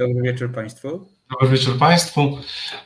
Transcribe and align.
Dobry 0.00 0.22
wieczór 0.22 0.52
Państwu. 0.52 1.06
Dobry 1.30 1.48
wieczór 1.58 1.78
Państwu. 1.78 2.38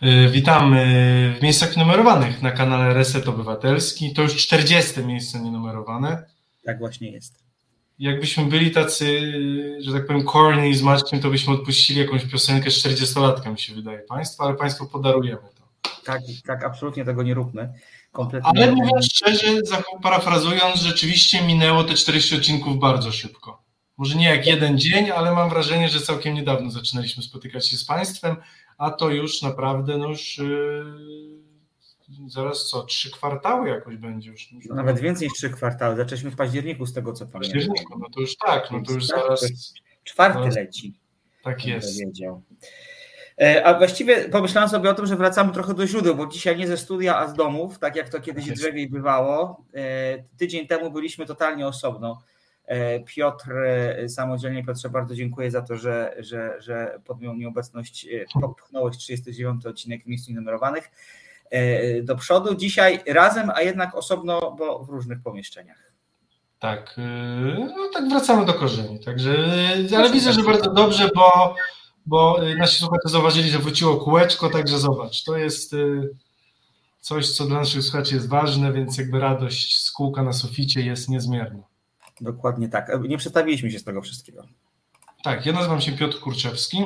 Y, 0.03 0.29
Witamy 0.29 1.35
w 1.39 1.43
miejscach 1.43 1.77
numerowanych 1.77 2.43
na 2.43 2.51
kanale 2.51 2.95
Reset 2.95 3.29
Obywatelski. 3.29 4.13
To 4.15 4.23
już 4.23 4.37
40 4.37 5.01
miejsce 5.01 5.41
nienumerowane. 5.41 6.27
Tak 6.65 6.79
właśnie 6.79 7.11
jest. 7.11 7.45
Jakbyśmy 7.99 8.45
byli 8.45 8.71
tacy, 8.71 9.33
że 9.81 9.93
tak 9.93 10.07
powiem, 10.07 10.25
corny 10.27 10.75
z 10.75 10.83
Maćkiem, 10.83 11.21
to 11.21 11.31
byśmy 11.31 11.53
odpuścili 11.55 12.01
jakąś 12.01 12.25
piosenkę 12.25 12.71
z 12.71 12.87
40-latka, 12.87 13.53
mi 13.53 13.59
się 13.59 13.75
wydaje 13.75 13.99
Państwu, 13.99 14.43
ale 14.43 14.55
Państwu 14.55 14.87
podarujemy 14.87 15.49
to. 15.59 15.91
Tak, 16.05 16.21
tak, 16.47 16.65
absolutnie 16.65 17.05
tego 17.05 17.23
nie 17.23 17.35
róbmy. 17.35 17.73
Kompletnie 18.13 18.51
ale 18.51 18.73
mówiąc 18.73 19.07
szczerze, 19.07 19.47
parafrazując, 20.03 20.81
rzeczywiście 20.81 21.43
minęło 21.43 21.85
te 21.85 21.95
40 21.95 22.37
odcinków 22.37 22.79
bardzo 22.79 23.13
szybko. 23.13 23.64
Może 23.97 24.17
nie 24.17 24.29
jak 24.29 24.47
jeden 24.47 24.79
dzień, 24.79 25.11
ale 25.11 25.33
mam 25.33 25.51
wrażenie, 25.51 25.89
że 25.89 26.01
całkiem 26.01 26.35
niedawno 26.35 26.71
zaczynaliśmy 26.71 27.23
spotykać 27.23 27.69
się 27.69 27.77
z 27.77 27.85
Państwem, 27.85 28.37
a 28.79 28.91
to 28.91 29.11
już 29.11 29.43
naprawdę, 29.43 29.99
no 29.99 30.09
już 30.09 30.39
yy, 30.39 32.29
zaraz 32.29 32.69
co, 32.69 32.83
trzy 32.83 33.11
kwartały 33.11 33.69
jakoś 33.69 33.97
będzie 33.97 34.31
już. 34.31 34.49
No 34.69 34.75
nawet 34.75 35.01
więcej 35.01 35.29
niż 35.29 35.37
trzy 35.37 35.51
kwartały. 35.51 35.97
Zaczęliśmy 35.97 36.31
w 36.31 36.37
październiku 36.37 36.87
z 36.87 36.93
tego, 36.93 37.13
co 37.13 37.27
pamiętam. 37.27 37.51
W 37.51 37.55
październiku, 37.55 37.99
no 37.99 38.11
to 38.15 38.21
już 38.21 38.37
tak, 38.37 38.71
no 38.71 38.83
to 38.83 38.93
już 38.93 39.07
zaraz. 39.07 39.75
Czwarty 40.05 40.39
zaraz, 40.39 40.57
leci. 40.57 41.01
Tak 41.43 41.67
jest. 41.67 42.01
Wiedział. 42.01 42.43
E, 43.41 43.67
a 43.67 43.79
właściwie 43.79 44.29
pomyślałem 44.29 44.71
sobie 44.71 44.91
o 44.91 44.95
tym, 44.95 45.07
że 45.07 45.17
wracamy 45.17 45.53
trochę 45.53 45.75
do 45.75 45.87
źródeł, 45.87 46.15
bo 46.15 46.27
dzisiaj 46.27 46.57
nie 46.57 46.67
ze 46.67 46.77
studia, 46.77 47.19
a 47.19 47.29
z 47.29 47.35
domów, 47.35 47.79
tak 47.79 47.97
jak 47.97 48.09
to 48.09 48.21
kiedyś 48.21 48.47
tak 48.47 48.57
drzewiej 48.57 48.91
bywało. 48.91 49.65
E, 49.75 50.25
tydzień 50.39 50.67
temu 50.67 50.91
byliśmy 50.91 51.27
totalnie 51.27 51.67
osobno. 51.67 52.23
E, 52.67 53.01
Piotr 53.01 53.53
samodzielnie, 54.09 54.65
Piotrze, 54.65 54.91
bardzo 54.91 55.15
dziękuję 55.15 55.51
za 55.51 55.63
to, 55.63 55.77
że, 55.77 56.15
że, 56.19 56.57
że 56.59 57.01
podjął 57.05 57.35
nieobecność, 57.35 58.07
popchnąłeś 58.41 58.97
39 58.97 59.67
odcinek 59.67 60.07
miejsc 60.07 60.29
numerowanych 60.29 60.91
do 62.03 62.17
przodu. 62.17 62.55
Dzisiaj 62.55 63.01
razem, 63.07 63.51
a 63.55 63.63
jednak 63.63 63.95
osobno, 63.95 64.57
bo 64.59 64.85
w 64.85 64.89
różnych 64.89 65.23
pomieszczeniach. 65.23 65.93
Tak, 66.59 66.97
no 67.77 67.89
tak 67.93 68.09
wracamy 68.09 68.47
do 68.47 68.55
korzeni. 68.55 69.01
Także, 69.01 69.37
ale 69.97 70.11
widzę, 70.11 70.33
że 70.33 70.43
bardzo 70.43 70.73
dobrze, 70.73 71.11
bo 71.15 71.55
bo 72.07 72.39
nasi 72.59 72.79
słuchacze 72.79 73.09
zauważyli, 73.09 73.51
że 73.51 73.59
wróciło 73.59 73.97
kółeczko, 73.97 74.51
także 74.51 74.79
zobacz, 74.79 75.25
to 75.25 75.37
jest 75.37 75.75
coś, 77.01 77.31
co 77.31 77.47
dla 77.47 77.59
naszych 77.59 77.83
słuchaczy 77.83 78.15
jest 78.15 78.29
ważne, 78.29 78.73
więc 78.73 78.99
jakby 78.99 79.21
radość 79.21 79.81
z 79.81 79.93
kółka 79.93 80.23
na 80.23 80.33
suficie 80.33 80.81
jest 80.81 81.09
niezmierna. 81.09 81.63
Dokładnie 82.21 82.69
tak. 82.69 82.91
E, 82.91 82.99
nie 82.99 83.19
przedstawiliśmy 83.19 83.71
się 83.71 83.79
z 83.79 83.85
tego 83.85 84.03
wszystkiego. 84.03 84.47
Tak, 85.25 85.47
ja 85.47 85.53
nazywam 85.53 85.81
się 85.81 85.93
Piotr 85.93 86.21
Kurczewski. 86.21 86.79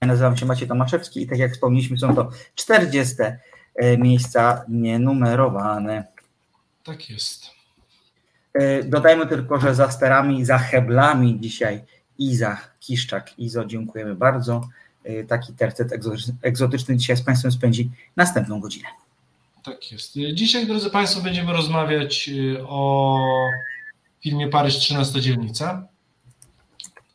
Ja 0.00 0.08
nazywam 0.08 0.36
się 0.36 0.46
Maciej 0.46 0.68
Tomaszewski 0.68 1.22
i 1.22 1.26
tak 1.26 1.38
jak 1.38 1.52
wspomnieliśmy, 1.52 1.98
są 1.98 2.14
to 2.14 2.30
40 2.54 3.14
e, 3.74 3.98
miejsca 3.98 4.64
nienumerowane. 4.68 6.04
Tak 6.84 7.10
jest. 7.10 7.46
E, 8.54 8.82
dodajmy 8.82 9.26
tylko, 9.26 9.60
że 9.60 9.74
za 9.74 9.90
sterami, 9.90 10.44
za 10.44 10.58
heblami 10.58 11.40
dzisiaj 11.40 11.84
Iza 12.18 12.58
Kiszczak. 12.80 13.38
Izo, 13.38 13.64
dziękujemy 13.64 14.14
bardzo. 14.14 14.68
Taki 15.28 15.52
tercet 15.52 15.88
egzotyczny 16.42 16.96
dzisiaj 16.96 17.16
z 17.16 17.22
Państwem 17.22 17.52
spędzi 17.52 17.90
następną 18.16 18.60
godzinę. 18.60 18.88
Tak 19.64 19.92
jest. 19.92 20.14
Dzisiaj, 20.34 20.66
drodzy 20.66 20.90
Państwo, 20.90 21.20
będziemy 21.20 21.52
rozmawiać 21.52 22.30
o 22.68 23.18
filmie 24.26 24.48
Paryż 24.48 24.78
13 24.78 25.20
dzielnica. 25.20 25.88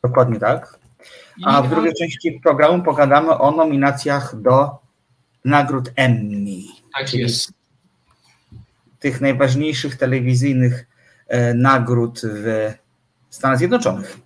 Dokładnie 0.02 0.40
tak. 0.40 0.78
A 1.44 1.62
w 1.62 1.70
drugiej 1.70 1.94
części 1.94 2.40
programu 2.42 2.82
pogadamy 2.82 3.38
o 3.38 3.50
nominacjach 3.50 4.40
do 4.40 4.70
nagród 5.44 5.92
Emmy. 5.96 6.60
Tak 6.96 7.14
jest. 7.14 7.52
Tych 8.98 9.20
najważniejszych 9.20 9.96
telewizyjnych 9.96 10.86
e, 11.28 11.54
nagród 11.54 12.20
w 12.24 12.72
Stanach 13.30 13.58
Zjednoczonych. 13.58 14.18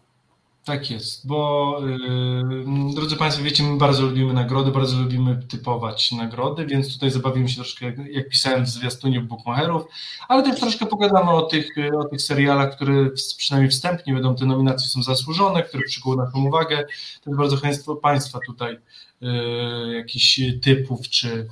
Tak 0.67 0.91
jest, 0.91 1.27
bo 1.27 1.81
yy, 1.87 2.95
drodzy 2.95 3.17
Państwo, 3.17 3.45
wiecie, 3.45 3.63
my 3.63 3.79
bardzo 3.79 4.03
lubimy 4.03 4.33
nagrody, 4.33 4.71
bardzo 4.71 4.97
lubimy 4.97 5.43
typować 5.49 6.13
nagrody, 6.13 6.67
więc 6.67 6.93
tutaj 6.93 7.11
zabawimy 7.11 7.49
się 7.49 7.55
troszkę, 7.55 7.87
jak, 7.87 7.99
jak 7.99 8.29
pisałem 8.29 8.65
w 8.65 8.69
zwiastunie 8.69 9.21
Bookmacherów, 9.21 9.85
ale 10.29 10.43
też 10.43 10.61
troszkę 10.61 10.87
pogadamy 10.87 11.31
o 11.31 11.43
tych, 11.43 11.75
o 12.01 12.05
tych 12.05 12.23
serialach, 12.23 12.77
które 12.77 13.11
przynajmniej 13.37 13.71
wstępnie 13.71 14.15
wiadomo, 14.15 14.35
te 14.35 14.47
nominacje 14.47 14.89
są 14.89 15.03
zasłużone, 15.03 15.63
które 15.63 15.83
przykuły 15.87 16.17
naszą 16.17 16.47
uwagę. 16.47 16.85
Też 17.25 17.37
bardzo 17.37 17.57
chętnie 17.57 17.95
Państwa 18.03 18.39
tutaj 18.47 18.79
yy, 19.21 19.97
jakichś 19.97 20.41
typów, 20.63 21.09
czy, 21.09 21.49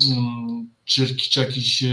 yy, 0.00 0.16
czy, 0.84 1.16
czy 1.16 1.40
jakichś 1.40 1.84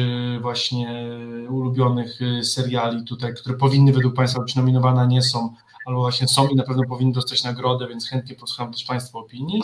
właśnie 0.42 1.10
ulubionych 1.50 2.20
seriali 2.44 3.04
tutaj, 3.04 3.34
które 3.34 3.58
powinny 3.58 3.94
według 3.94 4.16
Państwa 4.16 4.42
być 4.42 4.56
nominowane, 4.56 5.08
nie 5.08 5.22
są 5.22 5.56
albo 5.86 6.00
właśnie 6.00 6.28
są 6.28 6.47
i 6.47 6.56
na 6.56 6.64
pewno 6.64 6.84
powinni 6.86 7.14
dostać 7.14 7.44
nagrodę, 7.44 7.88
więc 7.88 8.09
chętnie 8.09 8.36
posłucham 8.36 8.74
też 8.74 8.84
Państwa 8.84 9.19
opinii. 9.19 9.64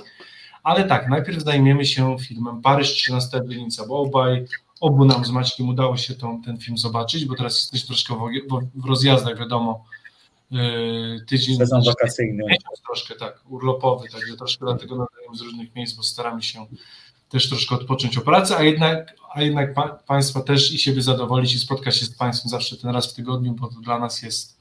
Ale 0.63 0.83
tak, 0.83 1.09
najpierw 1.09 1.43
zajmiemy 1.43 1.85
się 1.85 2.17
filmem 2.19 2.61
Paryż 2.61 2.91
13 2.91 3.41
dzielnica, 3.47 3.85
bo 3.87 3.99
obaj, 3.99 4.45
obu 4.81 5.05
nam 5.05 5.25
z 5.25 5.29
Maćkiem 5.29 5.69
udało 5.69 5.97
się 5.97 6.15
tą, 6.15 6.41
ten 6.41 6.57
film 6.57 6.77
zobaczyć, 6.77 7.25
bo 7.25 7.35
teraz 7.35 7.59
jesteśmy 7.59 7.87
troszkę 7.87 8.13
w, 8.15 8.81
w 8.81 8.85
rozjazdach, 8.85 9.39
wiadomo, 9.39 9.85
yy, 10.51 11.25
tydzień. 11.27 11.57
Sezon 11.57 11.81
wakacyjny. 11.85 12.43
Troszkę 12.85 13.15
tak, 13.15 13.43
urlopowy, 13.49 14.09
także 14.09 14.37
troszkę 14.37 14.65
dlatego 14.65 14.95
nadajemy 14.95 15.37
z 15.37 15.41
różnych 15.41 15.75
miejsc, 15.75 15.95
bo 15.95 16.03
staramy 16.03 16.43
się 16.43 16.65
też 17.29 17.49
troszkę 17.49 17.75
odpocząć 17.75 18.17
o 18.17 18.21
pracy, 18.21 18.57
a 18.57 18.63
jednak, 18.63 19.15
a 19.33 19.41
jednak 19.41 19.73
pa, 19.73 19.89
Państwa 19.89 20.41
też 20.41 20.71
i 20.71 20.79
siebie 20.79 21.01
zadowolić 21.01 21.55
i 21.55 21.59
spotkać 21.59 21.97
się 21.97 22.05
z 22.05 22.15
Państwem 22.15 22.49
zawsze 22.49 22.77
ten 22.77 22.89
raz 22.89 23.13
w 23.13 23.15
tygodniu, 23.15 23.53
bo 23.53 23.67
to 23.67 23.79
dla 23.79 23.99
nas 23.99 24.21
jest 24.21 24.56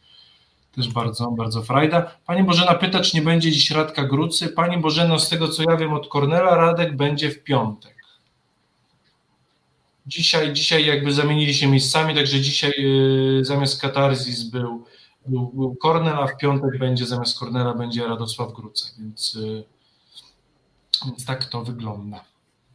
też 0.76 0.92
bardzo, 0.92 1.30
bardzo 1.30 1.62
frajda. 1.62 2.10
Pani 2.26 2.42
Bożena 2.42 2.74
pyta, 2.74 3.00
czy 3.00 3.16
nie 3.16 3.22
będzie 3.22 3.52
dziś 3.52 3.70
Radka 3.70 4.04
Grucy. 4.04 4.48
Pani 4.48 4.78
Bożeno, 4.78 5.18
z 5.18 5.28
tego 5.28 5.48
co 5.48 5.62
ja 5.70 5.76
wiem 5.76 5.94
od 5.94 6.08
Kornela, 6.08 6.54
Radek 6.54 6.96
będzie 6.96 7.30
w 7.30 7.42
piątek. 7.42 7.96
Dzisiaj, 10.06 10.52
dzisiaj 10.52 10.86
jakby 10.86 11.12
zamienili 11.12 11.54
się 11.54 11.66
miejscami, 11.66 12.14
także 12.14 12.40
dzisiaj 12.40 12.72
yy, 12.78 13.44
zamiast 13.44 13.80
Katarzis 13.80 14.42
był, 14.42 14.84
był, 15.26 15.52
był 15.54 15.76
Kornel, 15.76 16.14
a 16.14 16.26
w 16.26 16.36
piątek 16.36 16.78
będzie 16.78 17.06
zamiast 17.06 17.38
Kornela 17.38 17.74
będzie 17.74 18.06
Radosław 18.06 18.52
Gruce, 18.52 18.86
więc, 18.98 19.34
yy, 19.34 19.64
więc 21.06 21.24
tak 21.24 21.44
to 21.44 21.64
wygląda. 21.64 22.24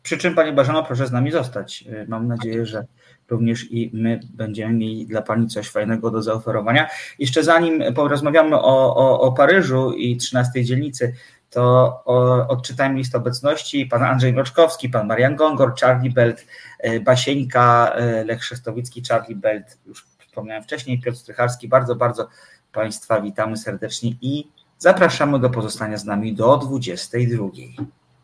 Przy 0.03 0.17
czym 0.17 0.35
Pani 0.35 0.51
Bożeno, 0.51 0.83
proszę 0.83 1.07
z 1.07 1.11
nami 1.11 1.31
zostać. 1.31 1.83
Y, 1.87 2.05
mam 2.07 2.27
nadzieję, 2.27 2.65
że 2.65 2.85
również 3.31 3.71
i 3.71 3.91
my 3.93 4.19
będziemy 4.33 4.73
mieli 4.73 5.05
dla 5.05 5.21
Pani 5.21 5.47
coś 5.47 5.69
fajnego 5.69 6.11
do 6.11 6.21
zaoferowania. 6.21 6.87
Jeszcze 7.19 7.43
zanim 7.43 7.93
porozmawiamy 7.93 8.55
o, 8.55 8.95
o, 8.95 9.21
o 9.21 9.31
Paryżu 9.31 9.93
i 9.93 10.17
13 10.17 10.63
dzielnicy, 10.65 11.13
to 11.49 11.61
o, 12.05 12.47
odczytajmy 12.47 12.97
list 12.97 13.15
obecności. 13.15 13.85
Pan 13.85 14.03
Andrzej 14.03 14.33
Mroczkowski, 14.33 14.89
pan 14.89 15.07
Marian 15.07 15.35
Gongor, 15.35 15.73
Charlie 15.81 16.11
Belt, 16.11 16.45
e, 16.79 16.99
Basieńka, 16.99 17.91
e, 17.95 18.23
Lech 18.23 18.43
Szestowicki, 18.43 19.03
Charlie 19.09 19.35
Belt, 19.35 19.77
już 19.85 20.05
wspomniałem 20.27 20.63
wcześniej, 20.63 21.01
Piotr 21.01 21.17
Strycharski. 21.17 21.67
Bardzo, 21.67 21.95
bardzo 21.95 22.27
Państwa 22.71 23.21
witamy 23.21 23.57
serdecznie 23.57 24.11
i 24.21 24.51
zapraszamy 24.77 25.39
do 25.39 25.49
pozostania 25.49 25.97
z 25.97 26.05
nami 26.05 26.33
do 26.33 26.57
22. 26.57 27.45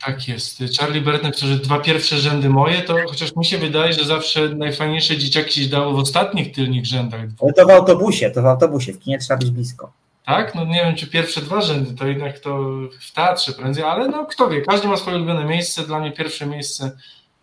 Tak 0.05 0.27
jest. 0.27 0.63
Charlie 0.79 1.01
Bertner, 1.01 1.33
którzy 1.33 1.59
dwa 1.59 1.79
pierwsze 1.79 2.17
rzędy 2.17 2.49
moje, 2.49 2.81
to 2.81 2.95
chociaż 3.09 3.35
mi 3.35 3.45
się 3.45 3.57
wydaje, 3.57 3.93
że 3.93 4.05
zawsze 4.05 4.49
najfajniejsze 4.49 5.17
dzieciaki 5.17 5.63
się 5.63 5.69
dało 5.69 5.93
w 5.93 5.99
ostatnich 5.99 6.51
tylnych 6.55 6.85
rzędach. 6.85 7.21
Ale 7.41 7.53
to 7.53 7.65
w 7.65 7.69
autobusie, 7.69 8.31
to 8.31 8.41
w 8.41 8.45
autobusie, 8.45 8.93
w 8.93 8.99
kinie 8.99 9.19
trzeba 9.19 9.37
być 9.37 9.49
blisko. 9.49 9.91
Tak, 10.25 10.55
no 10.55 10.65
nie 10.65 10.83
wiem, 10.83 10.95
czy 10.95 11.07
pierwsze 11.07 11.41
dwa 11.41 11.61
rzędy, 11.61 11.95
to 11.95 12.07
jednak 12.07 12.39
to 12.39 12.59
w 13.01 13.11
teatrze 13.13 13.53
prędzej, 13.53 13.83
ale 13.83 14.07
no 14.07 14.25
kto 14.25 14.49
wie, 14.49 14.61
każdy 14.61 14.87
ma 14.87 14.97
swoje 14.97 15.17
ulubione 15.17 15.45
miejsce, 15.45 15.83
dla 15.83 15.99
mnie 15.99 16.11
pierwsze 16.11 16.45
miejsce 16.45 16.91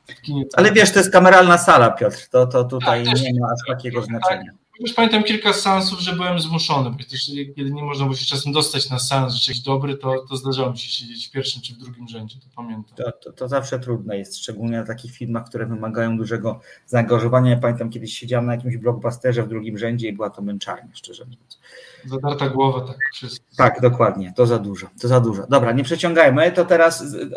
w 0.08 0.20
kinie. 0.20 0.44
Ale 0.56 0.72
wiesz, 0.72 0.92
to 0.92 0.98
jest 0.98 1.12
kameralna 1.12 1.58
sala, 1.58 1.90
Piotr, 1.90 2.28
to, 2.30 2.46
to 2.46 2.64
tutaj 2.64 3.04
tak, 3.04 3.20
nie 3.20 3.40
ma 3.40 3.46
aż 3.46 3.76
takiego 3.76 4.00
tak, 4.00 4.08
znaczenia. 4.08 4.52
Tak. 4.52 4.63
Już 4.80 4.92
pamiętam 4.92 5.22
kilka 5.22 5.52
seansów, 5.52 6.00
że 6.00 6.12
byłem 6.12 6.40
zmuszony, 6.40 6.90
bo 6.90 6.96
też 7.10 7.30
kiedy 7.56 7.70
nie 7.70 7.82
można 7.82 8.04
było 8.04 8.16
się 8.16 8.26
czasem 8.26 8.52
dostać 8.52 8.90
na 8.90 8.98
seans, 8.98 9.34
że 9.34 9.52
jakiś 9.52 9.62
dobry, 9.62 9.96
to, 9.96 10.24
to 10.28 10.36
zdarzało 10.36 10.70
mi 10.70 10.78
się 10.78 10.88
siedzieć 10.88 11.28
w 11.28 11.30
pierwszym 11.30 11.62
czy 11.62 11.74
w 11.74 11.78
drugim 11.78 12.08
rzędzie, 12.08 12.38
to 12.40 12.46
pamiętam. 12.56 12.96
To, 12.96 13.12
to, 13.12 13.32
to, 13.32 13.48
zawsze 13.48 13.78
trudne 13.78 14.18
jest, 14.18 14.38
szczególnie 14.38 14.76
na 14.76 14.86
takich 14.86 15.12
filmach, 15.12 15.48
które 15.48 15.66
wymagają 15.66 16.16
dużego 16.16 16.60
zaangażowania. 16.86 17.50
Ja 17.50 17.56
pamiętam, 17.56 17.90
kiedyś 17.90 18.18
siedziałem 18.18 18.46
na 18.46 18.54
jakimś 18.54 18.76
blockbusterze 18.76 19.42
w 19.42 19.48
drugim 19.48 19.78
rzędzie 19.78 20.08
i 20.08 20.12
była 20.12 20.30
to 20.30 20.42
męczarnia, 20.42 20.94
szczerze 20.94 21.24
mówiąc. 21.24 21.58
Zadarta 22.04 22.48
głowa, 22.48 22.80
tak. 22.80 22.96
Wszystko. 23.14 23.46
Tak, 23.56 23.80
dokładnie, 23.80 24.32
to 24.36 24.46
za 24.46 24.58
dużo, 24.58 24.86
to 25.00 25.08
za 25.08 25.20
dużo. 25.20 25.46
Dobra, 25.46 25.72
nie 25.72 25.84
przeciągajmy, 25.84 26.52
to 26.52 26.64
teraz 26.64 27.00
y, 27.00 27.04
y, 27.04 27.30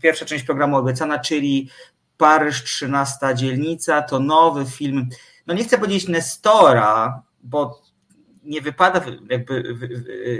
pierwsza 0.00 0.24
część 0.24 0.44
programu 0.44 0.76
obiecana, 0.76 1.18
czyli 1.18 1.68
Paryż 2.16 2.64
13 2.64 3.34
dzielnica, 3.34 4.02
to 4.02 4.20
nowy 4.20 4.64
film 4.64 5.08
no 5.46 5.54
nie 5.54 5.64
chcę 5.64 5.78
powiedzieć 5.78 6.08
Nestora, 6.08 7.22
bo 7.42 7.80
nie 8.46 8.60
wypada 8.60 9.00
jakby 9.30 9.76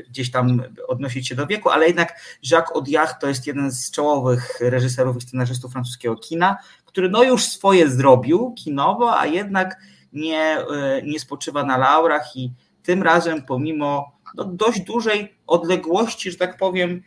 gdzieś 0.09 0.31
tam 0.31 0.63
odnosić 0.89 1.29
się 1.29 1.35
do 1.35 1.47
wieku, 1.47 1.69
ale 1.69 1.87
jednak 1.87 2.21
Jacques 2.51 2.77
Audiard 2.77 3.21
to 3.21 3.29
jest 3.29 3.47
jeden 3.47 3.71
z 3.71 3.91
czołowych 3.91 4.61
reżyserów 4.61 5.17
i 5.17 5.21
scenarzystów 5.21 5.73
francuskiego 5.73 6.17
kina, 6.17 6.57
który 6.85 7.09
no 7.09 7.23
już 7.23 7.45
swoje 7.45 7.91
zrobił 7.91 8.55
kinowo, 8.55 9.19
a 9.19 9.27
jednak 9.27 9.81
nie, 10.13 10.59
nie 11.05 11.21
spoczywa 11.21 11.65
na 11.65 11.77
laurach 11.77 12.37
i 12.37 12.53
tym 12.83 13.03
razem 13.03 13.43
pomimo 13.43 14.13
no, 14.35 14.45
dość 14.45 14.81
dużej 14.81 15.37
odległości, 15.47 16.31
że 16.31 16.37
tak 16.37 16.57
powiem, 16.57 17.03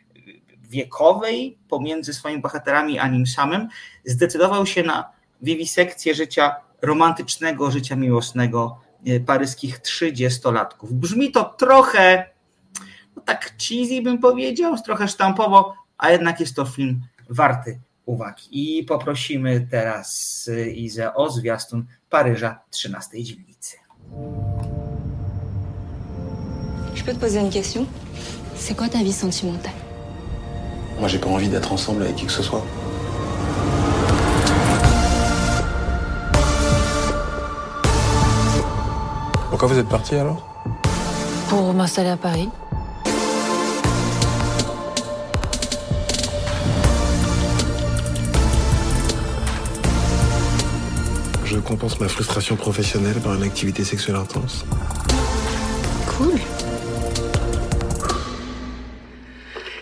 wiekowej 0.70 1.58
pomiędzy 1.70 2.14
swoimi 2.14 2.42
bohaterami 2.42 3.00
a 3.00 3.08
nim 3.08 3.28
samym, 3.28 3.68
zdecydował 4.06 4.66
się 4.66 4.84
na 4.84 5.12
wiwisekcję 5.42 6.16
życia 6.16 6.56
romantycznego, 6.82 7.72
życia 7.72 7.96
miłosnego 7.96 8.80
e, 9.06 9.20
paryskich 9.20 9.80
trzydziestolatków. 9.80 10.94
Brzmi 10.94 11.32
to 11.32 11.44
trochę 11.44 12.30
no 13.16 13.22
tak 13.26 13.54
cheesy 13.58 14.02
bym 14.02 14.20
powiedział, 14.20 14.76
trochę 14.86 15.08
sztampowo, 15.08 15.74
a 15.98 16.12
jednak 16.12 16.40
jest 16.40 16.56
to 16.56 16.66
film 16.66 17.02
warty 17.30 17.80
uwagi. 18.06 18.44
I 18.52 18.84
poprosimy 18.84 19.68
teraz 19.72 20.50
e, 20.54 20.70
Izę 20.70 21.14
o 21.14 21.30
zwiastun 21.30 21.86
Paryża 22.10 22.60
13 22.70 23.24
dzielnicy. 23.24 23.78
Je 26.96 27.04
peux 27.04 27.14
te 27.14 27.20
poser 27.20 27.40
une 27.40 27.52
question 27.52 27.86
C'est 28.56 28.76
quoi 28.78 28.90
ta 28.90 29.04
vie 29.04 29.14
sentimentale 29.14 29.74
Moi, 31.00 31.08
j'ai 31.08 31.20
pas 31.20 31.30
envie 31.30 31.48
d'être 31.50 31.72
ensemble 31.72 32.04
avec 32.04 32.16
qui 32.16 32.26
que 32.26 32.32
ce 32.32 32.44
soit. 32.44 32.64
Pourquoi 39.60 39.76
vous 39.76 39.82
êtes 39.82 39.90
parti 39.90 40.16
alors? 40.16 40.42
Pour 41.50 41.74
m'installer 41.74 42.12
à 42.12 42.16
Paris. 42.16 42.48
Je 51.44 51.58
compense 51.58 52.00
ma 52.00 52.08
frustration 52.08 52.56
professionnelle 52.56 53.20
par 53.20 53.36
une 53.36 53.44
activité 53.44 53.84
sexuelle 53.84 54.16
intense. 54.16 54.64
Cool. 56.08 56.40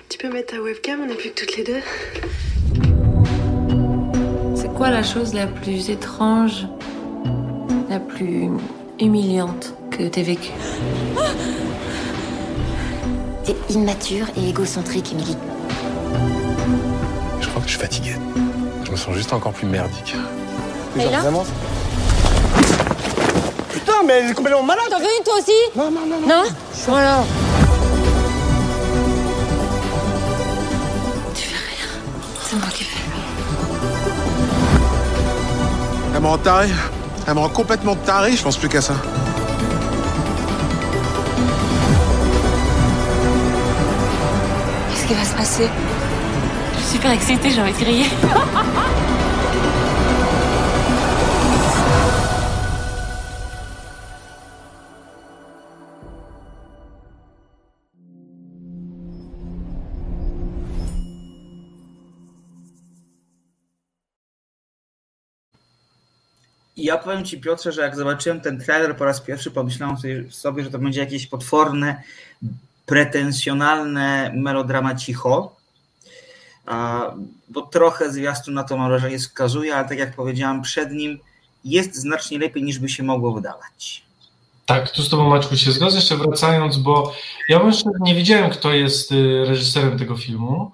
Tu 0.10 0.18
peux 0.18 0.34
mettre 0.34 0.56
ta 0.56 0.60
webcam, 0.60 1.02
on 1.04 1.06
n'est 1.06 1.14
plus 1.14 1.30
que 1.30 1.42
toutes 1.42 1.56
les 1.56 1.64
deux. 1.64 1.82
C'est 4.56 4.74
quoi 4.74 4.90
la 4.90 5.04
chose 5.04 5.36
la 5.36 5.46
plus 5.46 5.92
étrange, 5.92 6.68
la 7.92 8.00
plus 8.00 8.50
humiliante 9.00 9.74
que 9.92 10.04
t'aies 10.08 10.24
vécue 10.24 10.52
T'es 13.44 13.56
immature 13.70 14.26
et 14.36 14.50
égocentrique, 14.50 15.14
Emily. 15.14 15.38
Je 17.40 17.48
crois 17.48 17.62
que 17.62 17.68
je 17.68 17.74
suis 17.74 17.80
fatigué. 17.82 18.16
Je 18.84 18.92
me 18.92 18.96
sens 18.98 19.16
juste 19.16 19.32
encore 19.34 19.54
plus 19.54 19.68
merdique. 19.68 20.16
Et 21.00 21.10
là 21.10 21.22
Vraiment 21.22 21.46
Putain, 23.72 24.04
mais 24.06 24.14
elle 24.14 24.32
est 24.32 24.34
complètement 24.34 24.64
malade 24.64 24.86
T'en 24.90 25.00
veux 25.00 25.06
une 25.18 25.24
toi 25.24 25.36
aussi 25.38 25.52
Non, 25.76 25.92
non, 25.92 26.06
non, 26.06 26.20
non. 26.20 26.28
Non 26.28 26.44
Voilà. 26.88 27.24
Tu 31.36 31.50
fais 31.50 31.56
rien. 31.56 31.88
C'est 32.44 32.56
moi 32.58 32.68
qui 32.74 32.84
fais. 32.84 32.98
Elle 36.16 36.22
me 36.22 36.97
Elle 37.28 37.34
me 37.34 37.40
rend 37.40 37.50
complètement 37.50 37.96
taré, 37.96 38.38
je 38.38 38.42
pense 38.42 38.56
plus 38.56 38.70
qu'à 38.70 38.80
ça. 38.80 38.94
Qu'est-ce 44.90 45.08
qui 45.08 45.14
va 45.14 45.26
se 45.26 45.36
passer? 45.36 45.70
Je 46.76 46.80
suis 46.80 46.92
super 46.94 47.12
excitée, 47.12 47.50
j'ai 47.50 47.62
envie 47.62 47.74
de 47.74 47.78
crier. 47.78 48.06
I 66.78 66.84
ja 66.84 66.98
powiem 66.98 67.26
Ci, 67.26 67.42
Piotrze, 67.42 67.72
że 67.72 67.82
jak 67.82 67.96
zobaczyłem 67.96 68.42
ten 68.42 68.60
trailer 68.60 68.98
po 68.98 69.06
raz 69.06 69.22
pierwszy, 69.22 69.52
pomyślałem 69.52 69.98
sobie, 70.30 70.64
że 70.64 70.72
to 70.72 70.80
będzie 70.80 71.00
jakieś 71.00 71.28
potworne, 71.28 72.04
pretensjonalne 72.86 74.32
melodrama 74.36 74.96
cicho, 74.96 75.56
bo 77.50 77.62
trochę 77.62 78.12
zwiastun 78.12 78.54
na 78.54 78.64
to 78.64 78.78
mam 78.78 78.90
wrażenie 78.90 79.20
wskazuje, 79.20 79.76
ale 79.76 79.90
tak 79.90 79.98
jak 79.98 80.16
powiedziałam 80.16 80.62
przed 80.62 80.92
nim, 80.92 81.20
jest 81.66 81.96
znacznie 81.96 82.40
lepiej 82.40 82.64
niż 82.64 82.80
by 82.80 82.90
się 82.90 83.04
mogło 83.04 83.34
wydawać. 83.34 84.04
Tak, 84.66 84.92
tu 84.92 85.02
z 85.04 85.10
Tobą 85.10 85.30
Maćku 85.30 85.58
się 85.58 85.72
zgodzę. 85.72 85.96
Jeszcze 85.96 86.18
wracając, 86.18 86.78
bo 86.78 87.14
ja 87.50 87.64
jeszcze 87.64 87.90
nie 88.02 88.16
wiedziałem, 88.16 88.50
kto 88.50 88.74
jest 88.74 89.12
y, 89.12 89.46
reżyserem 89.46 90.00
tego 90.00 90.18
filmu, 90.18 90.72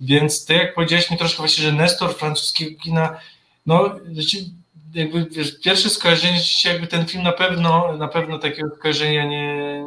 więc 0.00 0.44
Ty 0.44 0.54
jak 0.54 0.74
powiedziałeś 0.74 1.10
mi 1.10 1.18
troszkę 1.18 1.38
właśnie, 1.38 1.64
że 1.64 1.72
Nestor 1.72 2.14
francuskiego 2.14 2.80
kina, 2.82 3.18
no 3.66 3.96
jakby 4.94 5.26
wiesz, 5.30 5.60
pierwsze 5.60 5.90
skojarzenie 5.90 6.40
jakby 6.64 6.86
ten 6.86 7.06
film 7.06 7.22
na 7.22 7.32
pewno, 7.32 7.96
na 7.96 8.08
pewno 8.08 8.38
takiego 8.38 8.76
skojarzenia 8.76 9.24
nie, 9.24 9.84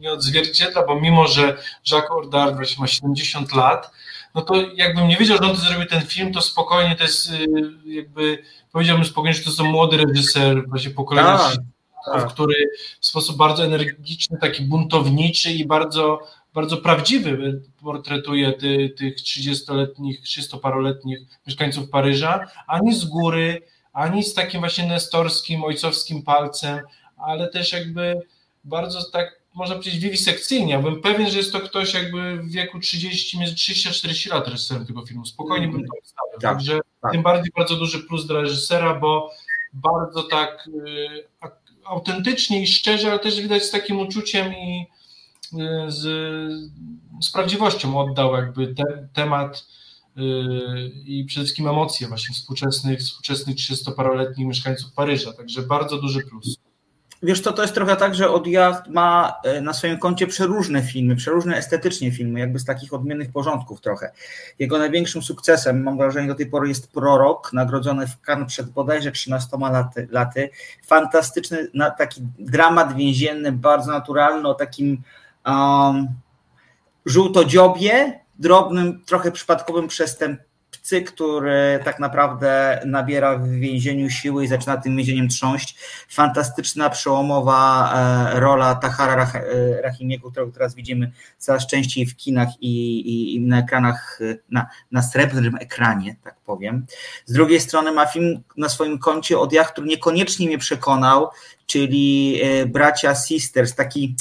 nie 0.00 0.12
odzwierciedla, 0.12 0.86
bo 0.86 1.00
mimo, 1.00 1.26
że 1.26 1.56
Jacques 1.90 2.10
Ordard 2.10 2.78
ma 2.78 2.86
70 2.86 3.54
lat, 3.54 3.90
no 4.34 4.42
to 4.42 4.54
jakbym 4.74 5.08
nie 5.08 5.16
wiedział, 5.16 5.38
że 5.38 5.44
on 5.44 5.56
to 5.56 5.62
zrobił 5.62 5.86
ten 5.86 6.02
film, 6.02 6.32
to 6.32 6.42
spokojnie 6.42 6.96
to 6.96 7.02
jest 7.02 7.30
y, 7.30 7.46
jakby, 7.84 8.42
powiedziałbym 8.72 9.04
spokojnie, 9.04 9.34
że 9.34 9.42
to 9.44 9.50
jest 9.50 9.60
młody 9.60 9.96
reżyser, 9.96 10.68
właśnie 10.68 10.90
pokolenia, 10.90 11.38
tak, 11.38 11.56
tak. 12.04 12.32
który 12.32 12.54
w 13.00 13.06
sposób 13.06 13.36
bardzo 13.36 13.64
energiczny, 13.64 14.38
taki 14.38 14.62
buntowniczy 14.62 15.50
i 15.50 15.66
bardzo 15.66 16.20
bardzo 16.54 16.76
prawdziwy 16.76 17.62
portretuje 17.82 18.52
ty, 18.52 18.94
tych 18.98 19.16
30-letnich, 19.16 20.22
30-paroletnich 20.22 21.18
mieszkańców 21.46 21.90
Paryża, 21.90 22.46
ani 22.66 22.94
z 22.94 23.04
góry, 23.04 23.62
ani 23.92 24.24
z 24.24 24.34
takim 24.34 24.60
właśnie 24.60 24.86
nestorskim, 24.86 25.64
ojcowskim 25.64 26.22
palcem, 26.22 26.80
ale 27.16 27.48
też 27.48 27.72
jakby 27.72 28.20
bardzo 28.64 29.10
tak, 29.10 29.40
można 29.54 29.74
powiedzieć, 29.74 29.98
wiwisekcyjnie. 29.98 30.72
Ja 30.72 30.82
bym 30.82 31.00
pewien, 31.00 31.30
że 31.30 31.38
jest 31.38 31.52
to 31.52 31.60
ktoś 31.60 31.94
jakby 31.94 32.36
w 32.36 32.50
wieku 32.50 32.80
30, 32.80 33.38
między 33.38 33.54
30 33.54 33.88
a 33.88 33.92
40 33.92 34.28
lat 34.28 34.48
reżyserem 34.48 34.86
tego 34.86 35.06
filmu. 35.06 35.26
Spokojnie 35.26 35.68
bym 35.68 35.86
to 35.86 35.92
ustawił. 36.02 36.32
Tak, 36.32 36.40
Także 36.40 36.80
tak. 37.02 37.12
tym 37.12 37.22
bardziej 37.22 37.52
bardzo 37.56 37.76
duży 37.76 38.02
plus 38.02 38.26
dla 38.26 38.40
reżysera, 38.40 38.94
bo 38.94 39.30
bardzo 39.72 40.22
tak 40.22 40.68
y, 40.86 41.48
autentycznie 41.84 42.62
i 42.62 42.66
szczerze, 42.66 43.10
ale 43.10 43.18
też 43.18 43.40
widać 43.40 43.62
z 43.64 43.70
takim 43.70 43.98
uczuciem 43.98 44.52
i 44.52 44.86
z, 45.88 46.02
z 47.22 47.30
prawdziwością 47.32 47.98
oddał 48.00 48.34
jakby 48.34 48.74
te, 48.74 49.08
temat 49.12 49.66
yy, 50.16 50.90
i 51.04 51.24
przede 51.24 51.44
wszystkim 51.44 51.68
emocje 51.68 52.08
właśnie 52.08 52.34
współczesnych, 52.34 53.00
współczesnych 53.00 53.56
30-paroletnich 53.56 54.46
mieszkańców 54.46 54.92
Paryża, 54.92 55.32
także 55.32 55.62
bardzo 55.62 55.98
duży 55.98 56.20
plus. 56.20 56.56
Wiesz 57.22 57.40
co, 57.40 57.52
to 57.52 57.62
jest 57.62 57.74
trochę 57.74 57.96
tak, 57.96 58.14
że 58.14 58.30
Odjazd 58.30 58.86
ma 58.88 59.34
e, 59.44 59.60
na 59.60 59.72
swoim 59.72 59.98
koncie 59.98 60.26
przeróżne 60.26 60.82
filmy, 60.82 61.16
przeróżne 61.16 61.56
estetycznie 61.56 62.12
filmy, 62.12 62.40
jakby 62.40 62.58
z 62.58 62.64
takich 62.64 62.94
odmiennych 62.94 63.32
porządków 63.32 63.80
trochę. 63.80 64.12
Jego 64.58 64.78
największym 64.78 65.22
sukcesem, 65.22 65.82
mam 65.82 65.96
wrażenie, 65.96 66.28
do 66.28 66.34
tej 66.34 66.46
pory 66.46 66.68
jest 66.68 66.92
Prorok, 66.92 67.52
nagrodzony 67.52 68.06
w 68.06 68.20
Cannes 68.20 68.48
przed 68.48 68.70
bodajże 68.70 69.12
13 69.12 69.56
laty. 69.60 70.08
laty. 70.10 70.50
Fantastyczny 70.86 71.68
taki 71.98 72.20
dramat 72.38 72.96
więzienny, 72.96 73.52
bardzo 73.52 73.92
naturalny, 73.92 74.48
o 74.48 74.54
takim 74.54 75.02
um, 75.46 76.08
żółtodziobie, 77.06 78.20
drobnym, 78.38 79.02
trochę 79.06 79.32
przypadkowym 79.32 79.88
przestępcy, 79.88 81.02
który 81.02 81.80
tak 81.84 81.98
naprawdę 81.98 82.80
nabiera 82.86 83.38
w 83.38 83.48
więzieniu 83.48 84.10
siły 84.10 84.44
i 84.44 84.48
zaczyna 84.48 84.76
tym 84.76 84.96
więzieniem 84.96 85.28
trząść. 85.28 85.78
Fantastyczna, 86.08 86.90
przełomowa 86.90 87.92
e, 87.94 88.40
rola 88.40 88.74
Tahara 88.74 89.32
e, 89.34 89.82
Rahimiego, 89.82 90.30
którego 90.30 90.52
teraz 90.52 90.74
widzimy 90.74 91.12
coraz 91.38 91.66
częściej 91.66 92.06
w 92.06 92.16
kinach 92.16 92.48
i, 92.60 93.00
i, 93.00 93.34
i 93.34 93.40
na 93.40 93.58
ekranach, 93.58 94.18
e, 94.22 94.36
na, 94.50 94.66
na 94.92 95.02
srebrnym 95.02 95.56
ekranie, 95.60 96.16
tak 96.24 96.36
powiem. 96.46 96.86
Z 97.26 97.32
drugiej 97.32 97.60
strony 97.60 97.92
ma 97.92 98.06
film 98.06 98.42
na 98.56 98.68
swoim 98.68 98.98
koncie 98.98 99.38
od 99.38 99.52
jak, 99.52 99.72
który 99.72 99.86
niekoniecznie 99.86 100.46
mnie 100.46 100.58
przekonał, 100.58 101.28
czyli 101.66 102.40
Bracia 102.66 103.14
Sisters, 103.14 103.74
taki 103.74 104.16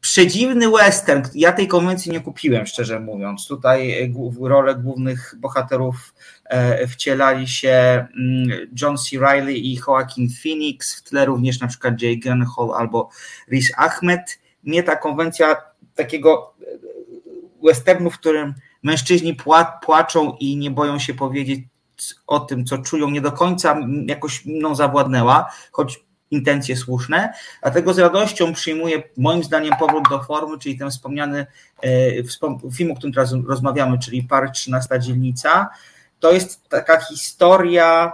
przedziwny 0.00 0.70
western. 0.70 1.22
Ja 1.34 1.52
tej 1.52 1.68
konwencji 1.68 2.12
nie 2.12 2.20
kupiłem, 2.20 2.66
szczerze 2.66 3.00
mówiąc. 3.00 3.46
Tutaj 3.46 4.12
rolę 4.40 4.74
głównych 4.74 5.34
bohaterów 5.38 6.14
wcielali 6.88 7.48
się 7.48 8.06
mm, 8.16 8.68
John 8.82 8.96
C. 8.96 9.18
Reilly 9.18 9.54
i 9.54 9.74
Joaquin 9.74 10.28
Phoenix, 10.42 10.96
w 10.96 11.02
tle 11.02 11.24
również 11.24 11.60
na 11.60 11.68
przykład 11.68 12.02
Jay 12.02 12.18
Gyllenhaal 12.18 12.74
albo 12.76 13.10
Riz 13.50 13.72
Ahmed. 13.76 14.38
Mnie 14.62 14.82
ta 14.82 14.96
konwencja 14.96 15.56
takiego 15.94 16.54
westernu, 17.64 18.10
w 18.10 18.18
którym 18.18 18.54
mężczyźni 18.82 19.36
płaczą 19.82 20.36
i 20.40 20.56
nie 20.56 20.70
boją 20.70 20.98
się 20.98 21.14
powiedzieć 21.14 21.60
o 22.26 22.40
tym, 22.40 22.64
co 22.64 22.78
czują, 22.78 23.10
nie 23.10 23.20
do 23.20 23.32
końca 23.32 23.76
jakoś 24.06 24.44
mną 24.46 24.74
zawładnęła, 24.74 25.52
choć 25.72 26.06
intencje 26.30 26.76
słuszne, 26.76 27.32
dlatego 27.62 27.94
z 27.94 27.98
radością 27.98 28.52
przyjmuję 28.52 29.02
moim 29.16 29.44
zdaniem 29.44 29.74
powrót 29.78 30.04
do 30.10 30.22
formy, 30.22 30.58
czyli 30.58 30.78
ten 30.78 30.90
wspomniany 30.90 31.46
e, 31.82 31.90
film, 32.72 32.90
o 32.90 32.94
którym 32.94 33.12
teraz 33.14 33.34
rozmawiamy, 33.46 33.98
czyli 33.98 34.22
Park 34.22 34.54
13 34.54 35.00
dzielnica. 35.00 35.68
To 36.20 36.32
jest 36.32 36.68
taka 36.68 37.00
historia. 37.00 38.12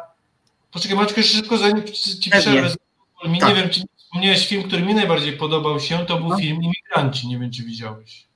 Poczekaj, 0.73 0.99
jeszcze 0.99 1.23
szybko 1.23 1.59
zanim 1.59 1.85
ci 2.21 2.31
przerwę. 2.31 2.75
tak. 3.40 3.49
Nie 3.49 3.54
wiem, 3.54 3.71
czy 3.71 3.81
wspomniałeś 3.97 4.49
film, 4.49 4.62
który 4.62 4.83
mi 4.83 4.95
najbardziej 4.95 5.33
podobał 5.33 5.81
się, 5.81 6.07
to 6.07 6.19
był 6.21 6.28
no. 6.28 6.37
film 6.37 6.59
Imigranci, 6.62 7.28
nie 7.28 7.38
wiem, 7.38 7.50
czy 7.50 7.62
widziałeś. 7.62 8.26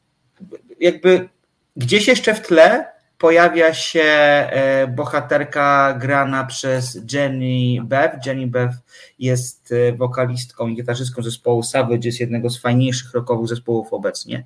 jakby 0.81 1.29
gdzieś 1.77 2.09
jeszcze 2.09 2.35
w 2.35 2.47
tle 2.47 2.93
pojawia 3.19 3.75
się 3.75 4.03
e, 4.03 4.87
bohaterka 4.87 5.95
grana 6.01 6.45
przez 6.45 7.01
Jenny 7.13 7.85
Bev. 7.85 8.19
Jenny 8.27 8.47
Bev 8.47 8.75
jest 9.19 9.73
e, 9.73 9.93
wokalistką 9.93 10.69
i 10.69 10.77
gitarzystką 10.77 11.23
zespołu 11.23 11.63
Savage, 11.63 12.09
jest 12.09 12.21
jednego 12.21 12.51
z 12.51 12.61
fajniejszych 12.61 13.15
rockowych 13.15 13.49
zespołów 13.49 13.93
obecnie. 13.93 14.45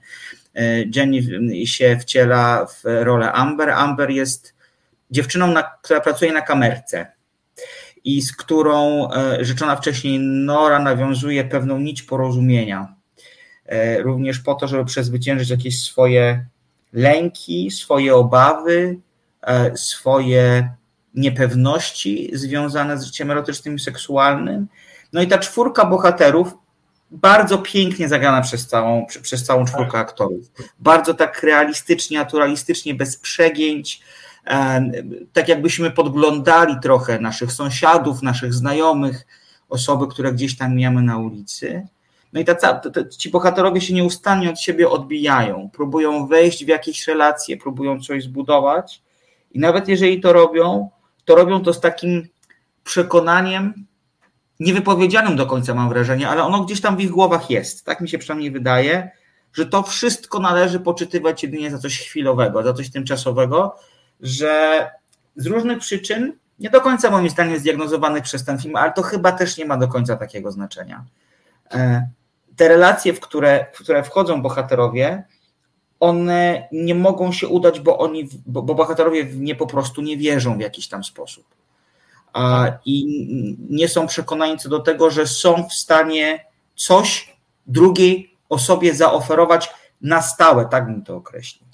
Jenny 0.97 1.66
się 1.66 1.99
wciela 2.00 2.66
w 2.66 2.83
rolę 2.85 3.33
Amber. 3.33 3.71
Amber 3.71 4.11
jest 4.11 4.53
dziewczyną, 5.14 5.52
na, 5.52 5.62
która 5.62 6.00
pracuje 6.00 6.33
na 6.33 6.40
kamerce 6.40 7.12
i 8.04 8.23
z 8.23 8.37
którą 8.37 9.09
e, 9.11 9.44
rzeczona 9.44 9.76
wcześniej 9.76 10.18
Nora 10.21 10.78
nawiązuje 10.78 11.44
pewną 11.44 11.78
nić 11.78 12.02
porozumienia. 12.02 12.94
E, 13.66 14.02
również 14.02 14.38
po 14.38 14.54
to, 14.54 14.68
żeby 14.68 14.85
przezwyciężyć 14.85 15.50
jakieś 15.50 15.83
swoje 15.83 16.47
lęki, 16.92 17.71
swoje 17.71 18.14
obawy, 18.14 18.99
e, 19.42 19.76
swoje 19.76 20.71
niepewności 21.14 22.30
związane 22.33 22.99
z 22.99 23.04
życiem 23.04 23.30
erotycznym 23.30 23.75
i 23.75 23.80
seksualnym. 23.80 24.66
No 25.12 25.23
i 25.23 25.26
ta 25.26 25.38
czwórka 25.38 25.85
bohaterów, 25.85 26.54
bardzo 27.11 27.59
pięknie 27.59 28.09
zagrana 28.09 28.42
przez 28.42 28.66
całą, 28.66 29.06
przez 29.23 29.44
całą 29.44 29.64
czwórkę 29.64 29.92
tak. 29.92 30.09
aktorów. 30.09 30.47
Bardzo 30.78 31.14
tak 31.14 31.42
realistycznie, 31.42 32.18
naturalistycznie, 32.18 32.94
bez 32.94 33.16
przegięć, 33.16 34.00
tak 35.32 35.48
jakbyśmy 35.48 35.90
podglądali 35.90 36.76
trochę 36.82 37.20
naszych 37.20 37.52
sąsiadów, 37.52 38.22
naszych 38.22 38.54
znajomych, 38.54 39.26
osoby, 39.68 40.06
które 40.06 40.32
gdzieś 40.32 40.56
tam 40.56 40.74
mijamy 40.74 41.02
na 41.02 41.18
ulicy. 41.18 41.86
No 42.32 42.40
i 42.40 42.44
ta, 42.44 42.80
ci 43.18 43.30
bohaterowie 43.30 43.80
się 43.80 43.94
nieustannie 43.94 44.50
od 44.50 44.60
siebie 44.60 44.88
odbijają, 44.88 45.70
próbują 45.72 46.26
wejść 46.26 46.64
w 46.64 46.68
jakieś 46.68 47.06
relacje, 47.06 47.56
próbują 47.56 48.00
coś 48.00 48.24
zbudować. 48.24 49.02
I 49.52 49.58
nawet 49.58 49.88
jeżeli 49.88 50.20
to 50.20 50.32
robią, 50.32 50.90
to 51.24 51.34
robią 51.34 51.62
to 51.62 51.72
z 51.72 51.80
takim 51.80 52.28
przekonaniem, 52.84 53.86
niewypowiedzianym 54.60 55.36
do 55.36 55.46
końca 55.46 55.74
mam 55.74 55.88
wrażenie, 55.88 56.28
ale 56.28 56.42
ono 56.42 56.64
gdzieś 56.64 56.80
tam 56.80 56.96
w 56.96 57.00
ich 57.00 57.10
głowach 57.10 57.50
jest, 57.50 57.84
tak 57.84 58.00
mi 58.00 58.08
się 58.08 58.18
przynajmniej 58.18 58.50
wydaje, 58.50 59.10
że 59.52 59.66
to 59.66 59.82
wszystko 59.82 60.38
należy 60.38 60.80
poczytywać 60.80 61.42
jedynie 61.42 61.70
za 61.70 61.78
coś 61.78 61.98
chwilowego, 61.98 62.62
za 62.62 62.72
coś 62.72 62.90
tymczasowego, 62.90 63.76
że 64.21 64.90
z 65.37 65.47
różnych 65.47 65.78
przyczyn, 65.78 66.33
nie 66.59 66.71
do 66.71 66.80
końca 66.80 67.11
moim 67.11 67.30
zdaniem 67.30 67.59
zdiagnozowanych 67.59 68.23
przez 68.23 68.44
ten 68.44 68.59
film, 68.59 68.76
ale 68.76 68.92
to 68.92 69.02
chyba 69.02 69.33
też 69.33 69.56
nie 69.56 69.64
ma 69.64 69.76
do 69.76 69.88
końca 69.88 70.16
takiego 70.16 70.52
znaczenia. 70.52 71.04
E, 71.75 72.09
te 72.56 72.68
relacje, 72.68 73.12
w 73.12 73.21
które, 73.21 73.66
w 73.73 73.78
które 73.78 74.02
wchodzą 74.02 74.42
bohaterowie, 74.42 75.25
one 76.00 76.68
nie 76.73 76.94
mogą 76.94 77.33
się 77.33 77.49
udać, 77.49 77.80
bo 77.80 77.99
oni, 77.99 78.28
bo, 78.47 78.62
bo 78.62 78.75
bohaterowie 78.75 79.25
nie 79.35 79.54
po 79.54 79.66
prostu 79.66 80.02
nie 80.02 80.16
wierzą 80.16 80.56
w 80.56 80.61
jakiś 80.61 80.88
tam 80.88 81.04
sposób. 81.04 81.44
A, 82.33 82.66
I 82.85 83.06
nie 83.71 83.88
są 83.88 84.06
przekonani 84.06 84.59
co 84.59 84.68
do 84.68 84.80
tego, 84.80 85.11
że 85.11 85.26
są 85.26 85.68
w 85.68 85.73
stanie 85.73 86.44
coś 86.76 87.37
drugiej 87.66 88.37
osobie 88.49 88.94
zaoferować 88.94 89.71
na 90.00 90.23
stałe, 90.23 90.66
tak 90.66 90.87
bym 90.87 91.02
to 91.02 91.16
określił. 91.16 91.64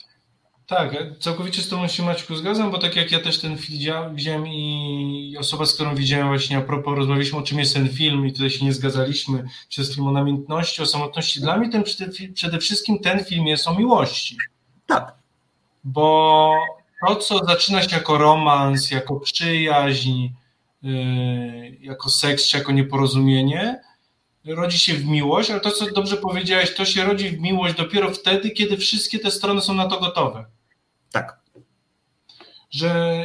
Tak, 0.70 0.94
całkowicie 1.18 1.62
z 1.62 1.68
Tobą 1.68 1.88
się 1.88 2.02
Maćku 2.02 2.36
zgadzam, 2.36 2.70
bo 2.70 2.78
tak 2.78 2.96
jak 2.96 3.12
ja 3.12 3.20
też 3.20 3.40
ten 3.40 3.58
film 3.58 3.78
widziałem 4.14 4.46
i 4.46 5.36
osoba, 5.38 5.66
z 5.66 5.74
którą 5.74 5.94
widziałem 5.94 6.28
właśnie 6.28 6.58
a 6.58 6.60
propos, 6.60 6.96
rozmawialiśmy 6.96 7.38
o 7.38 7.42
czym 7.42 7.58
jest 7.58 7.74
ten 7.74 7.88
film 7.88 8.26
i 8.26 8.32
tutaj 8.32 8.50
się 8.50 8.64
nie 8.64 8.72
zgadzaliśmy 8.72 9.44
przez 9.68 9.94
film 9.94 10.06
o 10.06 10.12
namiętności, 10.12 10.82
o 10.82 10.86
samotności. 10.86 11.40
Dla 11.40 11.56
mnie 11.56 11.70
ten, 11.70 11.84
przede 12.34 12.58
wszystkim 12.58 12.98
ten 12.98 13.24
film 13.24 13.46
jest 13.46 13.68
o 13.68 13.74
miłości. 13.74 14.36
Tak. 14.86 15.14
Bo 15.84 16.52
to, 17.06 17.16
co 17.16 17.44
zaczyna 17.44 17.82
się 17.82 17.96
jako 17.96 18.18
romans, 18.18 18.90
jako 18.90 19.20
przyjaźń, 19.20 20.28
yy, 20.82 21.76
jako 21.80 22.10
seks, 22.10 22.48
czy 22.48 22.58
jako 22.58 22.72
nieporozumienie, 22.72 23.80
rodzi 24.44 24.78
się 24.78 24.94
w 24.94 25.06
miłość, 25.06 25.50
ale 25.50 25.60
to, 25.60 25.70
co 25.70 25.86
dobrze 25.86 26.16
powiedziałeś, 26.16 26.74
to 26.74 26.84
się 26.84 27.04
rodzi 27.04 27.30
w 27.30 27.40
miłość 27.40 27.74
dopiero 27.74 28.10
wtedy, 28.10 28.50
kiedy 28.50 28.76
wszystkie 28.76 29.18
te 29.18 29.30
strony 29.30 29.60
są 29.60 29.74
na 29.74 29.88
to 29.88 30.00
gotowe. 30.00 30.59
Że 32.70 33.24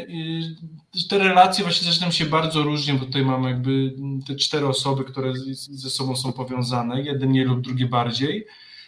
y, 0.95 1.07
te 1.09 1.17
relacje 1.17 1.63
właśnie 1.63 1.87
zaczynają 1.87 2.11
się 2.11 2.25
bardzo 2.25 2.63
różnie, 2.63 2.93
bo 2.93 3.05
tutaj 3.05 3.25
mamy 3.25 3.49
jakby 3.49 3.93
te 4.27 4.35
cztery 4.35 4.67
osoby, 4.67 5.03
które 5.03 5.33
ze 5.53 5.89
sobą 5.89 6.15
są 6.15 6.33
powiązane, 6.33 7.01
jeden 7.01 7.29
mniej 7.29 7.45
lub 7.45 7.61
drugie 7.61 7.85
bardziej. 7.85 8.45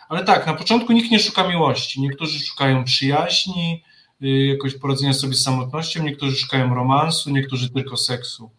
Ale 0.10 0.24
tak, 0.24 0.48
na 0.48 0.54
początku 0.54 0.94
nikt 0.94 1.12
nie 1.12 1.20
szuka 1.20 1.48
miłości. 1.48 2.02
Niektórzy 2.02 2.40
szukają 2.40 2.84
przyjaźni, 2.84 3.84
y, 4.24 4.28
jakoś 4.28 4.76
poradzenia 4.76 5.14
sobie 5.14 5.34
z 5.34 5.44
samotnością, 5.44 6.04
niektórzy 6.04 6.36
szukają 6.36 6.76
romansu, 6.76 7.30
niektórzy 7.30 7.70
tylko 7.70 7.98
seksu. 7.98 8.52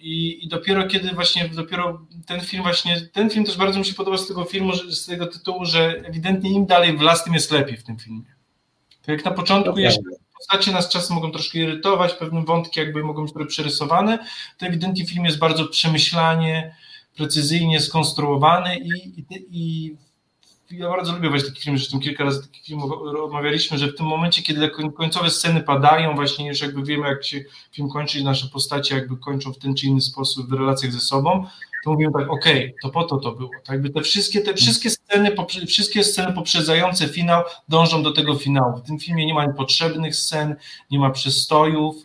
I, 0.00 0.44
I, 0.44 0.48
dopiero 0.48 0.86
kiedy 0.86 1.10
właśnie, 1.10 1.48
dopiero 1.48 2.06
ten 2.26 2.40
film 2.40 2.62
właśnie, 2.62 3.00
ten 3.00 3.30
film 3.30 3.44
też 3.44 3.56
bardzo 3.56 3.78
mi 3.78 3.84
się 3.84 3.94
podoba 3.94 4.16
z 4.18 4.26
tego 4.26 4.44
filmu, 4.44 4.72
z 4.76 5.06
tego 5.06 5.26
tytułu, 5.26 5.64
że 5.64 6.02
ewidentnie 6.04 6.50
im 6.50 6.66
dalej 6.66 6.96
w 6.96 7.00
las, 7.00 7.24
tym 7.24 7.34
jest 7.34 7.52
lepiej 7.52 7.76
w 7.76 7.84
tym 7.84 7.98
filmie. 7.98 8.34
Tak 9.00 9.08
jak 9.08 9.24
na 9.24 9.30
początku 9.30 9.78
jeszcze 9.78 10.00
postacie 10.38 10.72
nas 10.72 10.88
czasem 10.88 11.16
mogą 11.16 11.30
troszkę 11.32 11.58
irytować, 11.58 12.12
pewne 12.12 12.44
wątki 12.44 12.80
jakby 12.80 13.04
mogą 13.04 13.22
być 13.22 13.32
trochę 13.32 13.48
przerysowane, 13.48 14.18
to 14.58 14.66
ewidentnie 14.66 15.06
film 15.06 15.24
jest 15.24 15.38
bardzo 15.38 15.68
przemyślanie, 15.68 16.76
precyzyjnie 17.16 17.80
skonstruowany 17.80 18.78
i, 18.78 19.20
i, 19.20 19.24
i 19.50 19.96
ja 20.70 20.88
bardzo 20.88 21.12
lubię 21.12 21.28
właśnie 21.28 21.48
taki 21.48 21.62
film, 21.62 21.78
zresztą 21.78 22.00
kilka 22.00 22.24
razy 22.24 22.42
taki 22.42 22.60
film 22.60 22.80
omawialiśmy, 23.22 23.78
że 23.78 23.88
w 23.88 23.96
tym 23.96 24.06
momencie, 24.06 24.42
kiedy 24.42 24.70
końcowe 24.96 25.30
sceny 25.30 25.60
padają, 25.60 26.14
właśnie 26.14 26.48
już 26.48 26.60
jakby 26.60 26.82
wiemy, 26.82 27.08
jak 27.08 27.24
się 27.24 27.44
film 27.72 27.88
kończy 27.88 28.18
i 28.18 28.24
nasze 28.24 28.48
postacie 28.48 28.94
jakby 28.94 29.16
kończą 29.16 29.52
w 29.52 29.58
ten 29.58 29.74
czy 29.74 29.86
inny 29.86 30.00
sposób 30.00 30.50
w 30.50 30.52
relacjach 30.52 30.92
ze 30.92 31.00
sobą, 31.00 31.46
to 31.94 32.18
tak, 32.18 32.30
okej, 32.30 32.58
okay, 32.58 32.74
to 32.82 32.90
po 32.90 33.04
to 33.04 33.16
to 33.16 33.32
było. 33.32 33.50
Tak 33.64 33.68
jakby 33.68 33.90
te 33.90 34.02
wszystkie, 34.02 34.40
te 34.40 34.54
wszystkie 34.54 34.90
sceny, 34.90 35.36
wszystkie 35.66 36.04
sceny 36.04 36.32
poprzedzające 36.32 37.08
finał 37.08 37.42
dążą 37.68 38.02
do 38.02 38.12
tego 38.12 38.34
finału. 38.34 38.76
W 38.76 38.82
tym 38.82 38.98
filmie 38.98 39.26
nie 39.26 39.34
ma 39.34 39.46
niepotrzebnych 39.46 40.16
scen, 40.16 40.56
nie 40.90 40.98
ma 40.98 41.10
przystojów. 41.10 41.96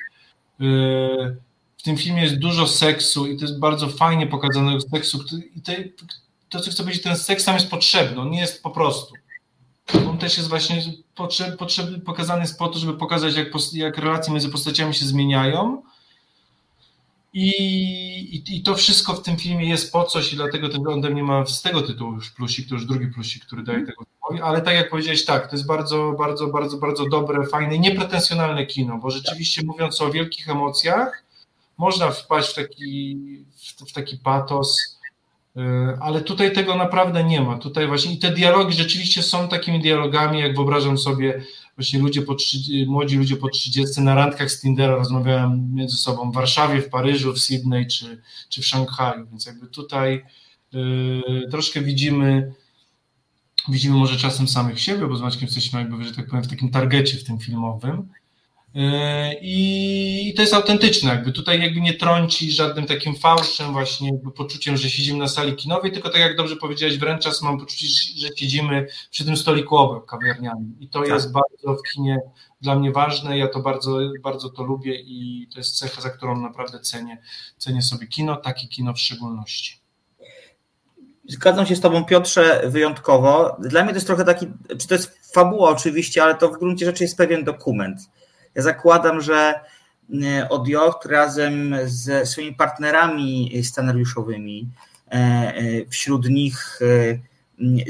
Yy, 0.59 1.37
w 1.77 1.83
tym 1.83 1.97
filmie 1.97 2.21
jest 2.21 2.35
dużo 2.35 2.67
seksu 2.67 3.27
i 3.27 3.37
to 3.37 3.45
jest 3.45 3.59
bardzo 3.59 3.87
fajnie 3.87 4.27
pokazanego 4.27 4.79
seksu. 4.81 5.19
I 5.55 5.61
te, 5.61 5.75
to, 6.49 6.59
co 6.59 6.71
chcę 6.71 6.83
powiedzieć, 6.83 7.03
ten 7.03 7.15
seks 7.15 7.45
tam 7.45 7.55
jest 7.55 7.69
potrzebny, 7.69 8.21
on 8.21 8.29
nie 8.29 8.39
jest 8.39 8.63
po 8.63 8.69
prostu. 8.69 9.13
On 10.09 10.17
też 10.17 10.37
jest 10.37 10.49
właśnie 10.49 10.83
potrzeb, 11.15 11.57
potrzebny, 11.57 11.99
pokazany 11.99 12.41
jest 12.41 12.59
po 12.59 12.67
to, 12.67 12.79
żeby 12.79 12.93
pokazać, 12.93 13.35
jak, 13.35 13.47
jak 13.73 13.97
relacje 13.97 14.33
między 14.33 14.49
postaciami 14.49 14.93
się 14.93 15.05
zmieniają. 15.05 15.81
I, 17.33 17.49
i, 18.35 18.57
I, 18.57 18.63
to 18.63 18.75
wszystko 18.75 19.13
w 19.13 19.21
tym 19.21 19.37
filmie 19.37 19.69
jest 19.69 19.91
po 19.91 20.03
coś, 20.03 20.33
i 20.33 20.35
dlatego 20.35 20.69
ten 20.69 20.87
ode 20.87 21.09
mnie 21.09 21.23
ma 21.23 21.45
z 21.45 21.61
tego 21.61 21.81
tytułu 21.81 22.13
już 22.13 22.31
plusik, 22.31 22.69
to 22.69 22.75
już 22.75 22.85
drugi 22.85 23.07
plusik, 23.07 23.45
który 23.45 23.63
daje 23.63 23.85
tego 23.85 24.03
filmowi, 24.03 24.41
ale 24.49 24.61
tak 24.61 24.75
jak 24.75 24.89
powiedziałeś, 24.89 25.25
tak, 25.25 25.47
to 25.47 25.55
jest 25.55 25.67
bardzo, 25.67 26.15
bardzo, 26.17 26.47
bardzo, 26.47 26.77
bardzo 26.77 27.09
dobre, 27.09 27.47
fajne, 27.47 27.79
niepretensjonalne 27.79 28.65
kino, 28.65 28.97
bo 28.97 29.09
rzeczywiście 29.09 29.61
mówiąc 29.65 30.01
o 30.01 30.11
wielkich 30.11 30.49
emocjach, 30.49 31.23
można 31.77 32.11
wpaść 32.11 32.51
w 32.51 32.55
taki, 32.55 33.17
w, 33.55 33.89
w 33.89 33.93
taki 33.93 34.17
patos, 34.17 34.90
ale 36.01 36.21
tutaj 36.21 36.53
tego 36.53 36.75
naprawdę 36.75 37.23
nie 37.23 37.41
ma. 37.41 37.57
Tutaj 37.57 37.87
właśnie 37.87 38.13
i 38.13 38.17
te 38.17 38.31
dialogi 38.31 38.73
rzeczywiście 38.73 39.23
są 39.23 39.47
takimi 39.47 39.81
dialogami, 39.81 40.39
jak 40.39 40.55
wyobrażam 40.55 40.97
sobie 40.97 41.43
właśnie 41.75 41.99
ludzie 41.99 42.21
po 42.21 42.35
30, 42.35 42.85
młodzi 42.87 43.17
ludzie 43.17 43.37
po 43.37 43.49
30 43.49 44.01
na 44.01 44.15
randkach 44.15 44.51
z 44.51 44.61
Tindera 44.61 44.95
rozmawiają 44.95 45.67
między 45.73 45.97
sobą 45.97 46.31
w 46.31 46.35
Warszawie, 46.35 46.81
w 46.81 46.89
Paryżu, 46.89 47.33
w 47.33 47.39
Sydney 47.39 47.87
czy, 47.87 48.21
czy 48.49 48.61
w 48.61 48.65
Szanghaju, 48.65 49.27
więc 49.29 49.45
jakby 49.45 49.67
tutaj 49.67 50.25
y, 50.73 51.49
troszkę 51.51 51.81
widzimy 51.81 52.53
widzimy 53.69 53.95
może 53.95 54.17
czasem 54.17 54.47
samych 54.47 54.79
siebie, 54.79 55.07
bo 55.07 55.15
z 55.15 55.21
Maćkiem 55.21 55.45
jesteśmy 55.45 55.79
jakby, 55.79 56.03
że 56.03 56.11
tak 56.11 56.27
powiem, 56.27 56.43
w 56.43 56.47
takim 56.47 56.69
targecie 56.69 57.17
w 57.17 57.23
tym 57.23 57.39
filmowym, 57.39 58.09
I 59.41 60.33
to 60.35 60.41
jest 60.41 60.53
autentyczne, 60.53 61.09
jakby 61.09 61.31
tutaj 61.31 61.61
jakby 61.61 61.81
nie 61.81 61.93
trąci 61.93 62.51
żadnym 62.51 62.85
takim 62.85 63.15
fałszem, 63.15 63.71
właśnie 63.71 64.09
jakby 64.09 64.31
poczuciem, 64.31 64.77
że 64.77 64.89
siedzimy 64.89 65.19
na 65.19 65.27
sali 65.27 65.55
kinowej, 65.55 65.91
tylko 65.91 66.09
tak 66.09 66.21
jak 66.21 66.37
dobrze 66.37 66.55
powiedziałeś, 66.55 66.97
wręcz 66.97 67.23
czas 67.23 67.41
mam 67.41 67.59
poczucie, 67.59 67.87
że 68.17 68.27
siedzimy 68.35 68.87
przy 69.11 69.25
tym 69.25 69.37
stoliku 69.37 69.77
obok 69.77 70.09
kawiarnianym. 70.09 70.75
I 70.79 70.89
to 70.89 70.99
tak. 70.99 71.09
jest 71.09 71.31
bardzo 71.31 71.79
w 71.79 71.93
kinie 71.93 72.17
dla 72.61 72.75
mnie 72.75 72.91
ważne, 72.91 73.37
ja 73.37 73.47
to 73.47 73.59
bardzo, 73.59 73.99
bardzo 74.23 74.49
to 74.49 74.63
lubię 74.63 74.95
i 74.95 75.47
to 75.53 75.59
jest 75.59 75.77
cecha, 75.77 76.01
za 76.01 76.09
którą 76.09 76.41
naprawdę 76.41 76.79
cenię, 76.79 77.17
cenię 77.57 77.81
sobie 77.81 78.07
kino, 78.07 78.35
takie 78.35 78.67
kino 78.67 78.93
w 78.93 78.99
szczególności. 78.99 79.81
Zgadzam 81.27 81.65
się 81.65 81.75
z 81.75 81.81
Tobą, 81.81 82.05
Piotrze, 82.05 82.61
wyjątkowo. 82.65 83.57
Dla 83.59 83.83
mnie 83.83 83.91
to 83.91 83.97
jest 83.97 84.07
trochę 84.07 84.25
taki, 84.25 84.47
czy 84.79 84.87
to 84.87 84.93
jest 84.93 85.33
fabuła 85.33 85.69
oczywiście, 85.69 86.23
ale 86.23 86.35
to 86.35 86.49
w 86.49 86.59
gruncie 86.59 86.85
rzeczy 86.85 87.03
jest 87.03 87.17
pewien 87.17 87.43
dokument 87.43 87.99
ja 88.55 88.61
zakładam, 88.61 89.21
że 89.21 89.59
e, 90.23 90.49
Odjocht 90.49 91.05
razem 91.05 91.75
ze 91.85 92.25
swoimi 92.25 92.55
partnerami 92.55 93.63
scenariuszowymi, 93.63 94.69
e, 95.11 95.13
e, 95.13 95.85
wśród 95.89 96.29
nich 96.29 96.79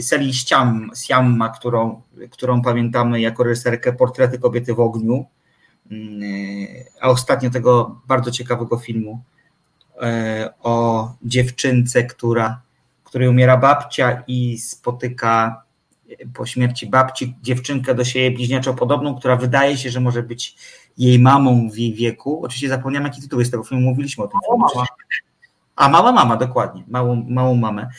Seli 0.02 0.34
Siam, 0.34 0.92
Siamma, 0.96 1.50
którą, 1.50 2.02
którą 2.32 2.62
pamiętamy 2.62 3.22
jako 3.22 3.44
reżyserkę 3.44 3.94
Portrety 3.94 4.40
kobiety 4.40 4.74
w 4.74 4.80
ogniu, 4.80 5.26
a 7.02 7.10
ostatnio 7.10 7.50
tego 7.50 8.02
bardzo 8.08 8.32
ciekawego 8.32 8.78
filmu 8.78 9.24
o 10.64 11.14
dziewczynce, 11.24 12.04
która, 12.04 12.62
której 13.04 13.28
umiera 13.28 13.58
babcia 13.58 14.24
i 14.28 14.58
spotyka 14.58 15.64
po 16.34 16.46
śmierci 16.46 16.88
babci 16.88 17.36
dziewczynkę 17.42 17.96
do 17.96 18.04
siebie 18.04 18.32
bliźniaczo 18.32 18.74
podobną, 18.74 19.16
która 19.16 19.36
wydaje 19.36 19.78
się, 19.78 19.90
że 19.90 20.00
może 20.00 20.24
być 20.24 20.56
jej 20.98 21.20
mamą 21.20 21.70
w 21.70 21.78
jej 21.78 21.94
wieku. 21.94 22.42
Oczywiście 22.44 22.70
zapomniałem, 22.70 23.08
jaki 23.08 23.22
tytuł 23.22 23.40
jest 23.40 23.52
tego 23.52 23.64
filmu, 23.64 23.90
mówiliśmy 23.90 24.24
o 24.24 24.28
tym. 24.28 24.40
Mała 24.50 24.58
mama. 24.76 24.88
A 25.76 25.90
mała 25.90 26.12
mama, 26.12 26.38
dokładnie, 26.38 26.84
małą, 26.88 27.26
małą 27.30 27.56
mamę. 27.56 27.90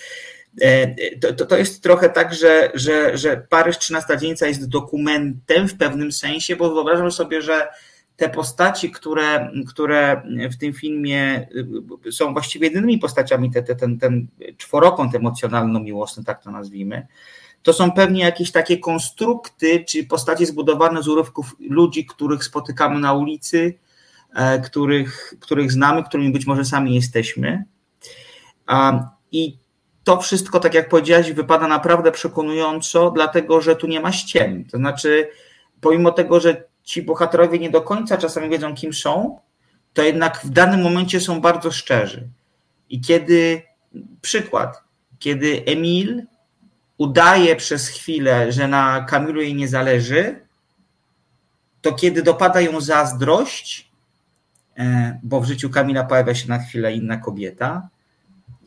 E, 0.60 0.94
to, 1.18 1.32
to, 1.32 1.46
to, 1.46 1.56
jest 1.56 1.82
trochę 1.82 2.10
tak, 2.10 2.34
że, 2.34 2.70
że, 2.74 3.18
że 3.18 3.36
Paryż 3.36 3.78
13 3.78 4.18
dzieńca 4.18 4.46
jest 4.46 4.68
dokumentem 4.68 5.68
w 5.68 5.76
pewnym 5.76 6.12
sensie, 6.12 6.56
bo 6.56 6.74
wyobrażam 6.74 7.12
sobie, 7.12 7.42
że 7.42 7.68
te 8.16 8.28
postaci, 8.28 8.90
które, 8.90 9.50
które 9.68 10.22
w 10.52 10.56
tym 10.56 10.72
filmie 10.72 11.48
są 12.10 12.32
właściwie 12.32 12.66
jedynymi 12.68 12.98
postaciami, 12.98 13.50
te, 13.50 13.62
te, 13.62 13.74
ten, 13.74 13.98
ten 13.98 14.26
czworokąt 14.56 15.14
emocjonalno-miłosny, 15.14 16.24
tak 16.24 16.42
to 16.42 16.50
nazwijmy, 16.50 17.06
to 17.62 17.72
są 17.72 17.92
pewnie 17.92 18.22
jakieś 18.22 18.52
takie 18.52 18.78
konstrukty, 18.78 19.84
czy 19.88 20.04
postacie 20.04 20.46
zbudowane 20.46 21.02
z 21.02 21.08
urywków 21.08 21.56
ludzi, 21.60 22.06
których 22.06 22.44
spotykamy 22.44 23.00
na 23.00 23.12
ulicy, 23.12 23.78
e, 24.34 24.60
których, 24.60 25.34
których 25.40 25.72
znamy, 25.72 26.04
którymi 26.04 26.32
być 26.32 26.46
może 26.46 26.64
sami 26.64 26.94
jesteśmy. 26.94 27.64
I 29.32 29.56
to 30.04 30.20
wszystko, 30.20 30.60
tak 30.60 30.74
jak 30.74 30.88
powiedziałeś, 30.88 31.32
wypada 31.32 31.68
naprawdę 31.68 32.12
przekonująco, 32.12 33.10
dlatego 33.10 33.60
że 33.60 33.76
tu 33.76 33.86
nie 33.86 34.00
ma 34.00 34.12
ściem. 34.12 34.64
To 34.64 34.76
znaczy, 34.76 35.28
pomimo 35.80 36.12
tego, 36.12 36.40
że 36.40 36.64
ci 36.82 37.02
bohaterowie 37.02 37.58
nie 37.58 37.70
do 37.70 37.82
końca 37.82 38.18
czasami 38.18 38.48
wiedzą, 38.48 38.74
kim 38.74 38.92
są, 38.92 39.40
to 39.92 40.02
jednak 40.02 40.40
w 40.44 40.50
danym 40.50 40.82
momencie 40.82 41.20
są 41.20 41.40
bardzo 41.40 41.70
szczerzy. 41.70 42.28
I 42.90 43.00
kiedy, 43.00 43.62
przykład, 44.20 44.82
kiedy 45.18 45.62
Emil 45.66 46.22
udaje 47.02 47.56
przez 47.56 47.88
chwilę, 47.88 48.52
że 48.52 48.68
na 48.68 49.04
Kamilu 49.08 49.40
jej 49.42 49.54
nie 49.54 49.68
zależy, 49.68 50.40
to 51.82 51.92
kiedy 51.92 52.22
dopada 52.22 52.60
ją 52.60 52.80
zazdrość, 52.80 53.90
e, 54.78 55.18
bo 55.22 55.40
w 55.40 55.46
życiu 55.46 55.70
Kamila 55.70 56.04
pojawia 56.04 56.34
się 56.34 56.48
na 56.48 56.58
chwilę 56.58 56.92
inna 56.92 57.16
kobieta, 57.16 57.88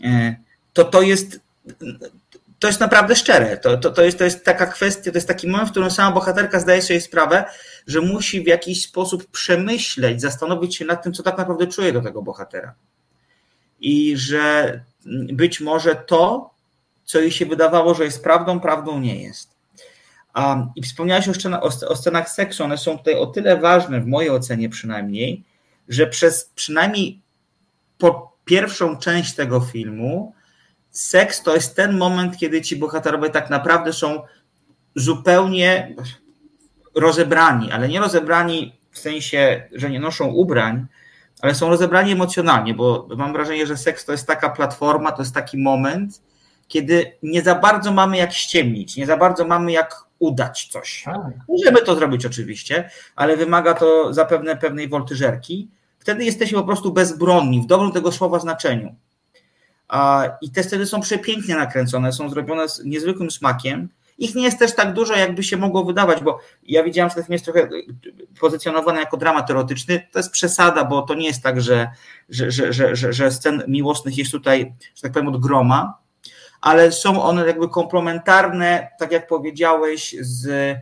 e, 0.04 0.36
to 0.74 0.84
to 0.84 1.02
jest, 1.02 1.40
to 2.60 2.68
jest 2.68 2.80
naprawdę 2.80 3.16
szczere. 3.16 3.58
To, 3.58 3.78
to, 3.78 3.92
to, 3.92 4.02
jest, 4.04 4.18
to 4.18 4.24
jest 4.24 4.46
taka 4.46 4.66
kwestia, 4.66 5.12
to 5.12 5.18
jest 5.18 5.28
taki 5.28 5.48
moment, 5.48 5.70
w 5.70 5.72
którym 5.72 5.92
sama 5.92 6.12
bohaterka 6.12 6.60
zdaje 6.60 6.82
sobie 6.82 7.02
sprawę, 7.02 7.46
że 7.88 8.02
musi 8.02 8.44
w 8.44 8.48
jakiś 8.48 8.84
sposób 8.84 9.28
przemyśleć, 9.32 10.22
zastanowić 10.22 10.76
się 10.76 10.86
nad 10.86 11.04
tym, 11.04 11.14
co 11.14 11.24
tak 11.24 11.38
naprawdę 11.38 11.68
czuje 11.68 11.92
do 11.94 12.02
tego 12.02 12.22
bohatera. 12.22 12.74
I 13.80 14.18
że 14.18 14.80
być 15.34 15.62
może 15.62 15.96
to, 15.96 16.55
co 17.06 17.20
jej 17.20 17.32
się 17.32 17.46
wydawało, 17.46 17.94
że 17.94 18.04
jest 18.04 18.24
prawdą, 18.24 18.60
prawdą 18.60 19.00
nie 19.00 19.24
jest. 19.24 19.56
I 20.76 20.82
wspomniałeś 20.82 21.28
o 21.28 21.34
scenach, 21.34 21.64
o 21.64 21.96
scenach 21.96 22.30
seksu, 22.30 22.64
one 22.64 22.78
są 22.78 22.98
tutaj 22.98 23.16
o 23.16 23.26
tyle 23.26 23.58
ważne, 23.58 24.02
w 24.02 24.08
mojej 24.08 24.30
ocenie 24.30 24.70
przynajmniej, 24.70 25.44
że 25.90 26.08
przez 26.08 26.52
przynajmniej 26.56 27.22
po 27.98 28.38
pierwszą 28.46 28.98
część 28.98 29.36
tego 29.36 29.60
filmu 29.60 30.34
seks 30.92 31.44
to 31.44 31.56
jest 31.56 31.76
ten 31.76 31.98
moment, 31.98 32.38
kiedy 32.38 32.62
ci 32.62 32.76
bohaterowie 32.76 33.30
tak 33.30 33.50
naprawdę 33.50 33.94
są 33.94 34.22
zupełnie 34.96 35.96
rozebrani, 36.96 37.72
ale 37.72 37.88
nie 37.88 38.00
rozebrani 38.00 38.76
w 38.92 39.00
sensie, 39.00 39.68
że 39.72 39.90
nie 39.90 40.00
noszą 40.00 40.28
ubrań, 40.28 40.86
ale 41.42 41.56
są 41.56 41.70
rozebrani 41.70 42.12
emocjonalnie, 42.12 42.74
bo 42.74 43.08
mam 43.18 43.34
wrażenie, 43.34 43.68
że 43.68 43.78
seks 43.78 44.06
to 44.06 44.12
jest 44.12 44.28
taka 44.28 44.50
platforma, 44.50 45.12
to 45.12 45.22
jest 45.22 45.34
taki 45.34 45.58
moment, 45.58 46.22
kiedy 46.68 47.18
nie 47.24 47.42
za 47.42 47.56
bardzo 47.56 47.92
mamy 47.92 48.18
jak 48.18 48.34
ściemnić, 48.34 48.96
nie 48.98 49.06
za 49.06 49.18
bardzo 49.18 49.46
mamy 49.46 49.72
jak 49.72 50.06
udać 50.20 50.68
coś. 50.72 51.04
Tak. 51.06 51.22
Możemy 51.48 51.82
to 51.82 51.96
zrobić 51.96 52.26
oczywiście, 52.26 52.90
ale 53.16 53.38
wymaga 53.38 53.74
to 53.74 54.14
zapewne 54.14 54.58
pewnej 54.58 54.90
woltyżerki. 54.90 55.70
Wtedy 56.00 56.26
jesteśmy 56.26 56.58
po 56.58 56.64
prostu 56.64 56.94
bezbronni, 56.94 57.62
w 57.62 57.66
dobrym 57.66 57.92
tego 57.92 58.12
słowa 58.12 58.40
znaczeniu. 58.40 58.96
I 60.42 60.52
te 60.52 60.64
sceny 60.64 60.86
są 60.86 61.02
przepięknie 61.02 61.56
nakręcone, 61.56 62.14
są 62.14 62.30
zrobione 62.30 62.70
z 62.70 62.86
niezwykłym 62.86 63.32
smakiem 63.32 63.90
Ich 64.18 64.36
nie 64.36 64.44
jest 64.44 64.60
też 64.60 64.76
tak 64.76 64.94
dużo, 64.94 65.16
jakby 65.16 65.44
się 65.44 65.58
mogło 65.58 65.86
wydawać, 65.86 66.24
bo 66.24 66.40
ja 66.64 66.84
widziałem, 66.84 67.10
że 67.10 67.16
ten 67.16 67.24
film 67.24 67.34
jest 67.34 67.46
trochę 67.46 67.70
pozycjonowany 68.40 69.00
jako 69.00 69.18
dramat 69.18 69.50
erotyczny. 69.50 70.08
To 70.12 70.20
jest 70.20 70.32
przesada, 70.32 70.86
bo 70.86 71.02
to 71.02 71.14
nie 71.14 71.28
jest 71.28 71.44
tak, 71.44 71.62
że, 71.62 71.92
że, 72.30 72.52
że, 72.52 72.74
że, 72.74 72.96
że, 72.96 73.14
że 73.14 73.32
scen 73.32 73.64
miłosnych 73.68 74.18
jest 74.18 74.32
tutaj, 74.32 74.74
że 74.96 75.02
tak 75.02 75.12
powiem, 75.12 75.28
od 75.28 75.42
groma, 75.42 75.98
ale 76.66 76.92
są 76.92 77.24
one 77.24 77.48
jakby 77.48 77.70
komplementarne, 77.70 78.92
tak 79.00 79.12
jak 79.12 79.28
powiedziałeś, 79.28 80.16
z 80.20 80.76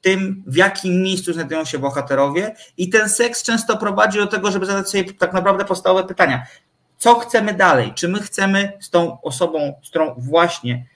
tym, 0.00 0.44
w 0.46 0.56
jakim 0.56 1.02
miejscu 1.02 1.32
znajdują 1.32 1.64
się 1.64 1.78
bohaterowie, 1.78 2.54
i 2.76 2.88
ten 2.88 3.08
seks 3.08 3.42
często 3.42 3.76
prowadzi 3.76 4.18
do 4.18 4.26
tego, 4.26 4.50
żeby 4.50 4.66
zadać 4.66 4.90
sobie 4.90 5.14
tak 5.14 5.32
naprawdę 5.32 5.64
podstawowe 5.64 6.04
pytania. 6.08 6.46
Co 6.98 7.14
chcemy 7.14 7.54
dalej? 7.54 7.92
Czy 7.94 8.08
my 8.08 8.20
chcemy 8.20 8.72
z 8.80 8.90
tą 8.90 9.20
osobą, 9.20 9.80
z 9.82 9.88
którą 9.88 10.14
właśnie 10.18 10.86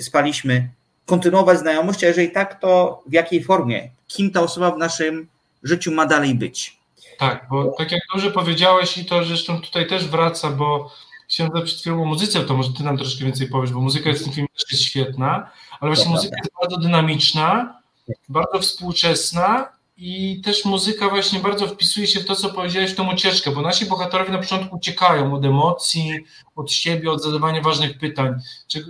spaliśmy, 0.00 0.68
kontynuować 1.06 1.58
znajomość, 1.58 2.04
a 2.04 2.06
jeżeli 2.06 2.30
tak, 2.30 2.60
to 2.60 3.02
w 3.06 3.12
jakiej 3.12 3.44
formie? 3.44 3.90
Kim 4.08 4.30
ta 4.30 4.40
osoba 4.40 4.70
w 4.70 4.78
naszym 4.78 5.28
życiu 5.62 5.92
ma 5.92 6.06
dalej 6.06 6.34
być? 6.34 6.78
Tak, 7.18 7.46
bo 7.50 7.74
tak 7.78 7.92
jak 7.92 8.00
dobrze 8.12 8.30
powiedziałeś 8.30 8.98
i 8.98 9.04
to 9.04 9.24
zresztą 9.24 9.60
tutaj 9.60 9.86
też 9.86 10.08
wraca, 10.08 10.50
bo 10.50 10.90
chciałem 11.28 11.52
zapytać 11.52 11.68
przed 11.68 11.80
chwilą 11.80 12.02
o 12.02 12.04
muzyce, 12.04 12.44
to 12.44 12.56
może 12.56 12.72
ty 12.72 12.82
nam 12.82 12.96
troszkę 12.96 13.24
więcej 13.24 13.48
powiesz, 13.48 13.72
bo 13.72 13.80
muzyka 13.80 14.08
jest 14.08 14.20
w 14.20 14.24
tym 14.24 14.32
filmie 14.32 14.48
też 14.48 14.72
jest 14.72 14.82
świetna, 14.82 15.50
ale 15.80 15.94
właśnie 15.94 16.10
muzyka 16.10 16.36
jest 16.36 16.50
bardzo 16.60 16.76
dynamiczna, 16.76 17.80
bardzo 18.28 18.60
współczesna 18.60 19.68
i 19.96 20.40
też 20.44 20.64
muzyka 20.64 21.08
właśnie 21.08 21.40
bardzo 21.40 21.68
wpisuje 21.68 22.06
się 22.06 22.20
w 22.20 22.24
to, 22.24 22.36
co 22.36 22.48
powiedziałeś, 22.48 22.90
w 22.90 22.94
tą 22.94 23.12
ucieczkę, 23.12 23.50
bo 23.50 23.62
nasi 23.62 23.86
bohaterowie 23.86 24.32
na 24.32 24.38
początku 24.38 24.76
uciekają 24.76 25.34
od 25.34 25.44
emocji, 25.44 26.24
od 26.56 26.72
siebie, 26.72 27.10
od 27.10 27.22
zadawania 27.22 27.62
ważnych 27.62 27.98
pytań, 27.98 28.34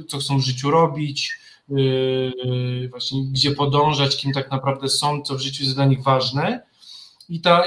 co 0.09 0.18
chcą 0.18 0.38
w 0.38 0.44
życiu 0.44 0.70
robić, 0.70 1.38
yy, 1.68 2.88
właśnie 2.90 3.24
gdzie 3.24 3.51
podążać, 3.51 4.16
kim 4.16 4.33
tak 4.33 4.51
naprawdę 4.51 4.88
są, 4.88 5.22
co 5.22 5.35
w 5.35 5.40
życiu 5.40 5.62
jest 5.62 5.74
dla 5.74 5.85
nich 5.85 6.03
ważne. 6.03 6.62
I 7.29 7.40
ta 7.40 7.62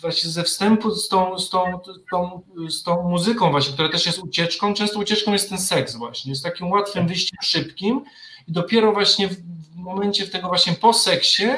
właśnie 0.00 0.30
ze 0.30 0.42
wstępu 0.42 0.90
z 0.90 1.08
tą, 1.08 1.38
z 1.38 1.50
tą, 1.50 1.80
z 1.84 2.10
tą, 2.10 2.42
z 2.68 2.82
tą 2.82 3.08
muzyką 3.08 3.50
właśnie, 3.50 3.74
która 3.74 3.88
też 3.88 4.06
jest 4.06 4.18
ucieczką, 4.18 4.74
często 4.74 4.98
ucieczką 4.98 5.32
jest 5.32 5.48
ten 5.48 5.58
seks 5.58 5.96
właśnie, 5.96 6.32
jest 6.32 6.44
takim 6.44 6.70
łatwym 6.70 7.08
wyjściem 7.08 7.38
szybkim 7.42 8.04
i 8.48 8.52
dopiero 8.52 8.92
właśnie 8.92 9.28
w 9.28 9.36
momencie 9.74 10.26
w 10.26 10.30
tego 10.30 10.48
właśnie 10.48 10.72
po 10.72 10.92
seksie 10.92 11.48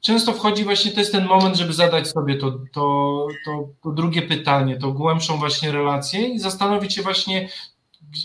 często 0.00 0.32
wchodzi 0.32 0.64
właśnie, 0.64 0.92
to 0.92 1.00
jest 1.00 1.12
ten 1.12 1.26
moment, 1.26 1.56
żeby 1.56 1.72
zadać 1.72 2.08
sobie 2.08 2.36
to, 2.36 2.50
to, 2.72 3.26
to, 3.44 3.68
to 3.82 3.90
drugie 3.90 4.22
pytanie, 4.22 4.76
to 4.76 4.92
głębszą 4.92 5.38
właśnie 5.38 5.72
relację 5.72 6.28
i 6.28 6.38
zastanowić 6.38 6.94
się 6.94 7.02
właśnie, 7.02 7.48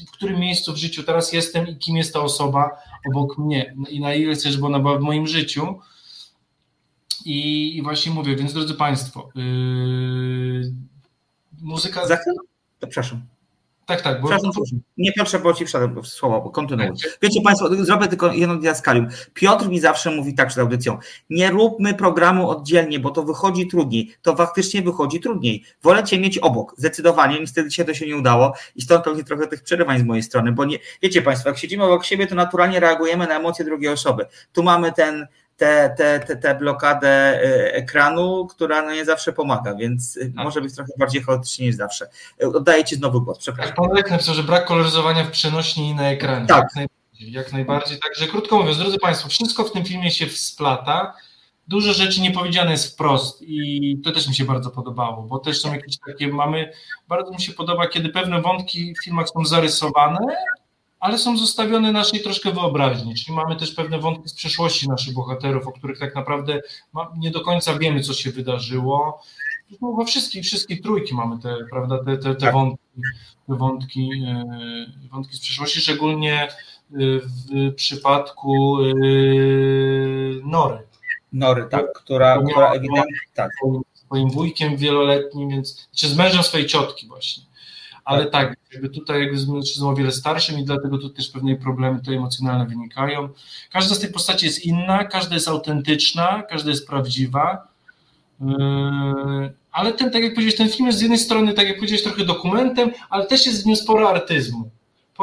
w 0.08 0.12
którym 0.12 0.39
miejscu 0.39 0.74
w 0.74 0.78
życiu 0.78 1.04
teraz 1.04 1.34
jestem 1.34 1.68
i 1.68 1.78
kim 1.78 1.98
jest 1.98 2.13
ta 2.13 2.22
osoba 2.22 2.70
obok 3.10 3.38
mnie 3.38 3.76
i 3.89 4.00
na 4.00 4.13
ile 4.13 4.34
chcę, 4.34 4.52
żeby 4.52 4.65
ona 4.65 4.80
była 4.80 4.98
w 4.98 5.02
moim 5.02 5.28
życiu. 5.28 5.80
I, 7.26 7.82
właśnie 7.84 8.12
mówię, 8.12 8.36
więc 8.36 8.54
drodzy 8.54 8.74
Państwo, 8.74 9.30
yy, 9.36 10.74
muzyka. 11.62 12.08
Za 12.08 12.18
chwilę? 12.18 12.36
Przepraszam. 12.80 13.22
Tak, 13.86 14.02
tak. 14.02 14.22
Bo... 14.22 14.30
Nie 14.98 15.14
Piotrze, 15.14 15.40
bo 15.40 15.54
ci 15.54 15.66
wszedłem 15.66 16.02
w 16.02 16.08
słowo, 16.08 16.50
kontynuuj. 16.50 16.90
Wiecie 17.22 17.42
Państwo, 17.42 17.86
zrobię 17.86 18.08
tylko 18.08 18.34
jedno 18.34 18.56
diaskalium. 18.56 19.08
Piotr 19.34 19.70
mi 19.70 19.80
zawsze 19.80 20.12
mówi 20.12 20.34
tak 20.34 20.48
przed 20.48 20.60
audycją, 20.60 20.98
nie 21.30 21.52
róbmy 21.52 21.94
programu 21.94 22.50
oddzielnie, 22.50 23.00
bo 23.00 23.12
to 23.12 23.24
wychodzi 23.24 23.68
trudniej. 23.68 24.16
To 24.22 24.36
faktycznie 24.36 24.82
wychodzi 24.82 25.20
trudniej. 25.20 25.64
Wolę 25.84 26.04
Cię 26.04 26.20
mieć 26.20 26.38
obok, 26.38 26.74
zdecydowanie. 26.78 27.40
Niestety 27.40 27.70
dzisiaj 27.70 27.86
to 27.86 27.94
się 27.94 28.08
nie 28.08 28.18
udało 28.18 28.54
i 28.76 28.82
stąd 28.82 29.04
pewnie 29.04 29.24
trochę 29.24 29.48
tych 29.48 29.64
przerywań 29.64 30.00
z 30.00 30.04
mojej 30.04 30.24
strony, 30.24 30.52
bo 30.52 30.66
nie, 30.66 30.78
wiecie 31.02 31.22
Państwo, 31.22 31.50
jak 31.50 31.58
siedzimy 31.58 31.84
obok 31.84 32.06
siebie, 32.06 32.28
to 32.28 32.36
naturalnie 32.36 32.80
reagujemy 32.80 33.28
na 33.28 33.36
emocje 33.36 33.66
drugiej 33.66 33.94
osoby. 33.94 34.26
Tu 34.54 34.64
mamy 34.64 34.92
ten 34.92 35.28
tę 35.58 35.94
te, 35.98 36.20
te, 36.20 36.36
te 36.36 36.56
blokadę 36.56 37.41
y, 37.44 37.74
ekranu, 37.74 38.48
która 38.48 38.82
no 38.82 38.94
nie 38.94 39.06
zawsze 39.06 39.34
pomaga, 39.34 39.76
więc 39.76 40.18
y, 40.18 40.34
tak. 40.36 40.44
może 40.44 40.62
być 40.62 40.76
trochę 40.76 40.91
bardziej 40.98 41.24
chaotycznie 41.24 41.65
niż 41.65 41.76
zawsze. 41.76 42.10
Y, 42.44 42.48
oddaję 42.48 42.84
Ci 42.84 42.96
znowu 42.96 43.22
głos, 43.22 43.38
przepraszam. 43.38 43.76
Pan 43.76 43.91
Lek 43.91 44.12
napisał, 44.12 44.36
że 44.36 44.44
brak 44.44 44.65
koloryzowania 44.65 45.24
w 45.24 45.32
przenośni 45.32 45.89
i 45.89 45.96
na 45.96 46.10
ekranie. 46.10 46.48
Tak. 46.48 46.63
Jak 46.63 46.76
najbardziej, 46.76 47.32
jak 47.32 47.54
najbardziej. 47.54 48.00
Także 48.00 48.28
krótko 48.28 48.58
mówiąc, 48.58 48.78
drodzy 48.78 49.00
Państwo, 49.00 49.30
wszystko 49.30 49.63
w 49.63 49.72
tym 49.72 49.86
filmie 49.86 50.12
się 50.12 50.30
splata. 50.30 51.13
Dużo 51.68 51.94
rzeczy 51.94 52.22
nie 52.22 52.32
powiedziane 52.32 52.72
jest 52.72 52.94
wprost 52.94 53.41
i 53.41 54.02
to 54.04 54.12
też 54.12 54.28
mi 54.28 54.36
się 54.36 54.46
bardzo 54.46 54.72
podobało, 54.72 55.24
bo 55.24 55.39
też 55.39 55.62
są 55.62 55.74
jakieś 55.74 55.98
takie, 56.08 56.28
mamy, 56.28 56.72
bardzo 57.08 57.32
mi 57.32 57.41
się 57.41 57.54
podoba, 57.54 57.88
kiedy 57.88 58.10
pewne 58.10 58.41
wątki 58.41 58.94
w 58.94 59.04
filmach 59.04 59.30
są 59.30 59.46
zarysowane, 59.46 60.20
ale 60.99 61.17
są 61.17 61.38
zostawione 61.38 61.91
naszej 61.91 62.21
troszkę 62.21 62.51
wyobraźni, 62.51 63.15
czyli 63.15 63.36
mamy 63.36 63.55
też 63.55 63.71
pewne 63.71 63.99
wątki 63.99 64.29
z 64.29 64.34
przeszłości 64.34 64.89
naszych 64.89 65.13
bohaterów, 65.13 65.67
o 65.67 65.71
których 65.71 65.99
tak 65.99 66.15
naprawdę 66.15 66.62
nie 67.17 67.31
do 67.31 67.41
końca 67.41 67.77
wiemy, 67.77 68.01
co 68.01 68.13
się 68.13 68.31
wydarzyło. 68.31 69.21
No, 69.81 69.93
we 69.93 70.05
wszystkich, 70.05 70.43
wszystkie 70.43 70.77
trójki 70.77 71.15
mamy 71.15 71.39
te, 71.39 71.58
prawda, 71.69 72.03
te, 72.03 72.17
te, 72.17 72.36
te 72.36 72.36
tak. 72.36 72.53
wątki, 72.53 73.01
te 73.47 73.55
wątki, 73.55 74.10
e, 74.27 74.45
wątki 75.12 75.36
z 75.36 75.39
przeszłości, 75.39 75.81
szczególnie 75.81 76.43
e, 76.43 76.49
w 76.91 77.73
przypadku 77.75 78.77
e, 78.81 78.86
Nory. 80.43 80.79
Nory, 81.34 81.67
tak, 81.71 81.93
która, 81.93 82.43
która 82.51 82.71
ewidentnie, 82.71 83.17
tak. 83.34 83.51
Swoim 83.93 84.29
wujkiem 84.29 84.77
wieloletnim, 84.77 85.49
więc, 85.49 85.88
czy 85.95 86.08
z 86.08 86.17
mężem 86.17 86.43
swojej 86.43 86.67
ciotki 86.67 87.08
właśnie 87.08 87.43
ale 88.06 88.26
tak, 88.26 88.58
jakby 88.74 88.89
tutaj 88.89 89.20
jakby 89.20 89.38
z 89.38 89.48
mężczyzną 89.48 89.89
o 89.89 89.96
wiele 89.96 90.12
starszym 90.12 90.60
i 90.60 90.65
dlatego 90.65 90.98
tu 90.98 91.10
też 91.10 91.30
pewne 91.30 91.56
problemy 91.56 92.00
tutaj 92.00 92.15
emocjonalne 92.15 92.65
wynikają. 92.65 93.30
Każda 93.72 93.96
z 93.96 94.00
tych 94.00 94.12
postaci 94.12 94.46
jest 94.46 94.65
inna, 94.65 95.04
każda 95.04 95.36
jest 95.36 95.48
autentyczna, 95.48 96.44
każda 96.50 96.70
jest 96.70 96.88
prawdziwa, 96.88 97.68
yy, 98.41 98.48
ale 99.72 99.94
ten, 99.94 100.12
tak 100.12 100.24
jak 100.24 100.34
powiedziałeś, 100.34 100.56
ten 100.56 100.70
film 100.70 100.88
jest 100.88 101.00
z 101.00 101.02
jednej 101.02 101.20
strony, 101.20 101.54
tak 101.54 101.68
jak 101.68 101.76
powiedziałeś, 101.76 102.04
trochę 102.04 102.26
dokumentem, 102.26 102.91
ale 103.10 103.26
też 103.26 103.46
jest 103.46 103.63
w 103.63 103.65
nim 103.65 103.76
sporo 103.76 104.10
artyzmu. 104.10 104.70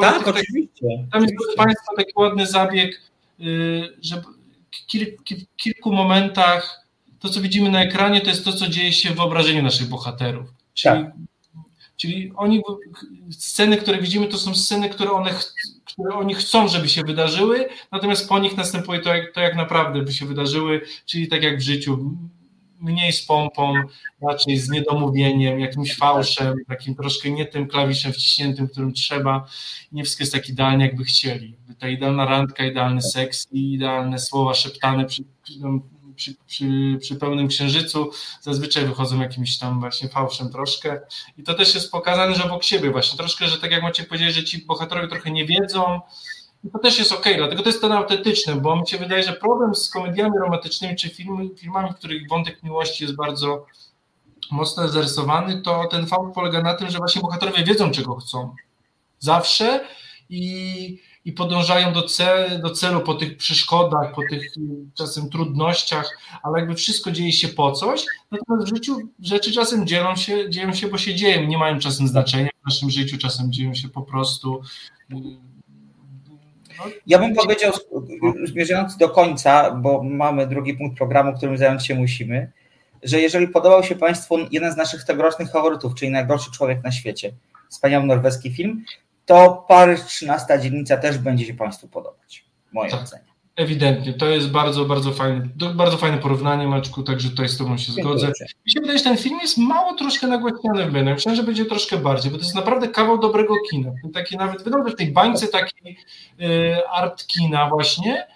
tak, 0.00 0.18
tak, 0.18 0.28
oczywiście. 0.28 0.86
Tam 1.12 1.22
jest, 1.22 1.34
proszę 1.36 1.56
Państwa, 1.56 1.96
taki 1.96 2.12
ładny 2.16 2.46
zabieg, 2.46 3.00
yy, 3.38 3.96
że 4.02 4.22
w 4.22 5.56
kilku 5.56 5.92
momentach 5.92 6.86
to, 7.18 7.28
co 7.28 7.40
widzimy 7.40 7.70
na 7.70 7.82
ekranie, 7.82 8.20
to 8.20 8.30
jest 8.30 8.44
to, 8.44 8.52
co 8.52 8.68
dzieje 8.68 8.92
się 8.92 9.10
w 9.10 9.16
wyobrażeniu 9.16 9.62
naszych 9.62 9.88
bohaterów. 9.88 10.48
Czyli 10.74 11.04
tak. 11.04 11.12
Czyli 12.02 12.32
oni, 12.36 12.62
sceny, 13.30 13.76
które 13.76 13.98
widzimy, 13.98 14.26
to 14.26 14.38
są 14.38 14.54
sceny, 14.54 14.88
które, 14.88 15.10
one, 15.10 15.30
które 15.84 16.14
oni 16.14 16.34
chcą, 16.34 16.68
żeby 16.68 16.88
się 16.88 17.02
wydarzyły, 17.02 17.68
natomiast 17.92 18.28
po 18.28 18.38
nich 18.38 18.56
następuje 18.56 19.00
to 19.00 19.14
jak, 19.14 19.32
to, 19.32 19.40
jak 19.40 19.56
naprawdę 19.56 20.02
by 20.02 20.12
się 20.12 20.26
wydarzyły, 20.26 20.80
czyli 21.06 21.28
tak 21.28 21.42
jak 21.42 21.58
w 21.58 21.62
życiu, 21.62 22.16
mniej 22.80 23.12
z 23.12 23.26
pompą, 23.26 23.74
raczej 24.28 24.56
z 24.56 24.70
niedomówieniem, 24.70 25.60
jakimś 25.60 25.96
fałszem, 25.96 26.54
takim 26.68 26.94
troszkę 26.94 27.30
nie 27.30 27.46
tym 27.46 27.68
klawiszem 27.68 28.12
wciśniętym, 28.12 28.68
którym 28.68 28.92
trzeba. 28.92 29.46
Nie 29.92 30.04
wszystko 30.04 30.22
jest 30.22 30.32
tak 30.32 30.48
idealnie, 30.48 30.86
jakby 30.86 31.04
chcieli. 31.04 31.56
Ta 31.78 31.88
idealna 31.88 32.24
randka, 32.24 32.66
idealny 32.66 33.02
seks 33.02 33.48
i 33.52 33.72
idealne 33.72 34.18
słowa 34.18 34.54
szeptane 34.54 35.04
przy, 35.04 35.22
przy, 36.22 36.34
przy, 36.46 36.98
przy, 37.00 37.16
pełnym 37.16 37.48
księżycu 37.48 38.10
zazwyczaj 38.40 38.86
wychodzą 38.86 39.20
jakimś 39.20 39.58
tam 39.58 39.80
właśnie 39.80 40.08
fałszem 40.08 40.50
troszkę. 40.50 41.00
I 41.38 41.42
to 41.42 41.54
też 41.54 41.74
jest 41.74 41.90
pokazane, 41.90 42.34
że 42.34 42.44
obok 42.44 42.64
siebie 42.64 42.90
właśnie. 42.90 43.18
Troszkę, 43.18 43.48
że 43.48 43.58
tak 43.58 43.70
jak 43.70 43.82
macie 43.82 44.04
powiedzieć, 44.04 44.34
że 44.34 44.44
ci 44.44 44.66
bohaterowie 44.66 45.08
trochę 45.08 45.30
nie 45.30 45.46
wiedzą. 45.46 46.00
I 46.64 46.70
to 46.70 46.78
też 46.78 46.98
jest 46.98 47.12
ok, 47.12 47.24
dlatego 47.36 47.62
to 47.62 47.68
jest 47.68 47.80
ten 47.80 47.92
autentyczny, 47.92 48.56
bo 48.56 48.76
mi 48.76 48.88
się 48.88 48.98
wydaje, 48.98 49.22
że 49.22 49.32
problem 49.32 49.74
z 49.74 49.90
komediami 49.90 50.38
romantycznymi 50.38 50.96
czy 50.96 51.10
filmy, 51.10 51.48
filmami, 51.56 51.90
w 51.92 51.96
których 51.96 52.28
wątek 52.28 52.62
miłości 52.62 53.04
jest 53.04 53.16
bardzo 53.16 53.66
mocno 54.50 54.88
zarysowany, 54.88 55.62
to 55.62 55.88
ten 55.90 56.06
fałsz 56.06 56.34
polega 56.34 56.62
na 56.62 56.74
tym, 56.74 56.90
że 56.90 56.98
właśnie 56.98 57.22
bohaterowie 57.22 57.64
wiedzą, 57.64 57.90
czego 57.90 58.14
chcą. 58.16 58.54
Zawsze 59.18 59.84
i 60.30 61.02
i 61.24 61.32
podążają 61.32 61.92
do, 61.92 62.02
cel, 62.02 62.60
do 62.60 62.70
celu 62.70 63.00
po 63.00 63.14
tych 63.14 63.36
przeszkodach, 63.36 64.14
po 64.14 64.22
tych 64.30 64.52
czasem 64.94 65.30
trudnościach, 65.30 66.18
ale 66.42 66.58
jakby 66.58 66.74
wszystko 66.74 67.10
dzieje 67.10 67.32
się 67.32 67.48
po 67.48 67.72
coś, 67.72 68.04
natomiast 68.30 68.66
w 68.66 68.74
życiu 68.74 68.98
rzeczy 69.22 69.52
czasem 69.52 69.86
dzieją 69.86 70.16
się, 70.16 70.50
dzieją 70.50 70.72
się 70.72 70.88
bo 70.88 70.98
się 70.98 71.14
dzieją, 71.14 71.46
nie 71.46 71.58
mają 71.58 71.78
czasem 71.78 72.08
znaczenia 72.08 72.50
w 72.62 72.66
naszym 72.66 72.90
życiu, 72.90 73.18
czasem 73.18 73.52
dzieją 73.52 73.74
się 73.74 73.88
po 73.88 74.02
prostu. 74.02 74.62
No, 75.10 75.20
ja 77.06 77.18
bym 77.18 77.34
powiedział, 77.34 77.72
zmierzając 78.44 78.96
do 78.96 79.08
końca, 79.08 79.70
bo 79.70 80.02
mamy 80.02 80.46
drugi 80.46 80.74
punkt 80.74 80.96
programu, 80.96 81.36
którym 81.36 81.58
zająć 81.58 81.86
się 81.86 81.94
musimy, 81.94 82.52
że 83.02 83.20
jeżeli 83.20 83.48
podobał 83.48 83.82
się 83.82 83.94
Państwu 83.94 84.38
jeden 84.50 84.72
z 84.72 84.76
naszych 84.76 85.04
tegorocznych 85.04 85.50
faworytów, 85.50 85.94
czyli 85.94 86.10
Najgorszy 86.10 86.50
Człowiek 86.50 86.84
na 86.84 86.92
świecie, 86.92 87.32
wspaniały 87.68 88.06
norweski 88.06 88.50
film, 88.50 88.84
to 89.26 89.64
Paryż 89.68 90.04
13 90.04 90.60
dzielnica 90.60 90.96
też 90.96 91.18
będzie 91.18 91.44
się 91.44 91.54
Państwu 91.54 91.88
podobać, 91.88 92.44
w 92.70 92.72
mojej 92.72 92.92
tak, 92.92 93.02
ocenie. 93.02 93.32
Ewidentnie, 93.56 94.12
to 94.12 94.26
jest 94.26 94.50
bardzo, 94.50 94.84
bardzo 94.84 95.12
fajne, 95.12 95.48
bardzo 95.74 95.96
fajne 95.96 96.18
porównanie, 96.18 96.68
Maczku, 96.68 97.02
także 97.02 97.30
tutaj 97.30 97.48
z 97.48 97.58
Tobą 97.58 97.78
się 97.78 97.92
zgodzę. 97.92 98.26
Mi 98.66 98.72
się 98.72 98.80
wydaje, 98.80 98.98
że 98.98 99.04
ten 99.04 99.16
film 99.16 99.38
jest 99.42 99.58
mało 99.58 99.94
troszkę 99.94 100.26
nagłaśniany 100.26 100.86
w 100.86 100.92
mediach. 100.92 101.14
Myślałem, 101.14 101.36
że 101.36 101.42
będzie 101.42 101.64
troszkę 101.64 101.96
bardziej, 101.96 102.32
bo 102.32 102.38
to 102.38 102.44
jest 102.44 102.54
naprawdę 102.54 102.88
kawał 102.88 103.18
dobrego 103.18 103.54
kina. 103.70 103.90
Taki 104.14 104.36
nawet, 104.36 104.62
wydaje 104.62 104.84
w 104.84 104.96
tej 104.96 105.12
bańce 105.12 105.48
takiej 105.48 105.98
y, 106.40 106.88
art 106.88 107.26
kina 107.26 107.68
właśnie, 107.68 108.26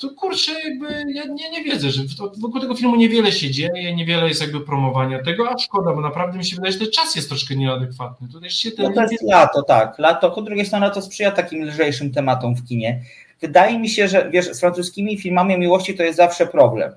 to 0.00 0.10
kurczę, 0.10 0.52
jakby 0.64 1.04
ja 1.14 1.24
nie, 1.24 1.50
nie 1.50 1.64
wiedzę, 1.64 1.90
że 1.90 2.02
wokół 2.38 2.60
tego 2.60 2.76
filmu 2.76 2.96
niewiele 2.96 3.32
się 3.32 3.50
dzieje, 3.50 3.94
niewiele 3.94 4.28
jest 4.28 4.40
jakby 4.40 4.60
promowania 4.60 5.22
tego, 5.22 5.50
a 5.50 5.58
szkoda, 5.58 5.92
bo 5.92 6.00
naprawdę 6.00 6.38
mi 6.38 6.44
się 6.44 6.56
wydaje, 6.56 6.72
że 6.72 6.78
ten 6.78 6.90
czas 6.90 7.16
jest 7.16 7.28
troszkę 7.28 7.56
nieadekwatny. 7.56 8.28
Tutaj 8.28 8.50
się 8.50 8.70
ten... 8.70 8.86
No 8.86 8.92
to 8.92 9.02
jest 9.02 9.22
lato, 9.22 9.62
tak. 9.62 9.98
Lato, 9.98 10.30
po 10.30 10.42
drugiej 10.42 10.66
stronie 10.66 10.90
to 10.90 11.02
sprzyja 11.02 11.30
takim 11.30 11.64
lżejszym 11.64 12.12
tematom 12.12 12.54
w 12.54 12.68
kinie. 12.68 13.00
Wydaje 13.40 13.78
mi 13.78 13.88
się, 13.88 14.08
że 14.08 14.30
wiesz, 14.30 14.52
z 14.52 14.60
francuskimi 14.60 15.18
filmami 15.18 15.58
miłości 15.58 15.94
to 15.94 16.02
jest 16.02 16.16
zawsze 16.16 16.46
problem, 16.46 16.92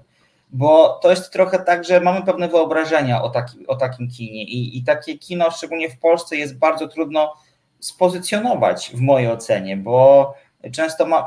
bo 0.52 1.00
to 1.02 1.10
jest 1.10 1.34
trochę 1.34 1.60
tak, 1.60 1.84
że 1.84 2.00
mamy 2.00 2.26
pewne 2.26 2.48
wyobrażenia 2.48 3.24
o, 3.24 3.30
taki, 3.30 3.68
o 3.68 3.76
takim 3.76 4.10
kinie 4.10 4.44
i, 4.44 4.78
i 4.78 4.84
takie 4.84 5.18
kino, 5.18 5.52
szczególnie 5.52 5.90
w 5.90 6.00
Polsce, 6.00 6.36
jest 6.36 6.58
bardzo 6.58 6.88
trudno 6.88 7.34
spozycjonować 7.80 8.92
w 8.94 9.00
mojej 9.00 9.32
ocenie, 9.32 9.78
bo 9.78 10.34
często 10.72 11.06
ma, 11.06 11.26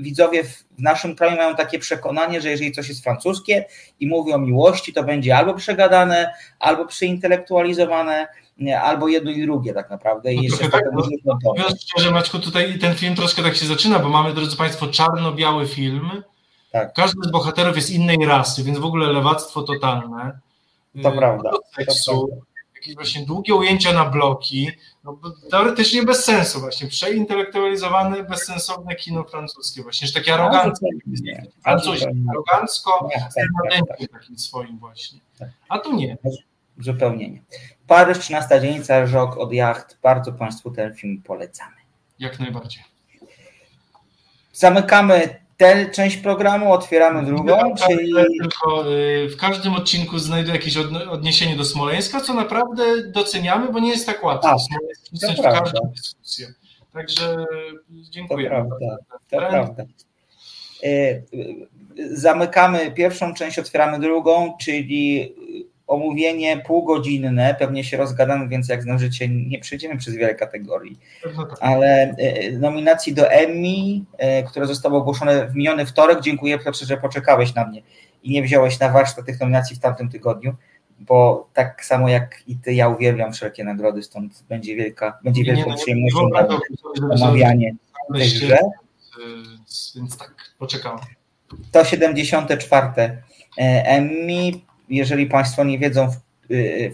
widzowie 0.00 0.44
w 0.44 0.64
naszym 0.78 1.16
kraju 1.16 1.36
mają 1.36 1.56
takie 1.56 1.78
przekonanie, 1.78 2.40
że 2.40 2.50
jeżeli 2.50 2.72
coś 2.72 2.88
jest 2.88 3.04
francuskie 3.04 3.64
i 4.00 4.06
mówi 4.06 4.32
o 4.32 4.38
miłości, 4.38 4.92
to 4.92 5.04
będzie 5.04 5.36
albo 5.36 5.54
przegadane, 5.54 6.34
albo 6.58 6.86
przeintelektualizowane, 6.86 8.28
albo 8.82 9.08
jedno 9.08 9.30
i 9.30 9.42
drugie 9.42 9.74
tak 9.74 9.90
naprawdę. 9.90 10.32
I 10.32 10.36
no 10.36 10.42
jeszcze 10.42 10.68
tak, 10.68 10.84
no, 11.24 11.38
mówiąc 11.44 11.82
szczerze, 11.82 12.10
Maćku, 12.10 12.38
tutaj 12.38 12.78
ten 12.78 12.94
film 12.94 13.16
troszkę 13.16 13.42
tak 13.42 13.56
się 13.56 13.66
zaczyna, 13.66 13.98
bo 13.98 14.08
mamy, 14.08 14.34
drodzy 14.34 14.56
Państwo, 14.56 14.86
czarno-biały 14.86 15.66
film. 15.66 16.10
Tak. 16.72 16.92
Każdy 16.92 17.28
z 17.28 17.30
bohaterów 17.30 17.76
jest 17.76 17.90
innej 17.90 18.26
rasy, 18.26 18.64
więc 18.64 18.78
w 18.78 18.84
ogóle 18.84 19.12
lewactwo 19.12 19.62
totalne. 19.62 20.38
To 21.02 21.12
prawda. 21.12 21.50
Seksu, 21.76 22.12
to 22.12 22.26
prawda. 22.26 22.49
Jakieś 22.80 22.94
właśnie 22.94 23.26
długie 23.26 23.54
ujęcia 23.54 23.92
na 23.92 24.04
bloki, 24.04 24.70
no, 25.04 25.18
teoretycznie 25.50 26.02
bez 26.02 26.24
sensu 26.24 26.60
właśnie, 26.60 26.88
przeintelektualizowane, 26.88 28.22
bezsensowne 28.22 28.94
kino 28.94 29.24
francuskie 29.24 29.82
właśnie, 29.82 30.08
że 30.08 30.14
takie 30.14 30.34
aroganckie, 30.34 30.86
Francuzi, 31.62 32.06
arogancko, 32.30 33.08
tak, 33.14 33.32
tak, 33.70 33.98
tak. 33.98 34.08
takim 34.12 34.38
swoim 34.38 34.78
właśnie, 34.78 35.20
a 35.68 35.78
tu 35.78 35.96
nie. 35.96 36.18
Zupełnie 36.78 37.30
nie. 37.30 37.42
Paryż, 37.86 38.18
13 38.18 38.60
dzielnica, 38.60 39.06
Żok 39.06 39.36
od 39.36 39.52
jacht, 39.52 39.98
bardzo 40.02 40.32
Państwu 40.32 40.70
ten 40.70 40.94
film 40.94 41.22
polecamy. 41.22 41.76
Jak 42.18 42.40
najbardziej. 42.40 42.84
Zamykamy 44.52 45.40
tę 45.60 45.90
część 45.90 46.16
programu, 46.16 46.72
otwieramy 46.72 47.24
drugą, 47.24 47.74
czyli... 47.74 48.12
Tylko 48.40 48.94
y, 48.94 49.28
w 49.28 49.36
każdym 49.36 49.74
odcinku 49.74 50.18
znajdę 50.18 50.52
jakieś 50.52 50.76
odniesienie 51.10 51.56
do 51.56 51.64
Smoleńska, 51.64 52.20
co 52.20 52.34
naprawdę 52.34 53.02
doceniamy, 53.02 53.72
bo 53.72 53.78
nie 53.78 53.90
jest 53.90 54.06
tak 54.06 54.24
łatwo 54.24 54.58
Smoleńsk 54.58 55.38
w 55.38 55.42
każdą 55.42 55.92
dyskusję. 55.96 56.54
Także 56.92 57.44
dziękuję. 57.90 58.50
To 58.50 58.54
prawda, 58.54 58.96
to 59.30 59.38
prawda. 59.38 59.84
Y, 60.84 61.24
zamykamy 62.10 62.92
pierwszą 62.92 63.34
część, 63.34 63.58
otwieramy 63.58 63.98
drugą, 63.98 64.56
czyli 64.60 65.34
omówienie 65.90 66.62
półgodzinne, 66.66 67.56
pewnie 67.58 67.84
się 67.84 67.96
rozgadamy, 67.96 68.48
więc 68.48 68.68
jak 68.68 68.82
znam 68.82 68.98
życie, 68.98 69.28
nie 69.28 69.58
przejdziemy 69.58 69.96
przez 69.98 70.14
wiele 70.14 70.34
kategorii, 70.34 70.98
ale 71.60 72.14
e, 72.18 72.52
nominacji 72.52 73.14
do 73.14 73.30
Emmy, 73.30 74.04
e, 74.18 74.42
które 74.42 74.66
zostały 74.66 74.96
ogłoszone 74.96 75.46
w 75.46 75.54
miniony 75.54 75.86
wtorek, 75.86 76.20
dziękuję 76.20 76.58
Piotrze, 76.58 76.86
że 76.86 76.96
poczekałeś 76.96 77.54
na 77.54 77.66
mnie 77.66 77.82
i 78.22 78.30
nie 78.30 78.42
wziąłeś 78.42 78.80
na 78.80 78.88
warsztat 78.88 79.26
tych 79.26 79.40
nominacji 79.40 79.76
w 79.76 79.78
tamtym 79.78 80.08
tygodniu, 80.08 80.54
bo 81.00 81.48
tak 81.54 81.84
samo 81.84 82.08
jak 82.08 82.42
i 82.46 82.56
ty, 82.56 82.74
ja 82.74 82.88
uwielbiam 82.88 83.32
wszelkie 83.32 83.64
nagrody, 83.64 84.02
stąd 84.02 84.44
będzie 84.48 84.76
wielka, 84.76 85.18
będzie 85.24 85.44
wielką 85.44 85.74
przyjemnością 85.74 86.30
omawianie 87.10 87.74
tych 88.14 88.32
grze. 88.32 88.58
Więc 89.96 90.18
tak, 90.18 90.34
poczekałem. 90.58 90.98
To 91.72 91.84
74. 91.84 93.22
Emmy 93.56 94.52
jeżeli 94.90 95.26
Państwo 95.26 95.64
nie 95.64 95.78
wiedzą, 95.78 96.10
w, 96.10 96.16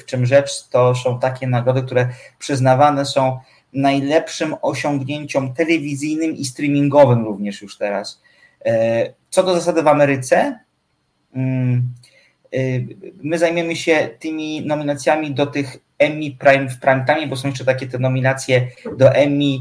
w 0.00 0.04
czym 0.04 0.26
rzecz, 0.26 0.68
to 0.68 0.94
są 0.94 1.18
takie 1.18 1.46
nagrody, 1.46 1.82
które 1.82 2.09
przyznawane 2.38 3.06
są 3.06 3.38
najlepszym 3.72 4.54
osiągnięciom 4.62 5.54
telewizyjnym 5.54 6.37
i 6.37 6.44
streamingowym 6.44 7.24
również 7.24 7.62
już 7.62 7.78
teraz. 7.78 8.22
E, 8.64 9.12
co 9.30 9.42
do 9.42 9.54
zasady 9.54 9.82
w 9.82 9.88
Ameryce, 9.88 10.59
mm, 11.35 11.94
e, 12.52 12.59
my 13.22 13.38
zajmiemy 13.38 13.76
się 13.76 14.09
tymi 14.18 14.66
nominacjami 14.66 15.35
do 15.35 15.46
tych 15.46 15.86
Emmy 15.98 16.30
Prime 16.38 16.68
w 16.68 16.80
prime 16.80 17.04
time, 17.06 17.26
bo 17.26 17.37
są 17.37 17.48
jeszcze 17.48 17.64
takie 17.64 17.87
te 17.87 17.98
nominacje 17.98 18.68
do 18.96 19.14
Emmy 19.14 19.59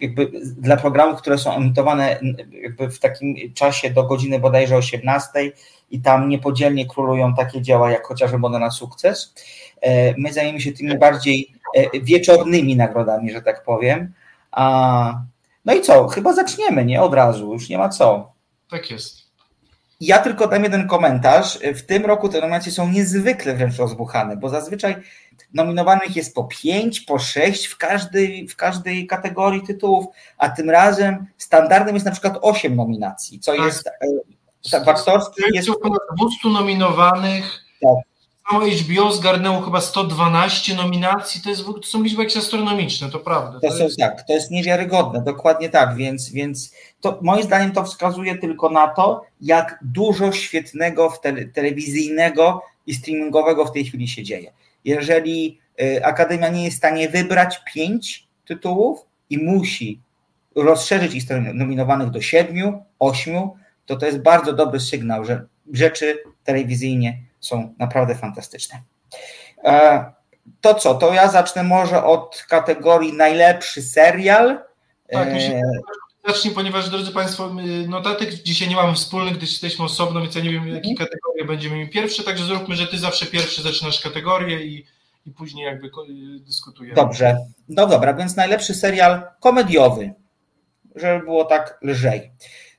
jakby 0.00 0.30
dla 0.58 0.76
programów, 0.76 1.20
które 1.20 1.38
są 1.38 1.56
emitowane 1.56 2.20
jakby 2.62 2.90
w 2.90 2.98
takim 2.98 3.36
czasie 3.54 3.90
do 3.90 4.02
godziny 4.02 4.38
bodajże 4.38 4.76
18 4.76 5.30
i 5.90 6.00
tam 6.00 6.28
niepodzielnie 6.28 6.86
królują 6.86 7.34
takie 7.34 7.62
dzieła 7.62 7.90
jak 7.90 8.06
chociażby 8.06 8.38
Moda 8.38 8.58
na 8.58 8.70
sukces. 8.70 9.34
E, 9.80 10.14
my 10.18 10.32
zajmiemy 10.32 10.60
się 10.60 10.72
tymi 10.72 10.98
bardziej 10.98 11.54
e, 11.76 12.00
wieczornymi 12.00 12.76
nagrodami, 12.76 13.32
że 13.32 13.42
tak 13.42 13.64
powiem. 13.64 14.12
No 15.64 15.74
i 15.74 15.80
co? 15.80 16.08
Chyba 16.08 16.32
zaczniemy, 16.32 16.84
nie? 16.84 17.02
Od 17.02 17.14
razu, 17.14 17.52
już 17.52 17.68
nie 17.68 17.78
ma 17.78 17.88
co. 17.88 18.32
Tak 18.70 18.90
jest. 18.90 19.24
Ja 20.00 20.18
tylko 20.18 20.48
dam 20.48 20.62
jeden 20.62 20.88
komentarz. 20.88 21.58
W 21.74 21.82
tym 21.82 22.06
roku 22.06 22.28
te 22.28 22.40
nominacje 22.40 22.72
są 22.72 22.88
niezwykle 22.88 23.54
wręcz 23.54 23.76
rozbuchane, 23.76 24.36
bo 24.36 24.48
zazwyczaj 24.48 24.96
nominowanych 25.54 26.16
jest 26.16 26.34
po 26.34 26.44
pięć, 26.44 27.00
po 27.00 27.18
sześć 27.18 27.66
w 27.66 27.76
każdej, 27.76 28.48
w 28.48 28.56
każdej 28.56 29.06
kategorii 29.06 29.62
tytułów, 29.62 30.06
a 30.38 30.48
tym 30.48 30.70
razem 30.70 31.26
standardem 31.38 31.94
jest 31.94 32.06
na 32.06 32.12
przykład 32.12 32.38
osiem 32.42 32.76
nominacji, 32.76 33.40
co 33.40 33.52
tak. 33.56 33.64
jest 33.64 33.90
tak, 34.70 34.88
aktorski 34.88 35.42
jest... 35.52 35.68
ponad 35.82 36.00
200 36.16 36.48
nominowanych. 36.48 37.64
Tak. 37.82 38.14
Samo 38.50 38.66
HBO 38.66 39.12
zgarnęło 39.12 39.60
chyba 39.60 39.80
112 39.80 40.74
nominacji, 40.74 41.42
to, 41.42 41.50
jest, 41.50 41.64
to 41.64 41.82
są 41.82 42.02
liczby 42.02 42.22
jakieś 42.22 42.36
astronomiczne, 42.36 43.10
to 43.10 43.18
prawda. 43.18 43.60
To, 43.60 43.68
to 43.68 43.76
są, 43.76 43.84
jest... 43.84 43.98
tak, 43.98 44.26
to 44.26 44.32
jest 44.32 44.50
niewiarygodne, 44.50 45.22
dokładnie 45.22 45.68
tak, 45.68 45.96
więc, 45.96 46.30
więc 46.30 46.72
to 47.00 47.18
moim 47.22 47.42
zdaniem 47.42 47.72
to 47.72 47.84
wskazuje 47.84 48.38
tylko 48.38 48.70
na 48.70 48.88
to, 48.88 49.24
jak 49.40 49.78
dużo 49.82 50.32
świetnego 50.32 51.10
w 51.10 51.20
tele, 51.20 51.44
telewizyjnego 51.44 52.62
i 52.86 52.94
streamingowego 52.94 53.64
w 53.64 53.72
tej 53.72 53.84
chwili 53.84 54.08
się 54.08 54.22
dzieje. 54.22 54.52
Jeżeli 54.84 55.60
y, 55.82 56.04
Akademia 56.04 56.48
nie 56.48 56.64
jest 56.64 56.76
w 56.76 56.78
stanie 56.78 57.08
wybrać 57.08 57.62
pięć 57.74 58.28
tytułów 58.46 59.00
i 59.30 59.38
musi 59.38 60.00
rozszerzyć 60.56 61.14
ich 61.14 61.24
nominowanych 61.54 62.10
do 62.10 62.20
siedmiu, 62.20 62.84
ośmiu, 62.98 63.56
to 63.86 63.96
to 63.96 64.06
jest 64.06 64.18
bardzo 64.18 64.52
dobry 64.52 64.80
sygnał, 64.80 65.24
że 65.24 65.46
rzeczy 65.72 66.18
telewizyjnie 66.44 67.18
są 67.40 67.74
naprawdę 67.78 68.14
fantastyczne. 68.14 68.82
E, 69.64 70.04
to 70.60 70.74
co, 70.74 70.94
to 70.94 71.14
ja 71.14 71.28
zacznę 71.28 71.62
może 71.62 72.04
od 72.04 72.46
kategorii 72.48 73.12
najlepszy 73.12 73.82
serial. 73.82 74.60
Tak, 75.10 75.32
myślę, 75.32 75.60
zacznij, 76.26 76.54
ponieważ 76.54 76.90
drodzy 76.90 77.12
Państwo, 77.12 77.50
notatek 77.88 78.34
dzisiaj 78.34 78.68
nie 78.68 78.76
mamy 78.76 78.94
wspólnych, 78.94 79.36
gdyż 79.36 79.50
jesteśmy 79.50 79.84
osobno, 79.84 80.20
więc 80.20 80.34
ja 80.34 80.42
nie 80.42 80.50
wiem, 80.50 80.68
jakie 80.68 80.94
kategorie 80.94 81.44
będziemy 81.44 81.76
mieli 81.76 81.90
pierwsze, 81.90 82.22
także 82.22 82.44
zróbmy, 82.44 82.76
że 82.76 82.86
Ty 82.86 82.98
zawsze 82.98 83.26
pierwszy 83.26 83.62
zaczynasz 83.62 84.00
kategorię 84.00 84.64
i, 84.64 84.84
i 85.26 85.30
później 85.30 85.64
jakby 85.64 85.90
dyskutujemy. 86.40 86.94
Dobrze, 86.94 87.36
no 87.68 87.86
dobra, 87.86 88.14
więc 88.14 88.36
najlepszy 88.36 88.74
serial 88.74 89.22
komediowy, 89.40 90.14
żeby 90.94 91.24
było 91.24 91.44
tak 91.44 91.78
lżej. 91.82 92.30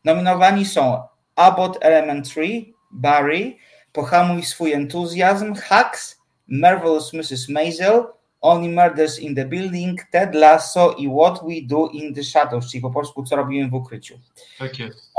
Nominowani 0.03 0.65
są 0.65 1.03
Abbott 1.35 1.77
Elementary, 1.81 2.65
Barry, 2.91 3.55
Pohamuj 3.91 4.43
swój 4.43 4.73
entuzjazm, 4.73 5.53
Hacks, 5.53 6.21
Marvelous 6.47 7.13
Mrs. 7.13 7.49
Maisel, 7.49 8.03
Only 8.41 8.69
Murders 8.69 9.19
in 9.19 9.35
the 9.35 9.45
Building, 9.45 9.99
Ted 10.11 10.35
Lasso 10.35 10.91
i 10.97 11.07
What 11.07 11.43
We 11.43 11.67
Do 11.67 11.87
in 11.87 12.13
the 12.13 12.23
Shadows, 12.23 12.71
czyli 12.71 12.81
po 12.81 12.91
polsku 12.91 13.23
co 13.23 13.35
robimy 13.35 13.69
w 13.69 13.73
ukryciu. 13.73 14.19
Tak 14.59 14.79
jest. 14.79 15.11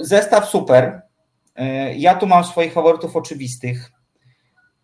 Zestaw 0.00 0.48
super. 0.48 1.02
E, 1.56 1.94
ja 1.94 2.14
tu 2.14 2.26
mam 2.26 2.44
swoich 2.44 2.72
faworytów 2.72 3.16
oczywistych 3.16 3.90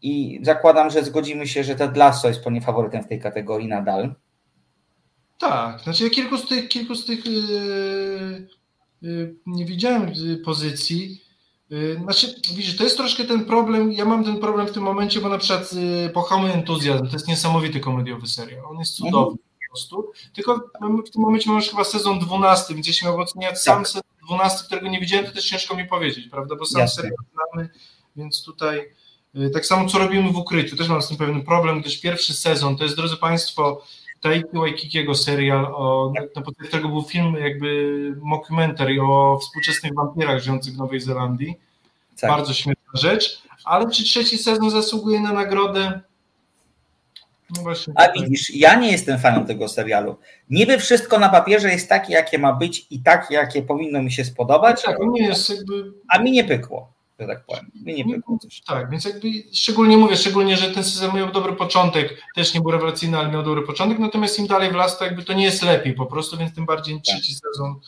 i 0.02 0.40
zakładam, 0.42 0.90
że 0.90 1.04
zgodzimy 1.04 1.46
się, 1.46 1.64
że 1.64 1.74
Ted 1.74 1.96
Lasso 1.96 2.28
jest 2.28 2.44
po 2.44 2.50
nie 2.50 2.60
faworytem 2.60 3.02
w 3.02 3.08
tej 3.08 3.20
kategorii 3.20 3.68
nadal. 3.68 4.14
Tak, 5.38 5.80
znaczy 5.80 6.04
ja 6.04 6.10
kilku 6.10 6.38
z 6.38 6.48
tych, 6.48 6.68
kilku 6.68 6.94
z 6.94 7.04
tych 7.04 7.26
yy, 7.26 8.48
yy, 9.02 9.34
nie 9.46 9.64
widziałem 9.64 10.12
pozycji. 10.44 11.25
Yy, 11.70 12.00
znaczy, 12.02 12.34
widzisz, 12.54 12.76
to 12.76 12.84
jest 12.84 12.96
troszkę 12.96 13.24
ten 13.24 13.44
problem, 13.44 13.92
ja 13.92 14.04
mam 14.04 14.24
ten 14.24 14.38
problem 14.38 14.66
w 14.66 14.72
tym 14.72 14.82
momencie, 14.82 15.20
bo 15.20 15.28
na 15.28 15.38
przykład 15.38 15.72
yy, 15.72 16.10
Pochamy 16.10 16.52
Entuzjazm, 16.52 17.06
to 17.06 17.12
jest 17.12 17.28
niesamowity 17.28 17.80
komediowy 17.80 18.26
serial, 18.26 18.64
on 18.66 18.78
jest 18.78 18.94
cudowny 18.94 19.18
mhm. 19.18 19.36
po 19.36 19.72
prostu, 19.72 20.12
tylko 20.32 20.56
w 21.06 21.10
tym 21.10 21.22
momencie 21.22 21.50
mamy 21.50 21.62
już 21.62 21.70
chyba 21.70 21.84
sezon 21.84 22.18
12, 22.18 22.74
więc 22.74 22.86
jeśli 22.86 23.04
miałbym 23.04 23.22
oceniać 23.22 23.62
sam 23.62 23.78
tak. 23.78 23.88
sezon 23.88 24.02
12, 24.26 24.64
którego 24.66 24.88
nie 24.88 25.00
widziałem, 25.00 25.26
to 25.26 25.32
też 25.32 25.48
ciężko 25.48 25.76
mi 25.76 25.86
powiedzieć, 25.86 26.28
prawda, 26.28 26.56
bo 26.56 26.66
sam 26.66 26.80
Jasne. 26.80 27.02
serial 27.02 27.18
znamy, 27.32 27.68
więc 28.16 28.42
tutaj 28.42 28.92
yy, 29.34 29.50
tak 29.50 29.66
samo 29.66 29.88
co 29.88 29.98
robimy 29.98 30.32
w 30.32 30.36
ukryciu, 30.36 30.76
też 30.76 30.88
mam 30.88 31.02
z 31.02 31.08
tym 31.08 31.16
pewien 31.16 31.42
problem, 31.42 31.80
gdyż 31.80 32.00
pierwszy 32.00 32.34
sezon 32.34 32.76
to 32.76 32.84
jest, 32.84 32.96
drodzy 32.96 33.16
Państwo, 33.16 33.82
Taiki 34.20 34.48
Waikikiego 34.52 35.14
serial, 35.14 35.64
o, 35.64 36.12
na 36.36 36.42
podstawie 36.42 36.68
którego 36.68 36.88
był 36.88 37.02
film 37.02 37.36
jakby 37.40 38.16
mockumentary 38.22 39.02
o 39.02 39.38
współczesnych 39.38 39.94
wampirach 39.94 40.42
żyjących 40.42 40.74
w 40.74 40.78
Nowej 40.78 41.00
Zelandii. 41.00 41.56
Tak. 42.20 42.30
Bardzo 42.30 42.54
śmieszna 42.54 42.92
rzecz. 42.94 43.42
Ale 43.64 43.90
czy 43.90 44.04
trzeci 44.04 44.38
sezon 44.38 44.70
zasługuje 44.70 45.20
na 45.20 45.32
nagrodę? 45.32 46.00
No 47.56 47.62
właśnie, 47.62 47.94
A 47.96 48.12
widzisz, 48.12 48.54
ja 48.54 48.74
nie 48.74 48.92
jestem 48.92 49.18
fanem 49.18 49.46
tego 49.46 49.68
serialu. 49.68 50.16
Niby 50.50 50.78
wszystko 50.78 51.18
na 51.18 51.28
papierze 51.28 51.68
jest 51.68 51.88
takie, 51.88 52.12
jakie 52.12 52.38
ma 52.38 52.52
być 52.52 52.86
i 52.90 53.02
takie, 53.02 53.34
jakie 53.34 53.62
powinno 53.62 54.02
mi 54.02 54.12
się 54.12 54.24
spodobać. 54.24 54.82
Tak, 54.82 54.96
nie 55.00 55.26
jest 55.26 55.50
jakby... 55.50 55.92
A 56.08 56.18
mi 56.18 56.32
nie 56.32 56.44
pykło, 56.44 56.92
że 57.20 57.26
tak 57.26 57.46
powiem. 57.46 57.70
Mi 57.74 57.94
nie 57.94 58.14
pykło 58.14 58.38
coś. 58.38 58.60
Tak, 58.60 58.90
więc 58.90 59.04
jakby 59.04 59.28
szczególnie 59.52 59.96
mówię, 59.96 60.16
szczególnie, 60.16 60.56
że 60.56 60.70
ten 60.70 60.84
sezon 60.84 61.16
miał 61.16 61.32
dobry 61.32 61.52
początek, 61.52 62.22
też 62.34 62.54
nie 62.54 62.60
był 62.60 62.70
rewelacyjny, 62.70 63.18
ale 63.18 63.28
miał 63.28 63.42
dobry 63.42 63.62
początek, 63.62 63.98
natomiast 63.98 64.38
im 64.38 64.46
dalej 64.46 64.70
w 64.70 64.74
las, 64.74 64.98
to 64.98 65.04
jakby 65.04 65.24
to 65.24 65.32
nie 65.32 65.44
jest 65.44 65.62
lepiej 65.62 65.94
po 65.94 66.06
prostu, 66.06 66.36
więc 66.36 66.54
tym 66.54 66.66
bardziej 66.66 66.94
tak. 66.94 67.04
trzeci 67.04 67.34
sezon 67.34 67.80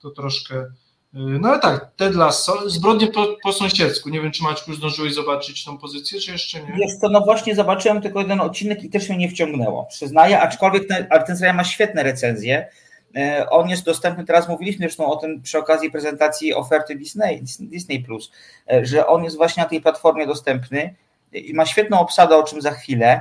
to 0.00 0.10
troszkę 0.10 0.66
Y, 1.14 1.18
no 1.40 1.48
ale 1.48 1.58
tak, 1.58 1.90
Ted 1.96 2.14
Lasso, 2.14 2.70
zbrodnie 2.70 3.06
po, 3.06 3.26
po 3.42 3.52
sąsiedzku. 3.52 4.08
Nie 4.08 4.20
wiem, 4.20 4.32
czy 4.32 4.42
Maćku 4.42 4.74
zdążyłeś 4.74 5.14
zobaczyć 5.14 5.64
tą 5.64 5.78
pozycję, 5.78 6.20
czy 6.20 6.32
jeszcze 6.32 6.62
nie? 6.62 6.78
Jest 6.78 7.00
to, 7.00 7.08
no 7.08 7.20
właśnie 7.20 7.54
zobaczyłem 7.54 8.02
tylko 8.02 8.20
jeden 8.20 8.40
odcinek 8.40 8.84
i 8.84 8.90
też 8.90 9.08
mnie 9.08 9.18
nie 9.18 9.28
wciągnęło, 9.28 9.84
przyznaję, 9.84 10.40
aczkolwiek 10.40 10.88
ten, 10.88 11.06
ale 11.10 11.24
ten 11.24 11.36
serial 11.36 11.56
ma 11.56 11.64
świetne 11.64 12.02
recenzje. 12.02 12.68
Y, 13.16 13.48
on 13.50 13.68
jest 13.68 13.84
dostępny, 13.84 14.24
teraz 14.24 14.48
mówiliśmy 14.48 14.86
zresztą 14.86 15.06
o 15.06 15.16
tym 15.16 15.42
przy 15.42 15.58
okazji 15.58 15.90
prezentacji 15.90 16.54
oferty 16.54 16.94
Disney, 16.94 17.42
Disney 17.60 18.00
Plus, 18.00 18.32
y, 18.72 18.86
że 18.86 19.06
on 19.06 19.24
jest 19.24 19.36
właśnie 19.36 19.62
na 19.62 19.68
tej 19.68 19.80
platformie 19.80 20.26
dostępny 20.26 20.94
i 21.32 21.54
ma 21.54 21.66
świetną 21.66 22.00
obsadę, 22.00 22.36
o 22.36 22.42
czym 22.42 22.60
za 22.60 22.70
chwilę, 22.70 23.20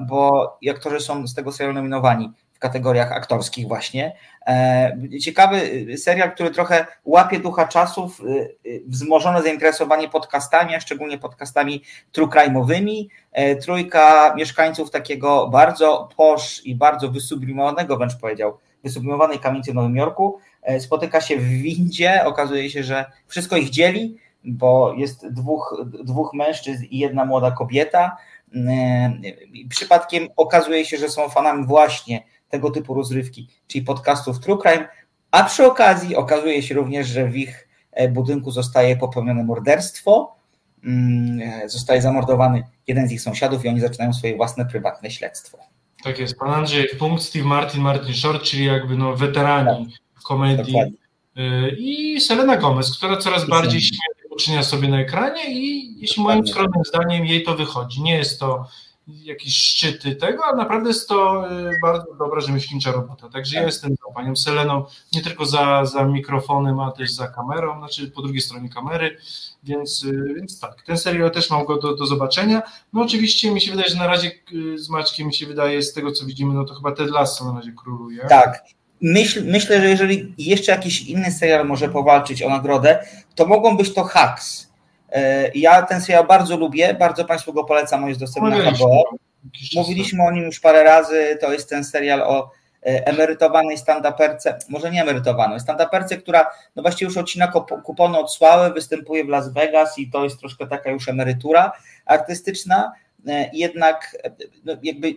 bo 0.00 0.50
aktorzy 0.70 1.00
są 1.00 1.26
z 1.26 1.34
tego 1.34 1.52
serialu 1.52 1.74
nominowani 1.74 2.32
w 2.52 2.58
kategoriach 2.58 3.12
aktorskich 3.12 3.68
właśnie. 3.68 4.16
E, 4.46 4.96
ciekawy 5.20 5.86
serial, 5.96 6.32
który 6.32 6.50
trochę 6.50 6.86
łapie 7.04 7.38
ducha 7.38 7.68
czasów, 7.68 8.20
e, 8.20 8.24
e, 8.32 8.46
wzmożone 8.86 9.42
zainteresowanie 9.42 10.08
podcastami, 10.08 10.74
a 10.74 10.80
szczególnie 10.80 11.18
podcastami 11.18 11.82
true 12.12 12.28
crime'owymi. 12.28 13.06
Trójka 13.62 14.34
mieszkańców 14.36 14.90
takiego 14.90 15.48
bardzo 15.48 16.08
posz 16.16 16.64
i 16.64 16.74
bardzo 16.74 17.08
wysublimowanego, 17.08 17.96
wręcz 17.96 18.16
powiedział, 18.16 18.58
wysublimowanej 18.84 19.38
kamienicy 19.38 19.72
w 19.72 19.74
Nowym 19.74 19.96
Jorku. 19.96 20.38
Spotyka 20.78 21.20
się 21.20 21.36
w 21.36 21.48
windzie, 21.48 22.24
okazuje 22.24 22.70
się, 22.70 22.82
że 22.82 23.04
wszystko 23.26 23.56
ich 23.56 23.70
dzieli, 23.70 24.18
bo 24.44 24.94
jest 24.96 25.28
dwóch, 25.28 25.84
dwóch 26.04 26.34
mężczyzn 26.34 26.84
i 26.90 26.98
jedna 26.98 27.24
młoda 27.24 27.50
kobieta. 27.50 28.16
Przypadkiem 29.68 30.28
okazuje 30.36 30.84
się, 30.84 30.96
że 30.96 31.08
są 31.08 31.28
fanami 31.28 31.66
właśnie 31.66 32.24
tego 32.48 32.70
typu 32.70 32.94
rozrywki, 32.94 33.48
czyli 33.66 33.84
podcastów 33.84 34.40
True 34.40 34.58
Crime, 34.58 34.88
a 35.30 35.44
przy 35.44 35.66
okazji 35.66 36.16
okazuje 36.16 36.62
się 36.62 36.74
również, 36.74 37.06
że 37.06 37.26
w 37.26 37.36
ich 37.36 37.68
e, 37.92 38.08
budynku 38.08 38.50
zostaje 38.50 38.96
popełnione 38.96 39.44
morderstwo, 39.44 40.36
mm, 40.84 41.40
e, 41.40 41.68
zostaje 41.68 42.02
zamordowany 42.02 42.62
jeden 42.86 43.08
z 43.08 43.12
ich 43.12 43.20
sąsiadów 43.20 43.64
i 43.64 43.68
oni 43.68 43.80
zaczynają 43.80 44.12
swoje 44.12 44.36
własne 44.36 44.66
prywatne 44.66 45.10
śledztwo. 45.10 45.58
Tak 46.04 46.18
jest. 46.18 46.38
Pan 46.38 46.50
Andrzej 46.50 46.88
punkt, 46.98 47.22
Steve 47.22 47.44
Martin, 47.44 47.82
Martin 47.82 48.14
Short, 48.14 48.42
czyli 48.42 48.64
jakby 48.64 48.96
no 48.96 49.16
weterani 49.16 49.86
tak. 49.86 50.22
komedii. 50.22 50.72
Dokładnie. 50.72 50.98
E, 51.36 51.68
I 51.68 52.20
Selena 52.20 52.56
Gomez, 52.56 52.96
która 52.96 53.16
coraz 53.16 53.48
bardziej 53.48 53.80
śmiesznie 53.80 54.24
uczynia 54.30 54.62
sobie 54.62 54.88
na 54.88 55.00
ekranie 55.00 55.54
i 55.54 55.94
jeśli 56.00 56.22
moim 56.22 56.46
skromnym 56.46 56.84
zdaniem 56.84 57.26
jej 57.26 57.42
to 57.42 57.56
wychodzi. 57.56 58.02
Nie 58.02 58.14
jest 58.14 58.40
to 58.40 58.66
jakieś 59.06 59.56
szczyty 59.56 60.16
tego, 60.16 60.44
a 60.44 60.56
naprawdę 60.56 60.88
jest 60.88 61.08
to 61.08 61.46
y, 61.52 61.78
bardzo 61.82 62.14
dobra 62.14 62.40
rzemieślnicza 62.40 62.92
robota. 62.92 63.28
Także 63.28 63.56
ja 63.56 63.62
tak. 63.62 63.72
jestem 63.72 63.90
za 63.90 64.14
panią 64.14 64.36
Seleną, 64.36 64.84
nie 65.12 65.22
tylko 65.22 65.46
za, 65.46 65.84
za 65.84 66.04
mikrofonem, 66.04 66.80
a 66.80 66.92
też 66.92 67.12
za 67.12 67.28
kamerą, 67.28 67.78
znaczy 67.78 68.10
po 68.10 68.22
drugiej 68.22 68.40
stronie 68.40 68.68
kamery, 68.68 69.16
więc, 69.62 70.04
y, 70.04 70.34
więc 70.36 70.60
tak, 70.60 70.82
ten 70.82 70.98
serial 70.98 71.30
też 71.30 71.50
mam 71.50 71.64
go 71.64 71.78
do, 71.78 71.96
do 71.96 72.06
zobaczenia. 72.06 72.62
No 72.92 73.02
oczywiście 73.02 73.50
mi 73.50 73.60
się 73.60 73.70
wydaje, 73.70 73.90
że 73.90 73.98
na 73.98 74.06
razie 74.06 74.30
y, 74.52 74.78
z 74.78 74.88
Maćkiem 74.88 75.26
mi 75.26 75.34
się 75.34 75.46
wydaje, 75.46 75.82
z 75.82 75.92
tego 75.92 76.12
co 76.12 76.26
widzimy, 76.26 76.54
no 76.54 76.64
to 76.64 76.74
chyba 76.74 76.92
Ted 76.92 77.10
Lasso 77.10 77.44
na 77.44 77.60
razie 77.60 77.72
króluje. 77.72 78.26
Tak, 78.28 78.64
Myśl, 79.00 79.44
myślę, 79.44 79.80
że 79.80 79.88
jeżeli 79.88 80.34
jeszcze 80.38 80.72
jakiś 80.72 81.02
inny 81.02 81.32
serial 81.32 81.66
może 81.66 81.88
powalczyć 81.88 82.42
o 82.42 82.48
nagrodę, 82.48 83.06
to 83.34 83.46
mogą 83.46 83.76
być 83.76 83.94
to 83.94 84.04
Hacks 84.04 84.73
ja 85.54 85.82
ten 85.82 86.00
serial 86.00 86.26
bardzo 86.26 86.56
lubię, 86.56 86.94
bardzo 86.94 87.24
Państwu 87.24 87.52
go 87.52 87.64
polecam, 87.64 88.02
on 88.02 88.08
jest 88.08 88.20
dostępny 88.20 88.64
na 88.64 88.70
HBO. 88.70 89.04
Mówiliśmy 89.74 90.24
o 90.24 90.30
nim 90.30 90.44
już 90.44 90.60
parę 90.60 90.84
razy, 90.84 91.38
to 91.40 91.52
jest 91.52 91.68
ten 91.70 91.84
serial 91.84 92.22
o 92.22 92.50
e, 92.86 93.06
emerytowanej 93.06 93.78
stand-uperce, 93.78 94.54
może 94.68 94.90
nie 94.90 95.02
emerytowanej, 95.02 95.58
stand-uperce, 95.58 96.16
która 96.18 96.46
no 96.76 96.82
właściwie 96.82 97.06
już 97.06 97.16
odcina 97.16 97.52
kupony 97.84 98.18
od 98.18 98.34
sławy, 98.34 98.74
występuje 98.74 99.24
w 99.24 99.28
Las 99.28 99.52
Vegas 99.52 99.98
i 99.98 100.10
to 100.10 100.24
jest 100.24 100.40
troszkę 100.40 100.66
taka 100.66 100.90
już 100.90 101.08
emerytura 101.08 101.72
artystyczna, 102.06 102.92
e, 103.28 103.50
jednak 103.52 104.16
no 104.64 104.76
jakby 104.82 105.14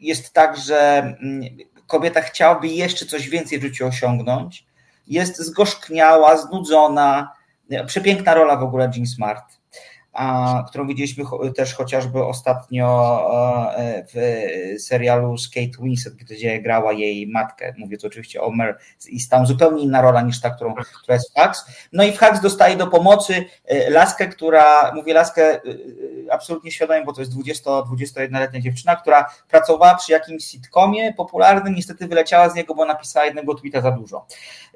jest 0.00 0.32
tak, 0.32 0.56
że 0.56 0.98
mm, 0.98 1.40
kobieta 1.86 2.20
chciałaby 2.20 2.68
jeszcze 2.68 3.06
coś 3.06 3.28
więcej 3.28 3.58
w 3.58 3.62
życiu 3.62 3.86
osiągnąć, 3.86 4.66
jest 5.06 5.38
zgorzkniała, 5.38 6.36
znudzona, 6.36 7.32
Przepiękna 7.86 8.34
rola 8.34 8.56
w 8.56 8.62
ogóle 8.62 8.90
Jean 8.94 9.06
Smart 9.06 9.57
a, 10.18 10.64
którą 10.68 10.86
widzieliśmy 10.86 11.24
też 11.56 11.74
chociażby 11.74 12.24
ostatnio 12.24 12.86
e, 13.76 14.04
w 14.14 14.82
serialu 14.82 15.38
z 15.38 15.48
Kate 15.48 15.82
Winslet, 15.82 16.14
gdzie 16.14 16.62
grała 16.62 16.92
jej 16.92 17.26
matkę. 17.26 17.74
Mówię 17.78 17.98
tu 17.98 18.06
oczywiście 18.06 18.42
o 18.42 18.50
Mer 18.50 18.78
i 19.08 19.18
tam 19.30 19.46
zupełnie 19.46 19.82
inna 19.82 20.02
rola 20.02 20.22
niż 20.22 20.40
ta, 20.40 20.50
którą, 20.50 20.74
która 20.74 21.14
jest 21.14 21.30
w 21.30 21.34
Hax. 21.34 21.64
No 21.92 22.04
i 22.04 22.12
w 22.12 22.18
Hax 22.18 22.40
dostaje 22.40 22.76
do 22.76 22.86
pomocy 22.86 23.44
e, 23.64 23.90
laskę, 23.90 24.28
która, 24.28 24.92
mówię 24.94 25.14
laskę 25.14 25.54
e, 25.54 25.60
absolutnie 26.30 26.70
świadomie, 26.70 27.04
bo 27.04 27.12
to 27.12 27.20
jest 27.20 27.32
20-21-letnia 27.32 28.60
dziewczyna, 28.60 28.96
która 28.96 29.30
pracowała 29.48 29.94
przy 29.94 30.12
jakimś 30.12 30.44
sitcomie 30.44 31.12
popularnym, 31.12 31.74
niestety 31.74 32.08
wyleciała 32.08 32.48
z 32.48 32.54
niego, 32.54 32.74
bo 32.74 32.84
napisała 32.84 33.26
jednego 33.26 33.54
tweeta 33.54 33.80
za 33.80 33.90
dużo. 33.90 34.26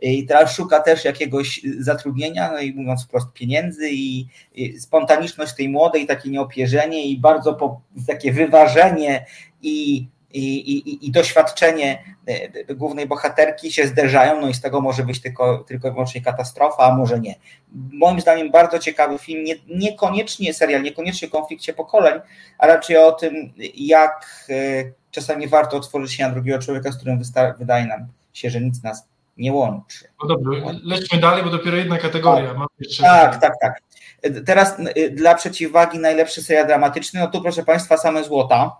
I 0.02 0.26
teraz 0.26 0.56
szuka 0.56 0.80
też 0.80 1.04
jakiegoś 1.04 1.60
zatrudnienia, 1.78 2.52
no 2.52 2.58
i 2.58 2.74
mówiąc 2.74 3.04
wprost 3.04 3.32
pieniędzy 3.32 3.90
i 3.90 4.26
spontanicznie 4.80 5.31
spontaniczność 5.32 5.56
tej 5.56 5.68
młodej, 5.68 6.06
takie 6.06 6.30
nieopierzenie 6.30 7.06
i 7.06 7.18
bardzo 7.18 7.54
po, 7.54 7.80
takie 8.06 8.32
wyważenie 8.32 9.26
i, 9.62 10.06
i, 10.32 10.72
i, 10.72 11.06
i 11.06 11.10
doświadczenie 11.10 12.04
e, 12.26 12.74
głównej 12.74 13.06
bohaterki 13.06 13.72
się 13.72 13.86
zderzają, 13.86 14.40
no 14.40 14.48
i 14.48 14.54
z 14.54 14.60
tego 14.60 14.80
może 14.80 15.04
być 15.04 15.22
tylko, 15.22 15.58
tylko 15.58 15.88
i 15.88 15.90
wyłącznie 15.90 16.20
katastrofa, 16.20 16.84
a 16.84 16.96
może 16.96 17.20
nie. 17.20 17.34
Moim 17.92 18.20
zdaniem 18.20 18.50
bardzo 18.50 18.78
ciekawy 18.78 19.18
film, 19.18 19.44
nie, 19.44 19.54
niekoniecznie 19.68 20.54
serial, 20.54 20.82
niekoniecznie 20.82 21.28
o 21.28 21.30
konflikcie 21.30 21.72
pokoleń, 21.72 22.20
a 22.58 22.66
raczej 22.66 22.96
o 22.96 23.12
tym, 23.12 23.52
jak 23.74 24.46
e, 24.50 24.54
czasami 25.10 25.48
warto 25.48 25.76
otworzyć 25.76 26.12
się 26.12 26.22
na 26.22 26.30
drugiego 26.30 26.58
człowieka, 26.58 26.92
z 26.92 26.96
którym 26.96 27.22
wydaje 27.58 27.86
nam 27.86 28.06
się, 28.32 28.50
że 28.50 28.60
nic 28.60 28.82
nas 28.82 29.08
nie 29.36 29.52
łączy. 29.52 30.04
No 30.22 30.28
dobrze, 30.28 30.50
lećmy 30.84 31.18
dalej, 31.18 31.44
bo 31.44 31.50
dopiero 31.50 31.76
jedna 31.76 31.98
kategoria. 31.98 32.54
Tak, 33.00 33.32
tak, 33.32 33.40
tak, 33.40 33.52
tak. 33.60 33.91
Teraz 34.46 34.76
y, 34.96 35.10
dla 35.10 35.34
przeciwwagi 35.34 35.98
najlepszy 35.98 36.42
serial 36.42 36.66
dramatyczny, 36.66 37.20
no 37.20 37.26
tu 37.26 37.42
proszę 37.42 37.64
Państwa 37.64 37.96
same 37.96 38.24
złota. 38.24 38.76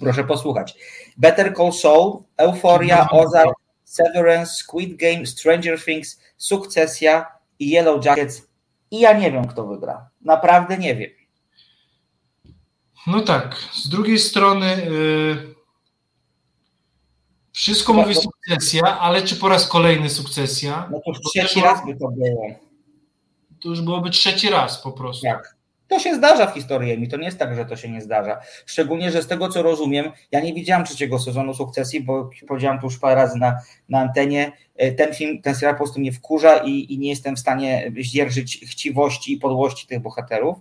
Proszę 0.00 0.24
posłuchać. 0.24 0.74
Better 1.16 1.54
Call 1.56 1.72
Saul, 1.72 2.22
Euphoria, 2.36 3.08
Ozark, 3.10 3.54
Severance, 3.84 4.52
Squid 4.52 4.96
Game, 4.96 5.26
Stranger 5.26 5.84
Things, 5.84 6.20
Sukcesja 6.36 7.26
i 7.58 7.70
Yellow 7.70 8.04
Jackets. 8.04 8.42
I 8.90 9.00
ja 9.00 9.12
nie 9.12 9.32
wiem, 9.32 9.46
kto 9.46 9.66
wygra. 9.66 10.08
Naprawdę 10.20 10.78
nie 10.78 10.94
wiem. 10.94 11.10
No 13.06 13.20
tak. 13.20 13.56
Z 13.72 13.88
drugiej 13.88 14.18
strony 14.18 14.66
yy, 14.66 15.54
wszystko 17.52 17.92
mówi 17.92 18.14
sukcesja, 18.14 19.00
ale 19.00 19.22
czy 19.22 19.36
po 19.36 19.48
raz 19.48 19.68
kolejny 19.68 20.10
sukcesja? 20.10 20.88
No 20.90 21.00
to 21.06 21.20
trzeci 21.30 21.60
raz 21.60 21.86
by 21.86 21.92
to 21.96 22.08
było 22.08 22.63
to 23.64 23.68
już 23.70 23.80
byłoby 23.80 24.10
trzeci 24.10 24.50
raz 24.50 24.82
po 24.82 24.92
prostu. 24.92 25.26
Tak. 25.26 25.56
To 25.88 25.98
się 25.98 26.14
zdarza 26.14 26.46
w 26.46 26.54
historii 26.54 26.98
mi, 26.98 27.08
to 27.08 27.16
nie 27.16 27.24
jest 27.24 27.38
tak, 27.38 27.56
że 27.56 27.64
to 27.64 27.76
się 27.76 27.88
nie 27.88 28.00
zdarza. 28.00 28.40
Szczególnie, 28.66 29.10
że 29.10 29.22
z 29.22 29.26
tego 29.26 29.48
co 29.48 29.62
rozumiem, 29.62 30.12
ja 30.32 30.40
nie 30.40 30.54
widziałem 30.54 30.86
trzeciego 30.86 31.18
sezonu 31.18 31.54
sukcesji, 31.54 32.00
bo 32.00 32.30
powiedziałem 32.48 32.78
tu 32.78 32.86
już 32.86 32.98
parę 32.98 33.14
razy 33.14 33.38
na, 33.38 33.58
na 33.88 34.00
antenie, 34.00 34.52
e, 34.76 34.92
ten 34.92 35.14
film, 35.14 35.42
ten 35.42 35.54
serial 35.54 35.74
po 35.74 35.78
prostu 35.84 36.00
mnie 36.00 36.12
wkurza 36.12 36.56
i, 36.56 36.92
i 36.94 36.98
nie 36.98 37.08
jestem 37.08 37.36
w 37.36 37.38
stanie 37.38 37.92
zdzierżyć 38.02 38.60
chciwości 38.70 39.32
i 39.32 39.36
podłości 39.36 39.86
tych 39.86 40.00
bohaterów. 40.00 40.58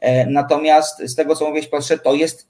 E, 0.00 0.26
natomiast 0.26 0.98
z 0.98 1.14
tego 1.14 1.36
co 1.36 1.44
mówiłeś, 1.44 1.68
patrzę, 1.68 1.98
to 1.98 2.14
jest 2.14 2.48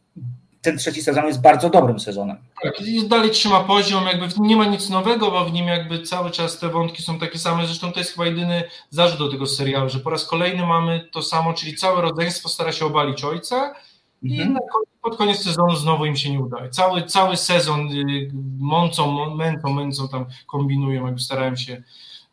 ten 0.67 0.79
trzeci 0.79 1.03
sezon 1.03 1.27
jest 1.27 1.41
bardzo 1.41 1.71
dobrym 1.71 2.01
sezonem. 2.01 2.37
Tak, 2.63 2.81
i 2.81 3.09
dalej 3.09 3.31
trzyma 3.31 3.61
poziom, 3.61 4.05
jakby 4.07 4.27
nie 4.39 4.57
ma 4.57 4.65
nic 4.65 4.91
nowego, 4.91 5.31
bo 5.31 5.45
w 5.45 5.53
nim 5.53 5.67
jakby 5.67 6.03
cały 6.03 6.31
czas 6.31 6.59
te 6.59 6.69
wątki 6.69 7.03
są 7.03 7.19
takie 7.19 7.39
same, 7.39 7.67
zresztą 7.67 7.93
to 7.93 7.99
jest 7.99 8.13
chyba 8.13 8.27
jedyny 8.27 8.65
zarzut 8.91 9.19
do 9.19 9.29
tego 9.29 9.47
serialu, 9.47 9.89
że 9.89 10.01
po 10.01 10.11
raz 10.11 10.25
kolejny 10.25 10.67
mamy 10.67 11.09
to 11.13 11.23
samo, 11.23 11.55
czyli 11.55 11.75
całe 11.75 12.03
rodzeństwo 12.03 12.49
stara 12.49 12.73
się 12.73 12.87
obalić 12.87 13.25
ojca 13.25 13.75
i 14.23 14.41
mhm. 14.41 14.59
pod 15.03 15.17
koniec 15.17 15.43
sezonu 15.43 15.77
znowu 15.77 16.07
im 16.07 16.17
się 16.17 16.31
nie 16.31 16.41
udaje. 16.41 16.71
Cały, 16.71 17.03
cały 17.03 17.37
sezon 17.37 17.81
y, 17.93 18.31
mącą, 18.59 19.35
męcą, 19.35 19.73
męcą 19.73 20.09
tam 20.09 20.27
kombinują, 20.47 21.07
jakby 21.07 21.21
starałem 21.21 21.57
się 21.57 21.83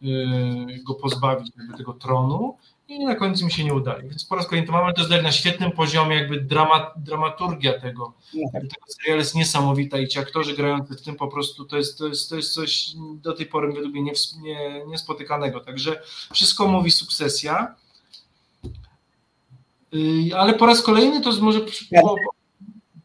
y, 0.01 0.83
go 0.83 0.93
pozbawić 0.93 1.51
tego 1.77 1.93
tronu 1.93 2.57
i 2.95 3.05
na 3.05 3.15
końcu 3.15 3.45
mi 3.45 3.51
się 3.51 3.63
nie 3.63 3.73
udaje. 3.73 4.03
Więc 4.03 4.25
po 4.25 4.35
raz 4.35 4.47
kolejny 4.47 4.67
to 4.67 4.73
mamy 4.73 4.93
to 4.93 5.03
zdali 5.03 5.23
na 5.23 5.31
świetnym 5.31 5.71
poziomie, 5.71 6.15
jakby 6.15 6.41
dramat, 6.41 6.93
dramaturgia 6.95 7.79
tego, 7.79 8.13
tak. 8.53 8.61
tego 8.61 8.85
serialu 8.87 9.19
jest 9.19 9.35
niesamowita 9.35 9.97
i 9.99 10.07
ci 10.07 10.19
aktorzy 10.19 10.53
grający 10.53 10.95
w 10.95 11.01
tym 11.01 11.15
po 11.15 11.27
prostu 11.27 11.65
to 11.65 11.77
jest, 11.77 11.97
to 11.97 12.07
jest, 12.07 12.29
to 12.29 12.35
jest 12.35 12.53
coś 12.53 12.87
do 13.21 13.33
tej 13.33 13.45
pory 13.45 13.73
według 13.73 13.93
mnie 13.93 14.01
nie, 14.01 14.13
nie, 14.41 14.85
niespotykanego. 14.85 15.59
Także 15.59 16.01
wszystko 16.33 16.67
mówi 16.67 16.91
sukcesja. 16.91 17.75
Y, 19.95 20.35
ale 20.37 20.53
po 20.53 20.65
raz 20.65 20.81
kolejny 20.81 21.21
to 21.21 21.31
może 21.41 21.59
po, 22.01 22.15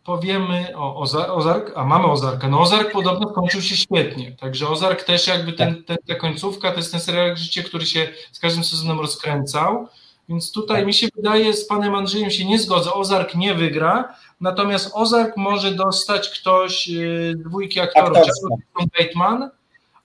powiemy 0.09 0.77
o 0.77 0.97
Ozark, 1.35 1.73
a 1.77 1.85
mamy 1.85 2.07
Ozarka. 2.07 2.49
No 2.49 2.61
Ozark 2.61 2.93
podobno 2.93 3.31
skończył 3.31 3.63
się 3.63 3.77
świetnie, 3.77 4.33
także 4.33 4.69
Ozark 4.69 5.05
też 5.05 5.27
jakby 5.27 5.53
ten, 5.53 5.85
ten, 5.85 5.97
ta 6.07 6.15
końcówka 6.15 6.71
to 6.71 6.77
jest 6.77 6.93
ten 6.93 7.01
serial 7.01 7.37
życie, 7.37 7.63
który 7.63 7.87
się 7.87 8.09
z 8.33 8.39
każdym 8.39 8.65
sezonem 8.65 9.01
rozkręcał, 9.01 9.89
więc 10.29 10.53
tutaj 10.53 10.77
tak. 10.77 10.87
mi 10.87 10.95
się 10.95 11.09
wydaje, 11.17 11.53
z 11.55 11.67
panem 11.67 11.95
Andrzejem 11.95 12.31
się 12.31 12.45
nie 12.45 12.59
zgodzę, 12.59 12.93
Ozark 12.93 13.35
nie 13.35 13.55
wygra, 13.55 14.15
natomiast 14.41 14.91
Ozark 14.95 15.37
może 15.37 15.73
dostać 15.73 16.29
ktoś 16.29 16.89
y, 16.89 17.35
dwójki 17.37 17.81
aktorów, 17.81 18.19
Jason 18.19 18.51
Bateman 18.99 19.51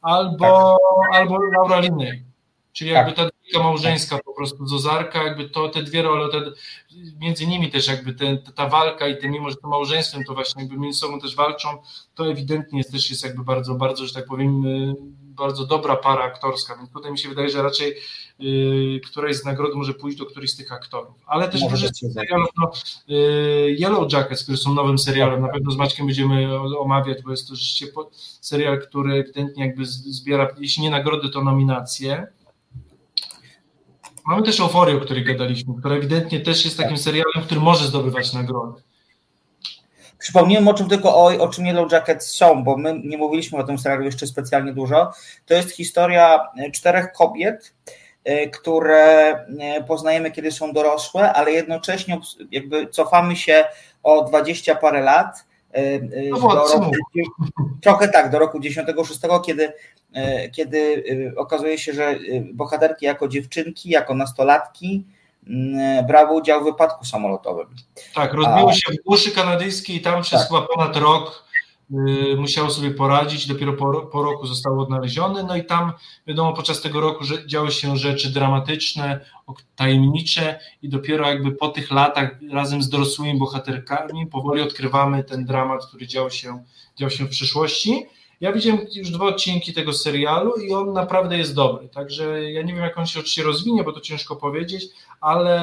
albo, 0.02 0.78
tak. 1.12 1.22
albo 1.22 1.38
Laura 1.44 1.80
Linney. 1.80 2.24
Czyli 2.74 2.92
jakby 2.92 3.14
tak. 3.14 3.26
ta 3.26 3.33
małżeńska 3.56 4.20
po 4.26 4.34
prostu 4.34 4.68
z 4.68 4.74
Ozarka, 4.74 5.24
jakby 5.24 5.50
to 5.50 5.70
te 5.70 5.84
dwie 5.84 6.02
role, 6.02 6.30
te, 6.30 6.52
między 7.20 7.48
nimi 7.48 7.72
też 7.72 7.88
jakby 7.88 8.16
ta 8.56 8.70
walka 8.70 9.08
i 9.08 9.18
te, 9.18 9.30
mimo 9.30 9.50
że 9.50 9.56
to 9.56 9.68
małżeństwem 9.68 10.24
to 10.24 10.34
właśnie 10.34 10.64
jakby 10.64 10.78
między 10.78 11.00
sobą 11.00 11.20
też 11.20 11.36
walczą, 11.36 11.70
to 12.16 12.32
ewidentnie 12.32 12.78
jest, 12.78 12.92
też 12.92 13.10
jest 13.10 13.24
jakby 13.24 13.44
bardzo, 13.44 13.76
bardzo, 13.76 14.06
że 14.06 14.14
tak 14.14 14.26
powiem, 14.26 14.66
y, 14.66 14.96
bardzo 15.34 15.66
dobra 15.66 15.96
para 15.96 16.24
aktorska, 16.24 16.78
więc 16.78 16.92
tutaj 16.92 17.12
mi 17.12 17.20
się 17.20 17.30
wydaje, 17.30 17.50
że 17.50 17.64
raczej 17.64 17.96
yy, 18.40 19.00
któraś 19.00 19.36
z 19.36 19.46
nagród 19.46 19.76
może 19.76 19.94
pójść 19.94 20.18
do 20.18 20.26
którychś 20.26 20.54
z 20.54 20.56
tych 20.56 20.72
aktorów. 20.72 21.16
Ale 21.26 21.50
też 21.50 21.62
może 21.62 21.90
serialów, 22.14 22.50
no, 22.58 22.72
yy, 23.08 23.76
Yellow 23.80 24.14
Jackets, 24.14 24.44
które 24.44 24.58
są 24.58 24.74
nowym 24.74 24.98
serialem, 24.98 25.42
na 25.42 25.50
pewno 25.50 25.72
z 25.72 25.78
Maćkiem 25.78 26.06
będziemy 26.06 26.60
omawiać, 26.60 27.24
bo 27.24 27.32
jest 27.32 27.48
to 27.48 27.56
rzeczywiście 27.56 27.88
serial, 28.42 28.82
który 28.82 29.14
ewidentnie 29.14 29.66
jakby 29.66 29.86
zbiera, 29.86 30.48
jeśli 30.60 30.84
nie 30.84 30.90
nagrody, 30.90 31.30
to 31.30 31.44
nominacje. 31.44 32.28
Mamy 34.26 34.44
też 34.44 34.60
Euforię, 34.60 34.98
o 34.98 35.00
której 35.00 35.24
gadaliśmy, 35.24 35.74
która 35.80 35.96
ewidentnie 35.96 36.40
też 36.40 36.66
jest 36.66 36.78
takim 36.78 36.98
serialem, 36.98 37.44
który 37.46 37.60
może 37.60 37.86
zdobywać 37.86 38.34
nagrody. 38.34 38.82
Przypomnijmy 40.24 40.70
o 40.70 40.74
czym 40.74 40.90
tylko 40.90 41.16
o, 41.16 41.26
o 41.40 41.48
czym 41.48 41.66
Yellow 41.66 41.92
Jackets 41.92 42.36
są, 42.36 42.64
bo 42.64 42.78
my 42.78 43.02
nie 43.04 43.18
mówiliśmy 43.18 43.58
o 43.58 43.64
tym 43.64 43.78
serialu 43.80 44.04
jeszcze 44.04 44.28
specjalnie 44.28 44.74
dużo. 44.74 45.12
To 45.46 45.54
jest 45.54 45.72
historia 45.72 46.40
e, 46.58 46.72
czterech 46.72 47.12
kobiet, 47.12 47.76
e, 48.24 48.48
które 48.50 49.32
e, 49.60 49.84
poznajemy, 49.88 50.32
kiedy 50.32 50.52
są 50.52 50.74
dorosłe, 50.74 51.34
ale 51.34 51.52
jednocześnie 51.52 52.20
jakby 52.52 52.88
cofamy 52.88 53.36
się 53.36 53.66
o 54.04 54.24
dwadzieścia 54.24 54.76
parę 54.76 55.02
lat. 55.02 55.46
No 56.30 56.40
do 56.40 56.50
roku, 56.50 56.92
trochę 57.82 58.08
tak, 58.08 58.32
do 58.32 58.40
roku 58.40 58.60
96, 58.60 59.20
kiedy 59.46 59.74
E, 60.14 60.50
kiedy 60.50 61.04
e, 61.32 61.36
okazuje 61.36 61.78
się, 61.78 61.94
że 61.94 62.20
bohaterki 62.54 63.06
jako 63.06 63.28
dziewczynki, 63.28 63.90
jako 63.90 64.16
nastolatki 64.16 65.06
brały 66.08 66.34
udział 66.34 66.62
w 66.62 66.64
wypadku 66.64 67.06
samolotowym. 67.06 67.68
Tak, 68.16 68.34
rozbiło 68.34 68.74
się 68.74 68.92
w 68.92 69.04
głuszy 69.06 69.32
kanadyjskiej 69.32 69.96
i 69.96 70.02
tam 70.02 70.22
przez 70.22 70.40
tak. 70.40 70.48
chyba 70.48 70.62
ponad 70.62 70.98
rok 70.98 71.30
y, 71.32 71.43
musiało 72.38 72.70
sobie 72.70 72.92
poradzić, 72.92 73.48
dopiero 73.48 73.74
po, 73.74 74.02
po, 74.02 74.24
roku 74.24 74.48
został 74.48 74.80
odnaleziony, 74.80 75.44
no 75.44 75.56
i 75.56 75.66
tam 75.66 75.94
wiadomo 76.28 76.54
podczas 76.54 76.82
tego 76.82 77.02
roku 77.02 77.24
że 77.24 77.48
działy 77.48 77.72
się 77.72 77.98
rzeczy 77.98 78.34
dramatyczne, 78.34 79.26
tajemnicze 79.76 80.60
i 80.82 80.90
dopiero 80.90 81.28
jakby 81.28 81.52
po 81.52 81.68
tych 81.68 81.92
latach 81.92 82.40
razem 82.52 82.84
z 82.84 82.90
dorosłymi 82.90 83.40
bohaterkami 83.40 84.28
powoli 84.28 84.62
odkrywamy 84.62 85.24
ten 85.24 85.46
dramat, 85.46 85.86
który 85.86 86.08
dział 86.08 86.32
się, 86.32 86.64
dział 86.98 87.10
się 87.10 87.26
w 87.26 87.30
przyszłości. 87.30 88.06
Ja 88.42 88.54
widziałem 88.54 88.80
już 88.96 89.12
dwa 89.12 89.26
odcinki 89.26 89.74
tego 89.74 89.94
serialu 89.94 90.56
i 90.56 90.74
on 90.74 90.94
naprawdę 90.94 91.38
jest 91.38 91.56
dobry. 91.56 91.90
Także 91.90 92.52
ja 92.52 92.62
nie 92.62 92.74
wiem, 92.74 92.84
jak 92.84 92.98
on 92.98 93.06
się 93.06 93.20
oczywiście 93.20 93.44
rozwinie, 93.44 93.84
bo 93.84 93.92
to 93.92 94.02
ciężko 94.02 94.36
powiedzieć, 94.36 94.86
ale 95.22 95.60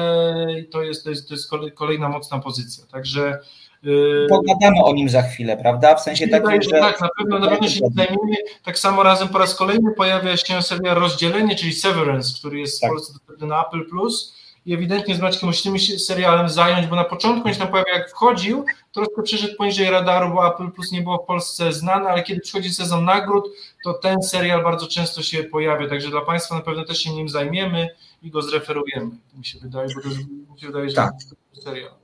to 0.71 0.83
jest, 0.83 1.03
to 1.03 1.09
jest, 1.09 1.27
to 1.27 1.33
jest 1.33 1.51
kolejna 1.75 2.09
mocna 2.09 2.39
pozycja. 2.39 2.85
Także. 2.85 3.39
Yy, 3.83 4.27
Pogadamy 4.29 4.83
o 4.83 4.93
nim 4.93 5.09
za 5.09 5.21
chwilę, 5.21 5.57
prawda? 5.57 5.95
W 5.95 6.01
sensie 6.01 6.27
takim, 6.27 6.61
że... 6.61 6.69
Tak, 6.69 7.01
na 7.01 7.09
pewno, 7.17 7.39
na 7.39 7.47
pewno 7.47 7.67
się 7.67 7.79
zajmiemy. 7.95 8.35
Tak 8.63 8.79
samo 8.79 9.03
razem 9.03 9.27
po 9.27 9.37
raz 9.37 9.55
kolejny 9.55 9.91
pojawia 9.97 10.37
się 10.37 10.61
serial 10.61 10.95
Rozdzielenie, 10.95 11.55
czyli 11.55 11.73
Severance, 11.73 12.33
który 12.39 12.59
jest 12.59 12.81
tak. 12.81 12.89
w 12.89 12.93
Polsce 12.93 13.13
dostępny 13.13 13.47
na 13.47 13.65
Apple+. 13.65 13.85
Plus 13.89 14.41
i 14.65 14.73
ewidentnie 14.73 15.15
z 15.15 15.19
Maćkiem 15.19 15.49
musimy 15.49 15.79
się 15.79 15.99
serialem 15.99 16.49
zająć, 16.49 16.87
bo 16.87 16.95
na 16.95 17.03
początku 17.03 17.47
on 17.47 17.53
się 17.53 17.59
tam 17.59 17.67
pojawia, 17.67 17.93
jak 17.93 18.09
wchodził, 18.09 18.65
troszkę 18.91 19.23
przeszedł 19.23 19.55
poniżej 19.55 19.89
radaru, 19.89 20.33
bo 20.33 20.53
Apple 20.53 20.71
Plus 20.71 20.91
nie 20.91 21.01
było 21.01 21.23
w 21.23 21.25
Polsce 21.25 21.73
znane, 21.73 22.09
ale 22.09 22.23
kiedy 22.23 22.41
przychodzi 22.41 22.69
sezon 22.69 23.05
nagród, 23.05 23.49
to 23.83 23.93
ten 23.93 24.23
serial 24.23 24.63
bardzo 24.63 24.87
często 24.87 25.23
się 25.23 25.43
pojawia, 25.43 25.89
także 25.89 26.09
dla 26.09 26.21
Państwa 26.21 26.55
na 26.55 26.61
pewno 26.61 26.85
też 26.85 26.99
się 26.99 27.13
nim 27.13 27.29
zajmiemy 27.29 27.89
i 28.21 28.31
go 28.31 28.41
zreferujemy, 28.41 29.11
mi 29.37 29.45
się 29.45 29.59
wydaje, 29.59 29.87
bo 29.95 30.01
to 30.01 30.09
mi 30.53 30.59
się 30.59 30.67
wydaje, 30.67 30.89
że 30.89 30.95
tak. 30.95 31.11
to 31.53 31.61
serial. 31.61 32.00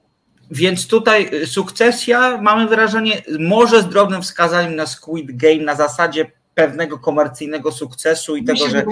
Więc 0.52 0.88
tutaj 0.88 1.30
y, 1.34 1.48
sukcesja, 1.48 2.42
mamy 2.42 2.68
wyrażenie, 2.68 3.22
może 3.40 3.82
z 3.82 3.90
drobnym 3.90 4.22
wskazaniem 4.22 4.76
na 4.76 4.88
Squid 4.88 5.38
Game 5.38 5.64
na 5.64 5.76
zasadzie 5.76 6.32
pewnego 6.56 7.00
komercyjnego 7.00 7.72
sukcesu 7.72 8.36
i 8.36 8.42
mi 8.42 8.48
tego, 8.48 8.70
że... 8.70 8.86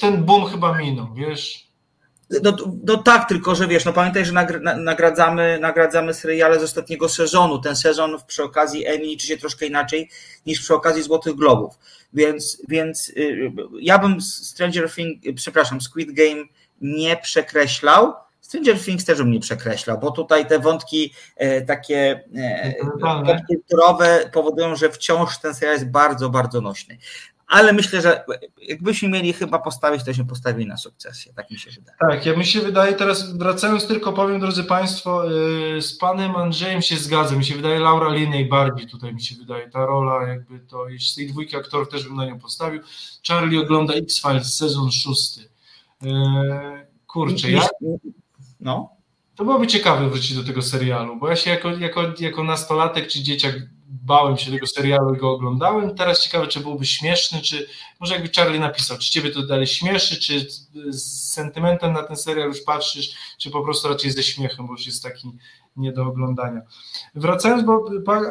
Ten 0.00 0.24
boom 0.24 0.44
chyba 0.44 0.78
minął, 0.78 1.14
wiesz... 1.14 1.72
No, 2.42 2.56
no, 2.84 2.96
tak, 2.96 3.28
tylko 3.28 3.54
że 3.54 3.68
wiesz, 3.68 3.84
no 3.84 3.92
pamiętaj, 3.92 4.24
że 4.24 4.32
nagradzamy, 4.76 5.58
nagradzamy 5.60 6.14
seriale 6.14 6.60
z 6.60 6.62
ostatniego 6.62 7.08
sezonu. 7.08 7.58
Ten 7.58 7.76
sezon 7.76 8.16
przy 8.26 8.42
okazji 8.42 8.86
Emmy 8.86 9.04
liczy 9.04 9.26
się 9.26 9.36
troszkę 9.36 9.66
inaczej 9.66 10.10
niż 10.46 10.60
przy 10.60 10.74
okazji 10.74 11.02
Złotych 11.02 11.34
Globów. 11.34 11.74
Więc, 12.12 12.62
więc 12.68 13.08
y, 13.08 13.52
ja 13.80 13.98
bym 13.98 14.20
Stranger 14.20 14.90
Things, 14.92 15.20
przepraszam, 15.36 15.80
Squid 15.80 16.12
Game 16.12 16.44
nie 16.80 17.16
przekreślał. 17.16 18.12
Stranger 18.52 18.80
Things 18.80 19.04
też 19.04 19.18
bym 19.18 19.30
nie 19.30 19.40
przekreślał, 19.40 19.98
bo 19.98 20.10
tutaj 20.10 20.46
te 20.46 20.58
wątki 20.58 21.12
e, 21.36 21.62
takie 21.62 22.24
e, 22.36 22.74
kulturowe 23.48 24.30
powodują, 24.32 24.76
że 24.76 24.90
wciąż 24.90 25.38
ten 25.38 25.54
serial 25.54 25.74
jest 25.74 25.90
bardzo, 25.90 26.30
bardzo 26.30 26.60
nośny 26.60 26.98
ale 27.52 27.72
myślę, 27.72 28.02
że 28.02 28.24
jakbyśmy 28.68 29.08
mieli 29.08 29.32
chyba 29.32 29.58
postawić, 29.58 30.04
to 30.04 30.14
się 30.14 30.26
postawili 30.26 30.68
na 30.68 30.76
sukcesję, 30.76 31.32
tak 31.32 31.50
mi 31.50 31.58
się 31.58 31.70
wydaje. 31.70 31.98
Tak, 32.00 32.26
ja 32.26 32.36
mi 32.36 32.46
się 32.46 32.60
wydaje, 32.60 32.92
teraz 32.92 33.36
wracając 33.36 33.86
tylko 33.86 34.12
powiem, 34.12 34.40
drodzy 34.40 34.64
Państwo, 34.64 35.32
y, 35.76 35.82
z 35.82 35.98
Panem 35.98 36.36
Andrzejem 36.36 36.82
się 36.82 36.96
zgadzam, 36.96 37.38
mi 37.38 37.44
się 37.44 37.54
wydaje 37.54 37.80
Laura 37.80 38.08
Linney 38.14 38.48
bardziej 38.48 38.86
tutaj 38.86 39.14
mi 39.14 39.22
się 39.22 39.34
wydaje, 39.34 39.70
ta 39.70 39.86
rola 39.86 40.28
jakby 40.28 40.58
to, 40.58 40.86
z 41.00 41.14
tej 41.14 41.26
dwójki 41.26 41.56
aktorów 41.56 41.88
też 41.88 42.04
bym 42.04 42.16
na 42.16 42.26
nią 42.26 42.38
postawił. 42.38 42.80
Charlie 43.28 43.60
ogląda 43.60 43.94
X-Files, 43.94 44.56
sezon 44.56 44.90
szósty. 44.90 45.40
Kurczę, 47.06 47.50
ja... 47.50 47.68
No. 48.62 48.96
To 49.34 49.44
byłoby 49.44 49.66
ciekawe 49.66 50.08
wrócić 50.08 50.36
do 50.36 50.44
tego 50.44 50.62
serialu, 50.62 51.16
bo 51.16 51.28
ja 51.28 51.36
się 51.36 51.50
jako, 51.50 51.70
jako, 51.70 52.02
jako 52.20 52.44
nastolatek 52.44 53.08
czy 53.08 53.22
dzieciak 53.22 53.54
bałem 53.86 54.38
się 54.38 54.50
tego 54.50 54.66
serialu 54.66 55.14
i 55.14 55.18
go 55.18 55.30
oglądałem. 55.30 55.94
Teraz 55.94 56.24
ciekawe, 56.24 56.46
czy 56.46 56.60
byłby 56.60 56.86
śmieszny, 56.86 57.40
czy 57.40 57.66
może 58.00 58.14
jakby 58.14 58.30
Charlie 58.36 58.60
napisał, 58.60 58.98
czy 58.98 59.10
ciebie 59.10 59.30
to 59.30 59.42
dalej 59.42 59.66
śmieszy, 59.66 60.20
czy 60.20 60.46
z 60.88 61.32
sentymentem 61.32 61.92
na 61.92 62.02
ten 62.02 62.16
serial 62.16 62.48
już 62.48 62.60
patrzysz, 62.60 63.14
czy 63.38 63.50
po 63.50 63.62
prostu 63.62 63.88
raczej 63.88 64.10
ze 64.10 64.22
śmiechem, 64.22 64.66
bo 64.66 64.72
już 64.72 64.86
jest 64.86 65.02
taki 65.02 65.32
nie 65.76 65.92
do 65.92 66.02
oglądania. 66.02 66.62
Wracając, 67.14 67.64
bo 67.64 67.84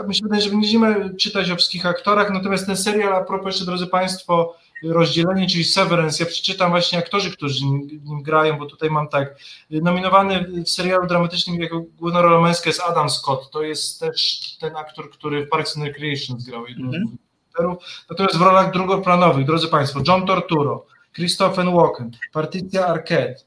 myślę, 0.08 0.42
że 0.42 0.50
będziemy 0.50 1.16
czytać 1.16 1.52
o 1.52 1.56
wszystkich 1.56 1.86
aktorach, 1.86 2.30
natomiast 2.30 2.66
ten 2.66 2.78
serial, 2.78 3.14
a 3.14 3.24
propos 3.24 3.46
jeszcze, 3.46 3.66
drodzy 3.66 3.88
Państwo, 3.88 4.56
rozdzielenie, 4.84 5.48
czyli 5.48 5.64
Severance. 5.64 6.24
Ja 6.24 6.30
przeczytam 6.30 6.72
właśnie 6.72 7.00
aktorzy, 7.00 7.32
którzy 7.32 7.66
nim 7.66 8.24
grają, 8.24 8.58
bo 8.58 8.66
tutaj 8.66 8.90
mam 8.90 9.08
tak, 9.08 9.36
nominowany 9.70 10.64
w 10.66 10.70
serialu 10.70 11.08
dramatycznym 11.08 11.62
jako 11.62 11.82
główna 11.98 12.22
rola 12.22 12.42
męska 12.42 12.70
jest 12.70 12.82
Adam 12.82 13.10
Scott. 13.10 13.52
To 13.52 13.64
jest 13.64 14.00
też 14.00 14.40
ten 14.60 14.76
aktor, 14.76 15.12
który 15.12 15.46
w 15.46 15.50
Parks 15.50 15.78
and 15.78 15.86
Recreation 15.86 16.38
grał 16.48 16.68
jedną 16.68 16.90
mm 16.90 17.04
-hmm. 17.04 17.76
Natomiast 18.10 18.38
w 18.38 18.42
rolach 18.42 18.74
drugoplanowych, 18.74 19.46
drodzy 19.46 19.68
Państwo, 19.68 20.02
John 20.08 20.26
Torturo, 20.26 20.86
Christopher 21.14 21.66
Walken, 21.66 22.12
Patricia 22.34 22.88
Arquette, 22.88 23.44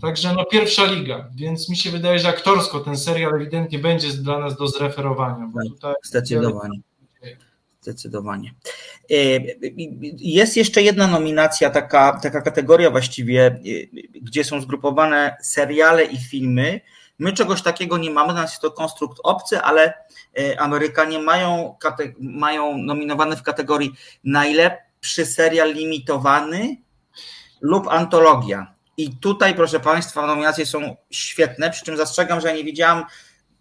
Także 0.00 0.34
no 0.34 0.44
pierwsza 0.44 0.84
liga, 0.84 1.28
więc 1.34 1.68
mi 1.68 1.76
się 1.76 1.90
wydaje, 1.90 2.18
że 2.18 2.28
aktorsko 2.28 2.80
ten 2.80 2.96
serial 2.96 3.34
ewidentnie 3.34 3.78
będzie 3.78 4.08
dla 4.12 4.38
nas 4.38 4.56
do 4.56 4.68
zreferowania. 4.68 5.50
Bo 5.52 5.60
tak, 5.60 5.68
tutaj 5.68 5.94
zdecydowanie. 6.02 6.80
Zdecydowanie. 7.86 8.54
E, 9.10 9.14
jest 10.18 10.56
jeszcze 10.56 10.82
jedna 10.82 11.06
nominacja, 11.06 11.70
taka, 11.70 12.20
taka 12.22 12.42
kategoria 12.42 12.90
właściwie, 12.90 13.46
e, 13.46 13.60
gdzie 14.20 14.44
są 14.44 14.60
zgrupowane 14.60 15.36
seriale 15.42 16.04
i 16.04 16.16
filmy, 16.18 16.80
My 17.18 17.32
czegoś 17.32 17.62
takiego 17.62 17.98
nie 17.98 18.10
mamy, 18.10 18.34
nas 18.34 18.50
jest 18.50 18.62
to 18.62 18.70
konstrukt 18.70 19.18
obcy, 19.22 19.60
ale 19.60 19.94
e, 20.38 20.60
Amerykanie 20.60 21.18
mają, 21.18 21.76
mają 22.20 22.78
nominowane 22.78 23.36
w 23.36 23.42
kategorii 23.42 23.92
najlepszy 24.24 25.26
serial 25.26 25.74
limitowany 25.74 26.76
lub 27.60 27.88
antologia. 27.88 28.72
I 28.96 29.16
tutaj, 29.16 29.54
proszę 29.54 29.80
Państwa, 29.80 30.26
nominacje 30.26 30.66
są 30.66 30.96
świetne, 31.10 31.70
przy 31.70 31.84
czym 31.84 31.96
zastrzegam, 31.96 32.40
że 32.40 32.48
ja 32.48 32.54
nie 32.54 32.64
widziałam 32.64 33.04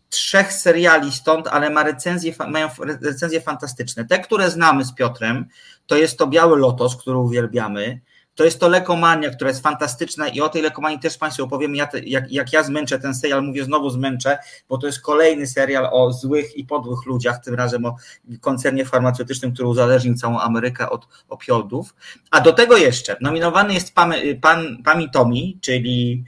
trzech 0.09 0.53
seriali 0.53 1.11
stąd, 1.11 1.47
ale 1.47 1.69
ma 1.69 1.83
recenzje, 1.83 2.33
mają 2.47 2.69
recenzje 3.01 3.41
fantastyczne. 3.41 4.05
Te, 4.05 4.19
które 4.19 4.51
znamy 4.51 4.85
z 4.85 4.93
Piotrem, 4.93 5.45
to 5.85 5.95
jest 5.95 6.17
to 6.17 6.27
Biały 6.27 6.59
Lotos, 6.59 6.95
który 6.95 7.17
uwielbiamy, 7.17 8.01
to 8.35 8.43
jest 8.43 8.59
to 8.59 8.67
Lekomania, 8.67 9.29
która 9.29 9.49
jest 9.49 9.63
fantastyczna 9.63 10.27
i 10.27 10.41
o 10.41 10.49
tej 10.49 10.61
Lekomanii 10.61 10.99
też 10.99 11.17
Państwu 11.17 11.43
opowiem, 11.43 11.75
ja 11.75 11.87
te, 11.87 11.99
jak, 11.99 12.31
jak 12.31 12.53
ja 12.53 12.63
zmęczę 12.63 12.99
ten 12.99 13.15
serial, 13.15 13.43
mówię 13.43 13.63
znowu 13.63 13.89
zmęczę, 13.89 14.37
bo 14.69 14.77
to 14.77 14.87
jest 14.87 15.01
kolejny 15.01 15.47
serial 15.47 15.89
o 15.91 16.13
złych 16.13 16.57
i 16.57 16.65
podłych 16.65 17.05
ludziach, 17.05 17.43
tym 17.43 17.55
razem 17.55 17.85
o 17.85 17.95
koncernie 18.41 18.85
farmaceutycznym, 18.85 19.53
który 19.53 19.67
uzależnił 19.67 20.15
całą 20.15 20.39
Amerykę 20.39 20.89
od 20.89 21.07
opioidów. 21.29 21.95
A 22.31 22.41
do 22.41 22.53
tego 22.53 22.77
jeszcze 22.77 23.17
nominowany 23.21 23.73
jest 23.73 23.95
pan, 23.95 24.13
pan 24.41 24.83
Pami 24.83 25.11
Tomi, 25.11 25.57
czyli 25.61 26.23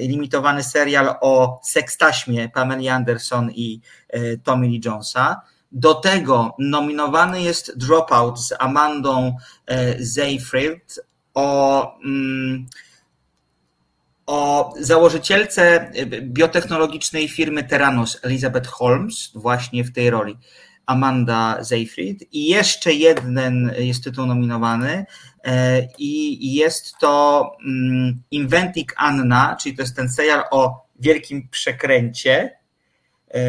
limitowany 0.00 0.62
serial 0.64 1.14
o 1.20 1.60
sekstaśmie 1.64 2.48
Pameli 2.48 2.88
Anderson 2.88 3.50
i 3.50 3.80
e, 4.08 4.36
Tommy 4.36 4.66
Lee 4.66 4.80
Jonesa. 4.84 5.40
Do 5.72 5.94
tego 5.94 6.56
nominowany 6.58 7.42
jest 7.42 7.78
Dropout 7.78 8.40
z 8.40 8.52
Amandą 8.58 9.36
e, 9.66 10.04
Seyfried 10.04 11.00
o, 11.34 11.98
mm, 12.04 12.66
o 14.26 14.74
założycielce 14.80 15.92
biotechnologicznej 16.22 17.28
firmy 17.28 17.64
Teranos, 17.64 18.18
Elizabeth 18.22 18.68
Holmes, 18.68 19.30
właśnie 19.34 19.84
w 19.84 19.92
tej 19.92 20.10
roli. 20.10 20.36
Amanda 20.86 21.64
Seyfried 21.64 22.34
i 22.34 22.46
jeszcze 22.46 22.92
jeden 22.92 23.72
jest 23.78 24.04
tytuł 24.04 24.26
nominowany 24.26 24.90
e, 24.90 25.06
i 25.98 26.54
jest 26.54 26.98
to 27.00 27.52
mm, 27.66 28.22
Inventing 28.30 28.94
Anna, 28.96 29.56
czyli 29.62 29.76
to 29.76 29.82
jest 29.82 29.96
ten 29.96 30.08
serial 30.08 30.44
o 30.50 30.86
wielkim 30.98 31.48
przekręcie, 31.48 32.56
e, 33.34 33.40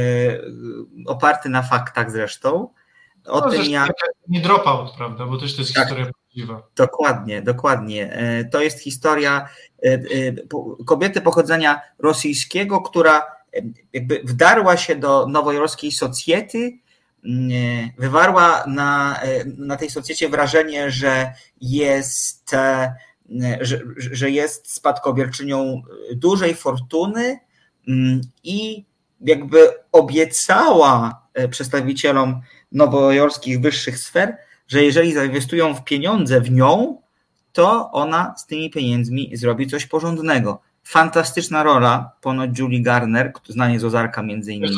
oparty 1.08 1.50
na 1.50 1.62
faktach 1.62 2.12
zresztą. 2.12 2.70
O 3.26 3.40
no, 3.40 3.50
tym 3.50 3.64
jak... 3.64 3.92
Nie 4.28 4.42
dropout, 4.42 4.96
prawda, 4.98 5.26
bo 5.26 5.38
też 5.38 5.56
to 5.56 5.62
jest 5.62 5.74
tak. 5.74 5.84
historia 5.84 6.12
prawdziwa. 6.12 6.68
Dokładnie, 6.76 7.42
dokładnie. 7.42 8.14
E, 8.14 8.46
to 8.46 8.62
jest 8.62 8.80
historia 8.80 9.50
kobiety 10.86 11.22
pochodzenia 11.22 11.82
rosyjskiego, 12.00 12.82
która 12.82 13.26
jakby 13.94 14.22
wdarła 14.24 14.78
się 14.78 14.96
do 14.96 15.28
nowojorskiej 15.28 15.92
socjety, 15.92 16.78
wywarła 17.98 18.64
na, 18.68 19.20
na 19.58 19.78
tej 19.78 19.90
socjecie 19.90 20.30
wrażenie, 20.30 20.92
że 20.92 21.34
jest, 21.62 22.54
e, 22.54 22.96
że, 23.62 23.80
że 23.96 24.30
jest 24.30 24.74
spadkobierczynią 24.74 25.82
dużej 26.16 26.56
fortuny 26.56 27.40
mm, 27.88 28.22
i 28.44 28.86
jakby 29.22 29.60
obiecała 29.92 31.22
e, 31.34 31.48
przedstawicielom 31.48 32.42
nowojorskich 32.72 33.62
wyższych 33.62 34.00
sfer, 34.00 34.38
że 34.68 34.84
jeżeli 34.84 35.14
zainwestują 35.14 35.74
w 35.74 35.84
pieniądze 35.84 36.42
w 36.42 36.52
nią, 36.52 37.02
to 37.52 37.92
ona 37.92 38.36
z 38.38 38.46
tymi 38.46 38.70
pieniędzmi 38.70 39.38
zrobi 39.38 39.68
coś 39.68 39.86
porządnego. 39.86 40.62
Fantastyczna 40.84 41.64
rola, 41.64 42.12
ponoć 42.22 42.60
Julie 42.60 42.82
Garner, 42.82 43.34
znanie 43.48 43.80
z 43.80 43.84
Ozarka 43.84 44.24
między 44.24 44.54
innymi, 44.54 44.78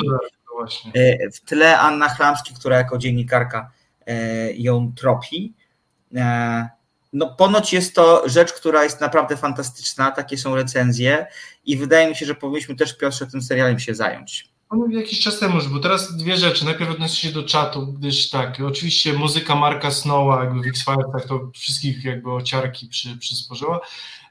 właśnie. 0.53 0.91
E, 0.95 1.31
w 1.31 1.41
tle 1.41 1.79
Anna 1.79 2.09
Chlamski, 2.09 2.53
która 2.53 2.77
jako 2.77 2.97
dziennikarka 2.97 3.71
e, 4.07 4.53
ją 4.53 4.93
tropi. 4.95 5.53
E, 6.15 6.69
no, 7.13 7.35
ponoć 7.35 7.73
jest 7.73 7.95
to 7.95 8.29
rzecz, 8.29 8.53
która 8.53 8.83
jest 8.83 9.01
naprawdę 9.01 9.37
fantastyczna, 9.37 10.11
takie 10.11 10.37
są 10.37 10.55
recenzje 10.55 11.27
i 11.65 11.77
wydaje 11.77 12.09
mi 12.09 12.15
się, 12.15 12.25
że 12.25 12.35
powinniśmy 12.35 12.75
też 12.75 12.97
Piotrze 12.97 13.27
tym 13.27 13.41
serialem 13.41 13.79
się 13.79 13.95
zająć. 13.95 14.53
On 14.69 14.91
jakiś 14.91 15.19
czas 15.19 15.39
temu 15.39 15.55
już, 15.55 15.67
bo 15.67 15.79
teraz 15.79 16.17
dwie 16.17 16.37
rzeczy. 16.37 16.65
Najpierw 16.65 16.91
odnoszę 16.91 17.15
się 17.15 17.31
do 17.31 17.43
czatu, 17.43 17.87
gdyż 17.87 18.29
tak, 18.29 18.57
oczywiście 18.67 19.13
muzyka 19.13 19.55
Marka 19.55 19.91
Snowa, 19.91 20.43
jakby 20.43 20.61
w 20.61 20.67
X-Filesach 20.67 21.27
to 21.27 21.51
wszystkich 21.53 22.03
jakby 22.05 22.31
ociarki 22.31 22.87
przy, 22.87 23.17
przysporzyła. 23.17 23.79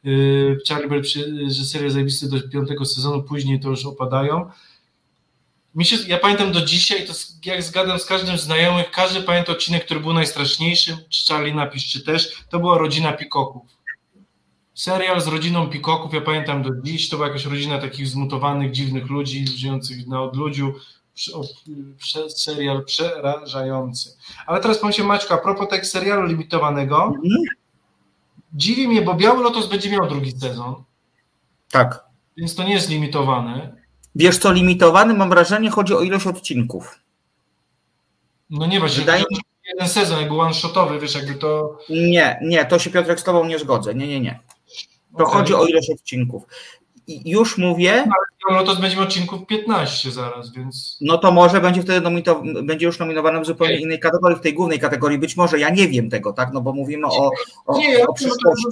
Yy, 0.05 0.59
Charlie 0.69 1.03
że 1.49 1.65
seria 1.65 1.91
zajebisty 1.91 2.29
do 2.29 2.49
piątego 2.49 2.85
sezonu, 2.85 3.23
później 3.23 3.61
to 3.61 3.69
już 3.69 3.87
opadają. 3.87 4.51
Mi 5.75 5.85
się, 5.85 5.97
ja 6.07 6.19
pamiętam 6.19 6.53
do 6.53 6.65
dzisiaj, 6.65 7.07
to 7.07 7.13
jak 7.45 7.63
zgadam 7.63 7.99
z 7.99 8.07
każdym 8.07 8.39
znajomych, 8.39 8.91
każdy 8.91 9.23
pamięta 9.23 9.53
odcinek, 9.53 9.85
który 9.85 10.01
był 10.01 10.13
najstraszniejszym, 10.13 10.97
czy 11.09 11.33
Charlie 11.33 11.55
napisz, 11.55 11.93
czy 11.93 12.05
też, 12.05 12.45
to 12.51 12.59
była 12.59 12.79
rodzina 12.79 13.13
Pikoków. 13.13 13.63
Serial 14.75 15.21
z 15.21 15.27
rodziną 15.27 15.67
Pikoków, 15.67 16.15
ja 16.15 16.21
pamiętam 16.21 16.63
do 16.63 16.71
dziś, 16.83 17.09
to 17.09 17.17
była 17.17 17.29
jakaś 17.29 17.45
rodzina 17.45 17.79
takich 17.79 18.09
zmutowanych, 18.09 18.71
dziwnych 18.71 19.07
ludzi, 19.11 19.49
żyjących 19.49 20.07
na 20.07 20.23
odludziu, 20.23 20.75
serial 22.29 22.85
przerażający. 22.85 24.17
Ale 24.47 24.61
teraz 24.61 24.79
powiem 24.79 24.93
się 24.93 25.05
Maćku, 25.05 25.35
a 25.35 25.39
propos 25.39 25.69
tego 25.69 25.85
serialu 25.85 26.27
limitowanego, 26.27 27.05
mhm. 27.05 27.43
dziwi 28.55 28.89
mnie, 28.89 29.03
bo 29.03 29.15
Biały 29.15 29.43
Lotos 29.43 29.69
będzie 29.69 29.91
miał 29.91 30.09
drugi 30.09 30.33
sezon. 30.33 30.75
Tak. 31.71 32.05
Więc 32.37 32.55
to 32.55 32.63
nie 32.65 32.75
jest 32.75 32.91
limitowane. 32.91 33.82
Wiesz 34.15 34.39
co, 34.39 34.53
limitowany 34.53 35.15
mam 35.15 35.31
wrażenie 35.31 35.71
chodzi 35.71 35.95
o 35.95 36.01
ilość 36.01 36.27
odcinków. 36.27 36.99
No 38.51 38.67
nie 38.67 38.81
właśnie, 38.81 39.01
Wydaje 39.01 39.25
mi 39.31 39.37
jeden 39.73 39.89
sezon, 39.89 40.21
jakby 40.21 40.41
one-shotowy, 40.41 40.99
wiesz, 40.99 41.15
jakby 41.15 41.35
to... 41.35 41.79
Nie, 41.89 42.39
nie, 42.43 42.65
to 42.65 42.79
się 42.79 42.91
Piotrek 42.91 43.21
z 43.21 43.25
tobą 43.25 43.45
nie 43.47 43.59
zgodzę, 43.59 43.95
nie, 43.95 44.09
nie, 44.09 44.21
nie. 44.21 44.41
To 45.19 45.25
okay. 45.25 45.35
chodzi 45.35 45.55
o 45.55 45.67
ilość 45.67 45.91
odcinków. 45.91 46.43
I 47.07 47.31
już 47.31 47.59
mówię... 47.59 48.05
No, 48.51 48.57
no 48.57 48.65
to 48.65 48.81
będzie 48.81 49.01
odcinków 49.01 49.47
15 49.47 50.11
zaraz, 50.11 50.53
więc... 50.53 50.99
No 51.01 51.19
to 51.19 51.33
może 51.33 51.61
będzie 51.61 51.83
wtedy 51.83 52.11
będzie 52.63 52.87
już 52.87 52.99
nominowany 52.99 53.41
w 53.41 53.47
zupełnie 53.47 53.75
okay. 53.75 53.83
innej 53.83 54.01
kategorii, 54.01 54.39
w 54.39 54.41
tej 54.41 54.55
głównej 54.55 54.79
kategorii, 54.79 55.19
być 55.19 55.37
może, 55.37 55.59
ja 55.59 55.71
nie 55.71 55.89
wiem 55.89 56.11
tego, 56.11 56.33
tak, 56.33 56.53
no 56.53 56.61
bo 56.61 56.73
mówimy 56.73 57.07
o, 57.07 57.31
o, 57.67 57.79
nie, 57.79 58.07
o 58.07 58.13
przyszłości. 58.13 58.67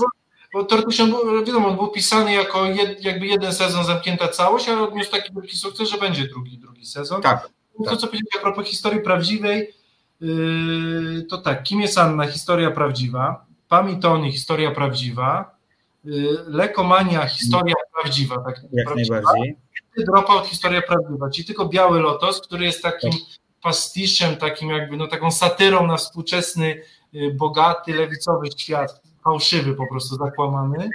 Bo 0.52 0.64
teoretycznie, 0.64 1.06
wiadomo, 1.46 1.68
on 1.68 1.76
był 1.76 1.88
pisany 1.88 2.32
jako 2.32 2.64
jed, 2.64 3.04
jakby 3.04 3.26
jeden 3.26 3.52
sezon, 3.52 3.84
zamknięta 3.84 4.28
całość, 4.28 4.68
ale 4.68 4.82
odniósł 4.82 5.10
taki 5.10 5.34
wielki 5.34 5.56
sukces, 5.56 5.88
że 5.88 5.98
będzie 5.98 6.28
drugi, 6.28 6.58
drugi 6.58 6.86
sezon. 6.86 7.22
Tak. 7.22 7.48
To, 7.78 7.90
tak. 7.90 7.98
co 7.98 8.06
powiedziałeś 8.06 8.36
a 8.38 8.42
propos 8.42 8.66
historii 8.66 9.00
prawdziwej, 9.00 9.74
yy, 10.20 11.26
to 11.30 11.38
tak, 11.38 11.62
kim 11.62 11.80
jest 11.80 11.98
Anna, 11.98 12.26
historia 12.26 12.70
prawdziwa, 12.70 13.44
Pami 13.68 14.00
Tony, 14.00 14.32
historia 14.32 14.70
prawdziwa, 14.70 15.56
yy, 16.04 16.44
Lekomania, 16.46 17.26
historia 17.26 17.74
prawdziwa. 17.94 18.36
Tak, 18.44 18.60
Jak 18.72 18.86
prawdziwa. 18.86 19.14
najbardziej. 19.14 19.56
Dropout, 19.98 20.46
historia 20.46 20.82
prawdziwa, 20.82 21.30
czyli 21.30 21.44
tylko 21.44 21.66
Biały 21.68 22.00
Lotos, 22.00 22.40
który 22.40 22.64
jest 22.64 22.82
takim 22.82 23.10
tak. 23.10 23.20
pastiszem, 23.62 24.36
takim 24.36 24.70
jakby, 24.70 24.96
no 24.96 25.06
taką 25.06 25.30
satyrą 25.30 25.86
na 25.86 25.96
współczesny, 25.96 26.82
yy, 27.12 27.34
bogaty, 27.34 27.94
lewicowy 27.94 28.48
świat, 28.56 29.00
fałszywy 29.24 29.74
po 29.74 29.86
prostu, 29.86 30.16
zakłamany. 30.16 30.90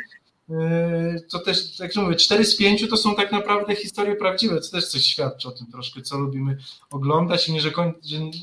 Yy, 0.49 1.21
to 1.29 1.39
też, 1.39 1.79
jak 1.79 1.95
mówię, 1.95 2.15
4 2.15 2.45
z 2.45 2.57
5 2.57 2.89
to 2.89 2.97
są 2.97 3.15
tak 3.15 3.31
naprawdę 3.31 3.75
historie 3.75 4.15
prawdziwe, 4.15 4.61
co 4.61 4.71
też 4.71 4.87
coś 4.87 5.03
świadczy 5.03 5.47
o 5.47 5.51
tym 5.51 5.67
troszkę, 5.67 6.01
co 6.01 6.17
lubimy 6.17 6.57
oglądać 6.91 7.49
i 7.49 7.53
nie, 7.53 7.61
że, 7.61 7.71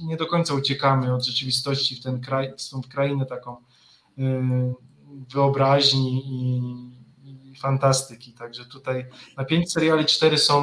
nie 0.03 0.17
do 0.17 0.27
końca 0.27 0.55
uciekamy 0.55 1.15
od 1.15 1.27
rzeczywistości 1.27 1.97
w 1.97 2.03
ten 2.03 2.21
kraj, 2.21 2.53
w 2.59 2.71
tą 2.71 2.83
krainę 2.83 3.27
taką 3.27 3.57
yy, 4.17 4.27
wyobraźni 5.33 6.23
i, 6.27 6.63
i 7.51 7.57
fantastyki. 7.57 8.33
Także 8.33 8.65
tutaj 8.65 9.07
na 9.37 9.45
5 9.45 9.73
seriali 9.73 10.05
4 10.05 10.39
są 10.39 10.63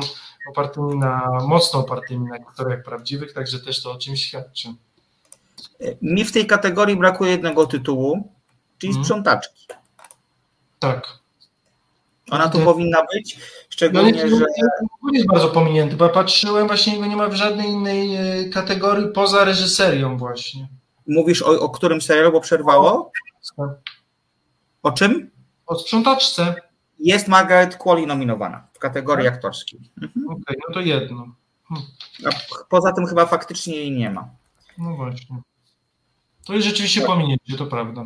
opartymi 0.51 0.97
na, 0.97 1.38
mocno 1.47 1.80
opartymi 1.80 2.26
na 2.26 2.49
historiach 2.49 2.84
prawdziwych, 2.84 3.34
także 3.34 3.59
też 3.59 3.84
to 3.84 3.91
o 3.91 3.97
czymś 3.97 4.26
świadczy. 4.26 4.74
Mi 6.01 6.26
w 6.26 6.32
tej 6.32 6.47
kategorii 6.47 6.95
brakuje 6.95 7.32
jednego 7.32 7.65
tytułu, 7.65 8.34
czyli 8.80 8.94
hmm. 8.94 9.06
sprzątaczki. 9.06 9.68
Tak. 10.80 11.20
Ona 12.32 12.50
tu 12.50 12.60
powinna 12.60 13.06
być, 13.14 13.38
szczególnie, 13.70 14.26
no, 14.26 14.38
że... 14.38 14.46
jest 15.14 15.28
bardzo 15.28 15.50
pominięty, 15.50 15.96
bo 15.96 16.10
patrzyłem, 16.10 16.68
właśnie 16.68 17.00
go 17.00 17.06
nie 17.06 17.16
ma 17.16 17.28
w 17.28 17.34
żadnej 17.34 17.68
innej 17.68 18.16
e, 18.16 18.50
kategorii 18.50 19.08
poza 19.08 19.46
reżyserią 19.46 20.18
właśnie. 20.18 20.68
Mówisz 21.08 21.42
o, 21.42 21.60
o 21.60 21.70
którym 21.70 22.02
serialu, 22.02 22.32
bo 22.32 22.42
przerwało? 22.42 23.12
O 24.84 24.92
czym? 24.92 25.32
O 25.66 25.80
sprzątaczce. 25.80 26.56
Jest 27.00 27.28
Margaret 27.28 27.76
Qualley 27.76 28.08
nominowana 28.08 28.68
w 28.74 28.80
kategorii 28.80 29.26
tak? 29.26 29.34
aktorskiej. 29.34 29.80
Mhm. 30.02 30.26
Okej, 30.28 30.42
okay, 30.42 30.56
no 30.68 30.74
to 30.74 30.80
jedno. 30.80 31.28
Hm. 31.68 31.82
A 32.26 32.30
poza 32.70 32.92
tym 32.92 33.06
chyba 33.06 33.26
faktycznie 33.26 33.76
jej 33.76 33.92
nie 33.92 34.10
ma. 34.10 34.30
No 34.78 34.96
właśnie. 34.96 35.42
To 36.46 36.54
jest 36.54 36.68
rzeczywiście 36.68 37.02
tak. 37.02 37.10
pominięcie, 37.10 37.58
to 37.58 37.66
prawda. 37.66 38.06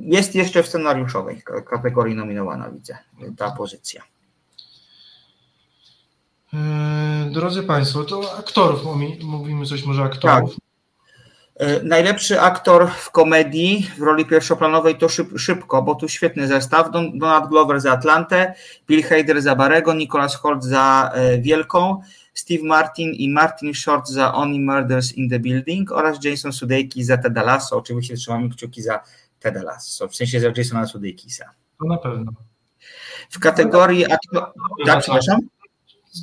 Jest 0.00 0.34
jeszcze 0.34 0.62
w 0.62 0.68
scenariuszowej 0.68 1.42
kategorii 1.70 2.14
nominowana, 2.14 2.70
widzę, 2.70 2.98
ta 3.36 3.50
pozycja. 3.50 4.02
drodzy 7.30 7.62
Państwo, 7.62 8.04
to 8.04 8.36
aktorów, 8.38 8.80
mówimy 9.22 9.66
coś 9.66 9.84
może 9.84 10.02
aktorów. 10.02 10.50
Tak. 10.50 10.62
E, 11.56 11.82
najlepszy 11.82 12.40
aktor 12.40 12.90
w 12.90 13.10
komedii 13.10 13.90
w 13.98 14.02
roli 14.02 14.24
pierwszoplanowej 14.26 14.98
to 14.98 15.08
szyb, 15.08 15.38
szybko, 15.38 15.82
bo 15.82 15.94
tu 15.94 16.08
świetny 16.08 16.46
zestaw. 16.46 16.90
Donald 17.14 17.48
Glover 17.48 17.80
za 17.80 17.92
Atlantę, 17.92 18.54
Bill 18.88 19.02
Hader 19.02 19.42
za 19.42 19.54
Barego, 19.56 19.94
Nicholas 19.94 20.34
Holt 20.34 20.64
za 20.64 21.10
e, 21.14 21.38
Wielką, 21.38 22.00
Steve 22.34 22.64
Martin 22.64 23.12
i 23.12 23.28
Martin 23.28 23.74
Short 23.74 24.08
za 24.08 24.34
Only 24.34 24.58
Murders 24.58 25.12
in 25.12 25.30
the 25.30 25.38
Building 25.38 25.92
oraz 25.92 26.24
Jason 26.24 26.52
Sudeikis 26.52 27.06
za 27.06 27.16
Ted 27.16 27.36
Lasso. 27.36 27.76
Oczywiście 27.76 28.14
trzymamy 28.14 28.50
kciuki 28.50 28.82
za 28.82 29.00
Ted 29.42 29.62
Lasso, 29.62 30.08
w 30.08 30.16
sensie 30.16 30.40
za 30.40 30.48
Jasona 30.56 30.86
Sudeikisa. 30.86 31.44
To 31.80 31.86
na 31.86 31.98
pewno. 31.98 32.32
W 33.30 33.38
kategorii... 33.38 34.06
Tak, 34.86 35.00
przepraszam? 35.00 35.38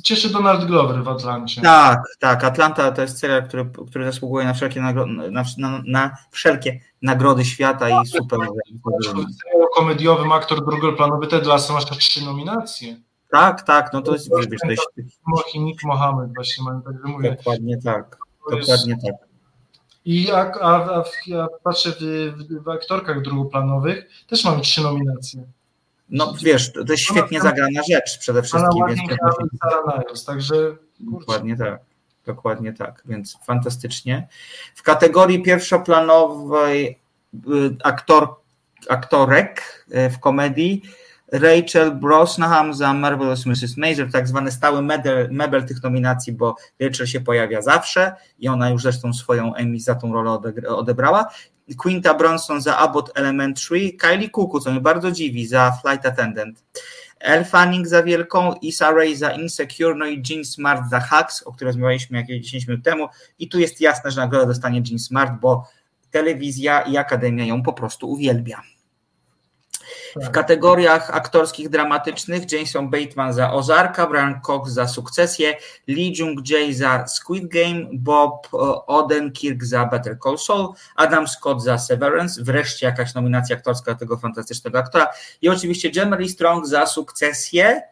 cieszy 0.02 0.30
Donald 0.30 0.64
Glover 0.64 1.04
w 1.04 1.08
Atlancie. 1.08 1.62
Tak, 1.62 2.02
tak. 2.18 2.44
Atlanta 2.44 2.92
to 2.92 3.02
jest 3.02 3.18
serial, 3.18 3.48
który, 3.48 3.70
który 3.88 4.04
zasługuje 4.04 4.46
na 4.46 4.54
wszelkie, 4.54 4.80
nagrody, 4.80 5.12
na, 5.12 5.44
na, 5.58 5.82
na, 5.86 6.16
wszelkie 6.30 6.80
nagrody 7.02 7.44
świata 7.44 8.02
i 8.02 8.06
super. 8.06 8.38
W 8.40 9.34
serialu 9.42 9.68
komediowym 9.74 10.32
aktor 10.32 10.64
drugoplanowy 10.64 11.26
Ted 11.26 11.46
Lasso 11.46 11.72
masz 11.72 11.84
trzy 11.84 12.24
nominacje. 12.24 12.96
Tak, 13.30 13.62
tak, 13.62 13.92
no 13.92 14.02
to 14.02 14.12
jest, 14.12 14.30
wiesz, 14.36 14.60
to 14.60 14.70
jest... 14.70 14.88
I 15.54 15.60
Nick 15.60 15.84
Mohammed 15.84 16.34
właśnie 16.34 16.64
mają, 16.64 16.82
także 16.82 17.02
mówię. 17.04 17.36
Dokładnie 17.36 17.82
tak, 17.82 18.18
dokładnie 18.50 18.96
tak. 18.96 19.29
I 20.04 20.30
a, 20.30 20.52
a, 20.60 21.04
a, 21.34 21.48
patrzę 21.64 21.92
w, 21.92 22.02
w, 22.36 22.64
w 22.64 22.68
aktorkach 22.68 23.22
drugoplanowych, 23.22 24.08
też 24.26 24.44
mamy 24.44 24.60
trzy 24.60 24.80
nominacje. 24.80 25.44
No 26.08 26.34
wiesz, 26.42 26.72
to 26.72 26.80
jest 26.88 27.02
świetnie 27.02 27.40
zagrana 27.40 27.82
rzecz 27.90 28.18
przede 28.18 28.42
wszystkim. 28.42 28.86
Więc 28.88 29.00
Niles, 29.00 30.24
także 30.24 30.76
Dokładnie 31.00 31.56
tak. 31.56 31.80
Dokładnie 32.26 32.72
tak, 32.72 33.02
więc 33.04 33.38
fantastycznie. 33.44 34.28
W 34.74 34.82
kategorii 34.82 35.42
pierwszoplanowej 35.42 36.98
y, 37.34 37.76
aktor, 37.84 38.34
aktorek 38.88 39.86
y, 39.94 40.10
w 40.10 40.18
komedii 40.18 40.82
Rachel 41.32 41.94
Brosnahan 41.94 42.74
za 42.74 42.94
Marvelous 42.94 43.46
Mrs. 43.46 43.76
Maisel, 43.76 44.10
tak 44.10 44.28
zwany 44.28 44.52
stały 44.52 44.82
medal, 44.82 45.28
mebel 45.30 45.66
tych 45.66 45.82
nominacji, 45.82 46.32
bo 46.32 46.56
Rachel 46.80 47.06
się 47.06 47.20
pojawia 47.20 47.62
zawsze 47.62 48.12
i 48.38 48.48
ona 48.48 48.70
już 48.70 48.82
zresztą 48.82 49.12
swoją 49.12 49.54
Emmy 49.54 49.80
za 49.80 49.94
tą 49.94 50.12
rolę 50.12 50.30
odebrała. 50.66 51.26
Quinta 51.78 52.14
Bronson 52.14 52.60
za 52.60 52.76
Abbott 52.76 53.10
Elementary, 53.14 53.92
Kylie 53.92 54.30
Kuku, 54.30 54.60
co 54.60 54.70
mnie 54.70 54.80
bardzo 54.80 55.12
dziwi, 55.12 55.46
za 55.46 55.72
Flight 55.82 56.06
Attendant, 56.06 56.64
Elle 57.20 57.44
Fanning 57.44 57.86
za 57.86 58.02
Wielką, 58.02 58.54
Issa 58.62 58.90
Rae 58.90 59.16
za 59.16 59.30
Insecure, 59.30 59.94
no 59.94 60.06
i 60.06 60.22
Jean 60.30 60.44
Smart 60.44 60.90
za 60.90 61.00
Hacks, 61.00 61.42
o 61.42 61.52
której 61.52 61.68
rozmawialiśmy 61.68 62.18
jakieś 62.18 62.44
10 62.44 62.66
minut 62.66 62.84
temu 62.84 63.08
i 63.38 63.48
tu 63.48 63.58
jest 63.58 63.80
jasne, 63.80 64.10
że 64.10 64.20
nagrodę 64.20 64.46
dostanie 64.46 64.82
Jean 64.86 64.98
Smart, 64.98 65.32
bo 65.40 65.68
telewizja 66.10 66.80
i 66.80 66.96
akademia 66.96 67.44
ją 67.44 67.62
po 67.62 67.72
prostu 67.72 68.10
uwielbia. 68.10 68.62
W 70.16 70.20
tak. 70.20 70.32
kategoriach 70.32 71.10
aktorskich 71.10 71.68
dramatycznych 71.68 72.52
Jason 72.52 72.90
Bateman 72.90 73.32
za 73.32 73.52
Ozarka, 73.52 74.06
Brian 74.06 74.40
Cox 74.40 74.70
za 74.70 74.88
Sukcesję, 74.88 75.56
Lee 75.88 76.12
Jung-jae 76.18 76.74
za 76.74 77.06
Squid 77.06 77.48
Game, 77.48 77.86
Bob 77.92 78.46
e, 78.54 78.56
Odenkirk 78.86 79.64
za 79.64 79.86
Better 79.86 80.18
Call 80.18 80.38
Saul, 80.38 80.74
Adam 80.96 81.28
Scott 81.28 81.62
za 81.62 81.78
Severance, 81.78 82.42
wreszcie 82.42 82.86
jakaś 82.86 83.14
nominacja 83.14 83.56
aktorska 83.56 83.94
tego 83.94 84.16
fantastycznego 84.16 84.78
aktora 84.78 85.06
i 85.42 85.48
oczywiście 85.48 85.90
Jeremy 85.94 86.28
Strong 86.28 86.66
za 86.66 86.86
Sukcesję. 86.86 87.82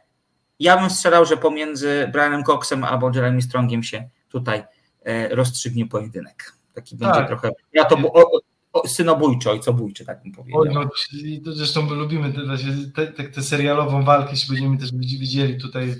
Ja 0.61 0.77
bym 0.77 0.91
strzelał, 0.91 1.25
że 1.25 1.37
pomiędzy 1.37 2.09
Brianem 2.13 2.45
Coxem 2.45 2.85
albo 2.85 3.11
Jeremy 3.15 3.43
Strongiem 3.43 3.83
się 3.83 4.09
tutaj 4.29 4.65
e, 5.05 5.29
rozstrzygnie 5.29 5.87
pojedynek. 5.87 6.53
Taki 6.75 6.99
tak. 6.99 7.09
będzie 7.09 7.29
trochę. 7.29 7.51
Ja 7.73 7.85
to 7.85 7.97
synobójczy, 8.87 9.51
ojcobójczy, 9.51 10.05
tak 10.05 10.23
bym 10.23 10.33
powiedział. 10.33 10.61
Oj, 10.61 10.69
no, 10.75 11.53
zresztą 11.53 11.91
lubimy 11.91 12.33
tę 12.33 12.41
te, 12.95 13.07
te, 13.07 13.25
te, 13.25 13.43
serialową 13.43 14.05
walkę, 14.05 14.31
jeśli 14.31 14.55
będziemy 14.55 14.79
też 14.79 14.93
widzieli 14.93 15.61
tutaj 15.61 15.95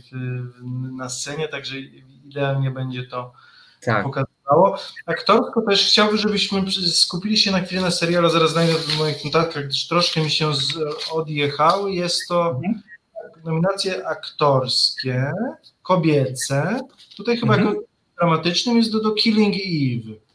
na 0.97 1.09
scenie, 1.09 1.49
także 1.49 1.79
idealnie 2.25 2.71
będzie 2.71 3.03
to 3.03 3.33
tak. 3.81 4.03
pokazywało. 4.03 4.79
Aktorsko 5.07 5.63
też 5.63 5.87
chciałbym, 5.87 6.17
żebyśmy 6.17 6.71
skupili 6.71 7.37
się 7.37 7.51
na 7.51 7.61
chwilę 7.61 7.81
na 7.81 7.91
serialu, 7.91 8.29
zaraz 8.29 8.51
znajdę 8.51 8.75
w 8.75 8.99
moich 8.99 9.25
notatkach, 9.25 9.65
gdyż 9.65 9.89
troszkę 9.89 10.21
mi 10.21 10.31
się 10.31 10.55
z, 10.55 10.75
odjechały. 11.13 11.93
Jest 11.93 12.29
to 12.29 12.51
mhm. 12.51 12.83
nominacje 13.45 14.07
aktorskie, 14.07 15.33
kobiece. 15.83 16.81
Tutaj 17.17 17.37
chyba 17.37 17.55
mhm. 17.57 17.77
dramatycznym 18.19 18.77
jest 18.77 18.93
do, 18.93 19.01
do 19.01 19.13
Killing 19.13 19.55
Eve. 19.55 20.28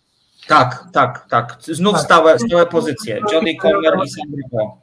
Tak, 0.47 0.85
tak, 0.93 1.25
tak. 1.29 1.57
Znów 1.61 1.93
tak. 1.93 2.03
Stałe, 2.03 2.39
stałe 2.39 2.65
pozycje. 2.65 3.21
Jodie 3.31 3.57
Comer 3.57 3.93
i 4.05 4.09
Sandra 4.09 4.43
Oh. 4.51 4.77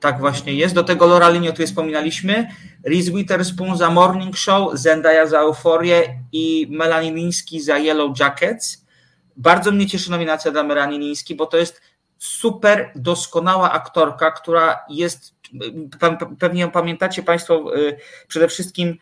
Tak 0.00 0.20
właśnie 0.20 0.54
jest. 0.54 0.74
Do 0.74 0.84
tego 0.84 1.06
Laura 1.06 1.28
Linie, 1.30 1.48
o 1.48 1.52
której 1.52 1.66
wspominaliśmy. 1.66 2.46
Reese 2.84 3.10
Witherspoon 3.10 3.76
za 3.76 3.90
Morning 3.90 4.36
Show, 4.36 4.74
Zendaya 4.74 5.26
za 5.26 5.40
Euforię 5.40 6.18
i 6.32 6.66
Melanie 6.70 7.14
Liński 7.14 7.60
za 7.60 7.78
Yellow 7.78 8.20
Jackets. 8.20 8.86
Bardzo 9.36 9.72
mnie 9.72 9.86
cieszy 9.86 10.10
nominacja 10.10 10.50
dla 10.50 10.62
Melanie 10.62 10.98
Liński, 10.98 11.34
bo 11.34 11.46
to 11.46 11.56
jest 11.56 11.80
super 12.18 12.92
doskonała 12.94 13.72
aktorka, 13.72 14.30
która 14.30 14.78
jest, 14.90 15.34
pewnie 16.38 16.68
pamiętacie 16.68 17.22
Państwo, 17.22 17.76
y, 17.76 17.96
przede 18.28 18.48
wszystkim 18.48 18.98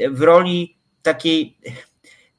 y, 0.00 0.10
w 0.10 0.22
roli 0.22 0.76
takiej 1.02 1.58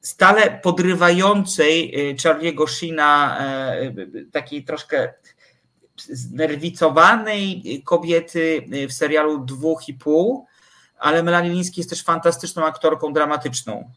stale 0.02 0.60
podrywającej 0.64 2.10
y, 2.12 2.16
Charlie'ego 2.16 2.68
Sheena, 2.68 3.38
e, 3.40 3.94
takiej 4.32 4.64
troszkę 4.64 5.14
znerwicowanej 5.98 7.82
kobiety 7.86 8.62
y, 8.74 8.88
w 8.88 8.94
serialu 8.94 9.46
Dwóch 9.46 9.90
i 9.90 9.94
pół, 9.94 10.46
ale 11.00 11.24
Melanie 11.24 11.50
Liński 11.50 11.80
jest 11.80 11.90
też 11.90 12.04
fantastyczną 12.04 12.66
aktorką 12.66 13.14
dramatyczną. 13.14 13.92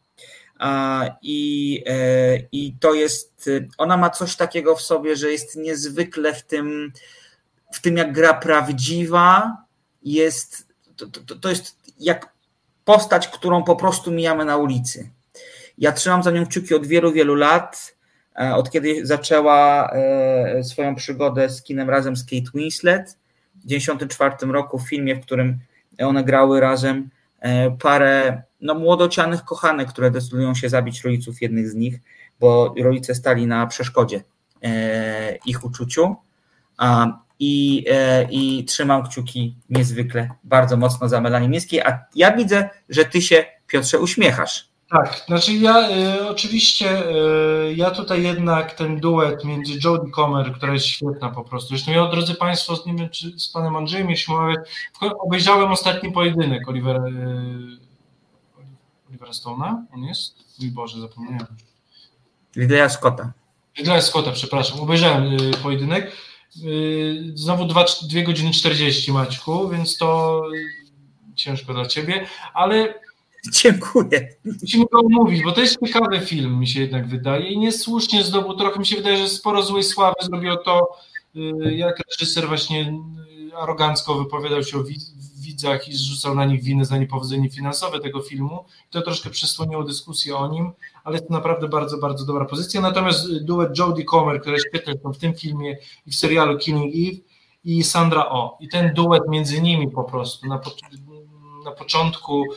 I, 1.23 1.83
e, 1.87 2.39
I 2.53 2.77
to 2.81 2.95
jest, 2.95 3.51
ona 3.79 3.97
ma 3.97 4.11
coś 4.11 4.37
takiego 4.37 4.77
w 4.77 4.83
sobie, 4.83 5.17
że 5.17 5.33
jest 5.33 5.57
niezwykle 5.57 6.35
w 6.35 6.43
tym, 6.43 6.93
w 7.73 7.81
tym 7.81 7.97
jak 7.97 8.13
gra 8.13 8.35
prawdziwa, 8.35 9.57
jest, 10.03 10.67
to, 10.97 11.07
to, 11.07 11.37
to 11.37 11.49
jest 11.49 11.77
jak 11.99 12.33
postać, 12.85 13.29
którą 13.29 13.65
po 13.65 13.77
prostu 13.77 14.11
mijamy 14.11 14.45
na 14.45 14.57
ulicy 14.57 15.11
ja 15.83 15.93
trzymam 15.93 16.23
za 16.23 16.31
nią 16.31 16.47
kciuki 16.47 16.75
od 16.75 16.87
wielu, 16.87 17.13
wielu 17.13 17.35
lat, 17.35 17.97
e, 18.41 18.55
od 18.55 18.71
kiedy 18.71 19.07
zaczęła 19.07 19.91
e, 19.93 20.65
swoją 20.65 20.95
przygodę 20.95 21.49
z 21.49 21.63
kinem 21.63 21.91
razem 21.91 22.17
z 22.17 22.25
Kate 22.25 22.51
Winslet 22.55 23.19
w 23.55 23.63
1994 23.63 24.53
roku 24.53 24.79
w 24.79 24.89
filmie, 24.89 25.17
w 25.17 25.21
którym 25.21 25.59
one 25.99 26.25
grały 26.25 26.61
razem 26.61 27.11
e, 27.41 27.71
parę 27.71 28.43
no, 28.61 28.75
młodocianych 28.75 29.45
kochanek, 29.45 29.89
które 29.89 30.11
decydują 30.11 30.55
się 30.55 30.69
zabić 30.69 31.05
rodziców 31.05 31.43
jednych 31.43 31.71
z 31.71 31.75
nich, 31.75 32.01
bo 32.41 32.75
rodzice 32.83 33.15
stali 33.15 33.47
na 33.47 33.67
przeszkodzie 33.67 34.23
ich 35.47 35.65
uczuciu. 35.65 36.17
I, 37.39 37.85
I 38.31 38.65
trzymam 38.65 39.03
kciuki 39.03 39.57
niezwykle, 39.71 40.29
bardzo 40.45 40.77
mocno 40.77 41.09
za 41.09 41.21
Melanie 41.21 41.49
Miejskiej, 41.49 41.81
a 41.81 42.05
ja 42.15 42.37
widzę, 42.37 42.71
że 42.89 43.05
ty 43.05 43.23
się, 43.23 43.45
Piotrze, 43.67 43.99
uśmiechasz. 43.99 44.72
Tak, 44.93 45.25
znaczy 45.27 45.53
ja 45.53 45.91
y, 45.91 46.29
oczywiście 46.29 47.09
y, 47.11 47.75
ja 47.77 47.91
tutaj 47.91 48.23
jednak 48.23 48.75
ten 48.75 49.01
duet 49.01 49.45
między 49.45 49.73
Jodie 49.85 50.11
Comer, 50.11 50.53
która 50.53 50.73
jest 50.73 50.87
świetna 50.87 51.31
po 51.31 51.45
prostu. 51.45 51.69
Zresztą 51.69 51.93
ja, 51.93 52.07
drodzy 52.07 52.35
Państwo, 52.35 52.79
nie 52.87 52.95
wiem 52.95 53.11
czy 53.11 53.41
z 53.41 53.49
panem 53.49 53.77
Andrzejem 53.77 54.11
jeśli 54.11 54.35
mówię, 54.35 54.55
obejrzałem 55.19 55.73
ostatni 55.73 56.13
pojedynek 56.13 56.69
Olivera, 56.69 57.05
y, 57.05 57.11
Olivera 59.09 59.33
Stone'a, 59.33 59.77
on 59.95 60.05
jest? 60.05 60.35
Mój 60.61 60.71
Boże, 60.71 61.01
zapomniałem. 61.01 61.47
Ridleya 62.57 62.91
Scotta. 62.91 63.33
Ridleya 63.79 64.03
Scotta, 64.03 64.33
przepraszam. 64.33 64.81
Obejrzałem 64.81 65.37
pojedynek. 65.63 66.13
Znowu 67.35 67.65
2, 67.65 67.85
2 68.03 68.23
godziny 68.23 68.51
40 68.51 69.13
Maćku, 69.13 69.69
więc 69.69 69.97
to 69.97 70.43
ciężko 71.35 71.75
dla 71.75 71.87
ciebie, 71.87 72.27
ale 72.55 72.95
Dziękuję. 73.63 74.29
Musimy 74.63 74.85
go 74.93 75.01
omówić, 75.01 75.43
bo 75.43 75.53
to 75.53 75.61
jest 75.61 75.81
ciekawy 75.87 76.21
film, 76.21 76.59
mi 76.59 76.67
się 76.67 76.81
jednak 76.81 77.09
wydaje 77.09 77.49
i 77.49 77.59
niesłusznie 77.59 78.25
zdobył, 78.25 78.55
trochę 78.55 78.79
mi 78.79 78.87
się 78.87 78.97
wydaje, 78.97 79.17
że 79.17 79.29
sporo 79.29 79.63
złej 79.63 79.85
sławy 79.85 80.15
zrobiło 80.23 80.57
to, 80.57 80.97
y, 81.37 81.75
jak 81.75 82.01
reżyser 82.11 82.49
właśnie 82.49 82.95
y, 83.51 83.57
arogancko 83.57 84.15
wypowiadał 84.15 84.63
się 84.63 84.79
o 84.79 84.85
widzach 85.37 85.89
i 85.89 85.93
zrzucał 85.93 86.35
na 86.35 86.45
nich 86.45 86.63
winy 86.63 86.85
za 86.85 86.99
niepowodzenie 86.99 87.51
finansowe 87.51 88.01
tego 88.01 88.21
filmu. 88.21 88.65
To 88.91 89.03
troszkę 89.03 89.31
przysłoniło 89.31 89.85
dyskusję 89.85 90.37
o 90.37 90.49
nim, 90.49 90.73
ale 91.05 91.21
to 91.21 91.27
naprawdę 91.31 91.69
bardzo, 91.69 91.99
bardzo 91.99 92.25
dobra 92.25 92.45
pozycja. 92.45 92.81
Natomiast 92.81 93.45
duet 93.45 93.79
Jodie 93.79 94.05
Comer, 94.05 94.41
która 94.41 94.59
świetny 94.59 94.95
w 95.15 95.19
tym 95.19 95.35
filmie 95.35 95.77
i 96.07 96.11
w 96.11 96.15
serialu 96.15 96.59
Killing 96.59 96.95
Eve 96.95 97.21
i 97.65 97.85
Sandra 97.85 98.29
O. 98.29 98.59
I 98.61 98.69
ten 98.69 98.95
duet 98.95 99.23
między 99.29 99.63
nimi 99.63 99.91
po 99.91 100.05
prostu 100.05 100.47
na, 100.47 100.61
na 101.65 101.71
początku 101.71 102.45
y, 102.45 102.57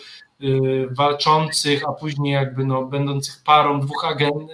walczących, 0.92 1.84
a 1.90 1.94
później 1.94 2.34
jakby 2.34 2.66
no, 2.66 2.86
będących 2.86 3.44
parą 3.44 3.80
dwóch 3.80 4.06
agent, 4.06 4.52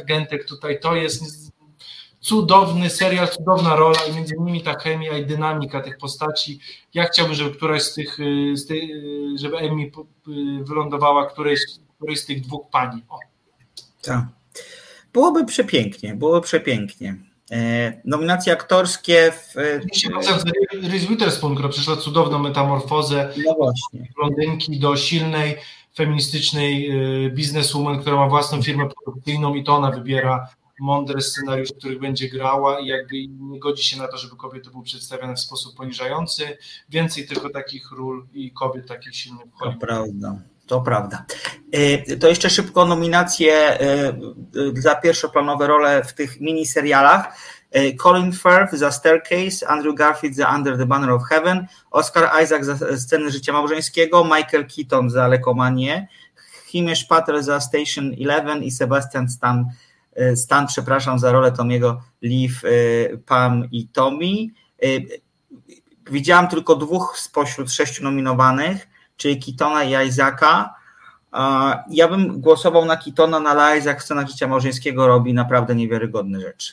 agentek 0.00 0.44
tutaj, 0.44 0.80
to 0.80 0.96
jest 0.96 1.52
cudowny 2.24 2.90
serial, 2.90 3.28
cudowna 3.28 3.76
rola 3.76 3.98
i 4.10 4.14
między 4.14 4.34
innymi 4.34 4.62
ta 4.62 4.74
chemia 4.74 5.18
i 5.18 5.26
dynamika 5.26 5.80
tych 5.80 5.98
postaci. 5.98 6.60
Ja 6.94 7.04
chciałbym, 7.04 7.34
żeby 7.34 7.56
któraś 7.56 7.82
z 7.82 7.94
tych, 7.94 8.20
y, 8.20 8.56
z 8.56 8.70
y, 8.70 9.38
żeby 9.38 9.56
Emmy 9.56 9.90
wylądowała 10.60 11.26
którejś, 11.26 11.60
którejś 11.96 12.20
z 12.20 12.26
tych 12.26 12.40
dwóch 12.40 12.70
pani. 12.70 13.02
O. 13.08 13.18
Tak. 14.02 14.24
Byłoby 15.12 15.44
przepięknie, 15.44 16.14
byłoby 16.14 16.40
przepięknie. 16.40 17.16
E, 17.52 18.00
nominacje 18.04 18.52
aktorskie 18.52 19.32
w. 19.32 19.54
Reese 20.82 21.06
Witherspoon, 21.08 21.54
która 21.54 21.68
przeszła 21.68 21.96
cudowną 21.96 22.38
metamorfozę 22.38 23.32
no 23.46 23.54
właśnie. 23.54 24.08
blondynki 24.16 24.80
do 24.80 24.96
silnej, 24.96 25.56
feministycznej 25.94 26.90
e, 26.90 27.30
bizneswoman, 27.30 28.00
która 28.00 28.16
ma 28.16 28.28
własną 28.28 28.62
firmę 28.62 28.88
produkcyjną 28.88 29.54
i 29.54 29.64
to 29.64 29.76
ona 29.76 29.90
wybiera 29.90 30.48
mądre 30.80 31.20
scenariusze, 31.20 31.74
w 31.74 31.78
których 31.78 32.00
będzie 32.00 32.28
grała 32.28 32.80
i 32.80 32.86
jakby 32.86 33.26
nie 33.28 33.60
godzi 33.60 33.84
się 33.84 33.98
na 33.98 34.08
to, 34.08 34.18
żeby 34.18 34.36
kobiety 34.36 34.70
były 34.70 34.84
przedstawiane 34.84 35.34
w 35.34 35.40
sposób 35.40 35.76
poniżający. 35.76 36.58
Więcej 36.88 37.26
tylko 37.26 37.50
takich 37.50 37.92
ról 37.92 38.26
i 38.32 38.50
kobiet 38.50 38.88
takich 38.88 39.16
silnych. 39.16 39.46
To 39.62 39.74
prawda. 39.80 40.42
To 40.66 40.80
prawda. 40.80 41.24
E, 41.72 42.16
to 42.16 42.28
jeszcze 42.28 42.50
szybko 42.50 42.86
nominacje 42.86 43.80
e, 43.80 44.12
za 44.76 44.94
pierwszoplanowe 44.94 45.66
role 45.66 46.04
w 46.04 46.12
tych 46.12 46.40
miniserialach. 46.40 47.36
E, 47.70 47.94
Colin 47.94 48.32
Firth 48.32 48.74
za 48.74 48.90
Staircase, 48.90 49.68
Andrew 49.68 49.94
Garfield 49.94 50.36
za 50.36 50.54
Under 50.56 50.78
the 50.78 50.86
Banner 50.86 51.10
of 51.10 51.22
Heaven, 51.30 51.66
Oscar 51.90 52.42
Isaac 52.42 52.64
za 52.64 52.96
Sceny 52.96 53.30
Życia 53.30 53.52
Małżeńskiego, 53.52 54.24
Michael 54.24 54.66
Keaton 54.76 55.10
za 55.10 55.28
Lekomanię, 55.28 56.08
Himesh 56.66 57.04
Patel 57.04 57.42
za 57.42 57.60
Station 57.60 58.12
Eleven 58.20 58.62
i 58.62 58.70
Sebastian 58.70 59.28
Stan, 59.28 59.64
Stan 60.36 60.66
przepraszam, 60.66 61.18
za 61.18 61.32
rolę 61.32 61.52
Tomiego, 61.52 62.02
Liv, 62.22 62.54
Pam 63.26 63.68
i 63.70 63.88
Tommy. 63.88 64.46
Widziałam 66.10 66.48
tylko 66.48 66.76
dwóch 66.76 67.18
spośród 67.18 67.72
sześciu 67.72 68.04
nominowanych 68.04 68.93
czyli 69.16 69.38
Kitona 69.38 69.84
i 69.84 70.08
Isaaca. 70.08 70.74
Ja 71.90 72.08
bym 72.08 72.40
głosował 72.40 72.84
na 72.84 72.96
Kitona, 72.96 73.40
no 73.40 73.50
ale 73.50 73.78
Isaac 73.78 74.00
w 74.00 74.04
scenach 74.04 74.28
życia 74.28 74.48
małżeńskiego 74.48 75.06
robi 75.06 75.34
naprawdę 75.34 75.74
niewiarygodne 75.74 76.40
rzeczy. 76.40 76.72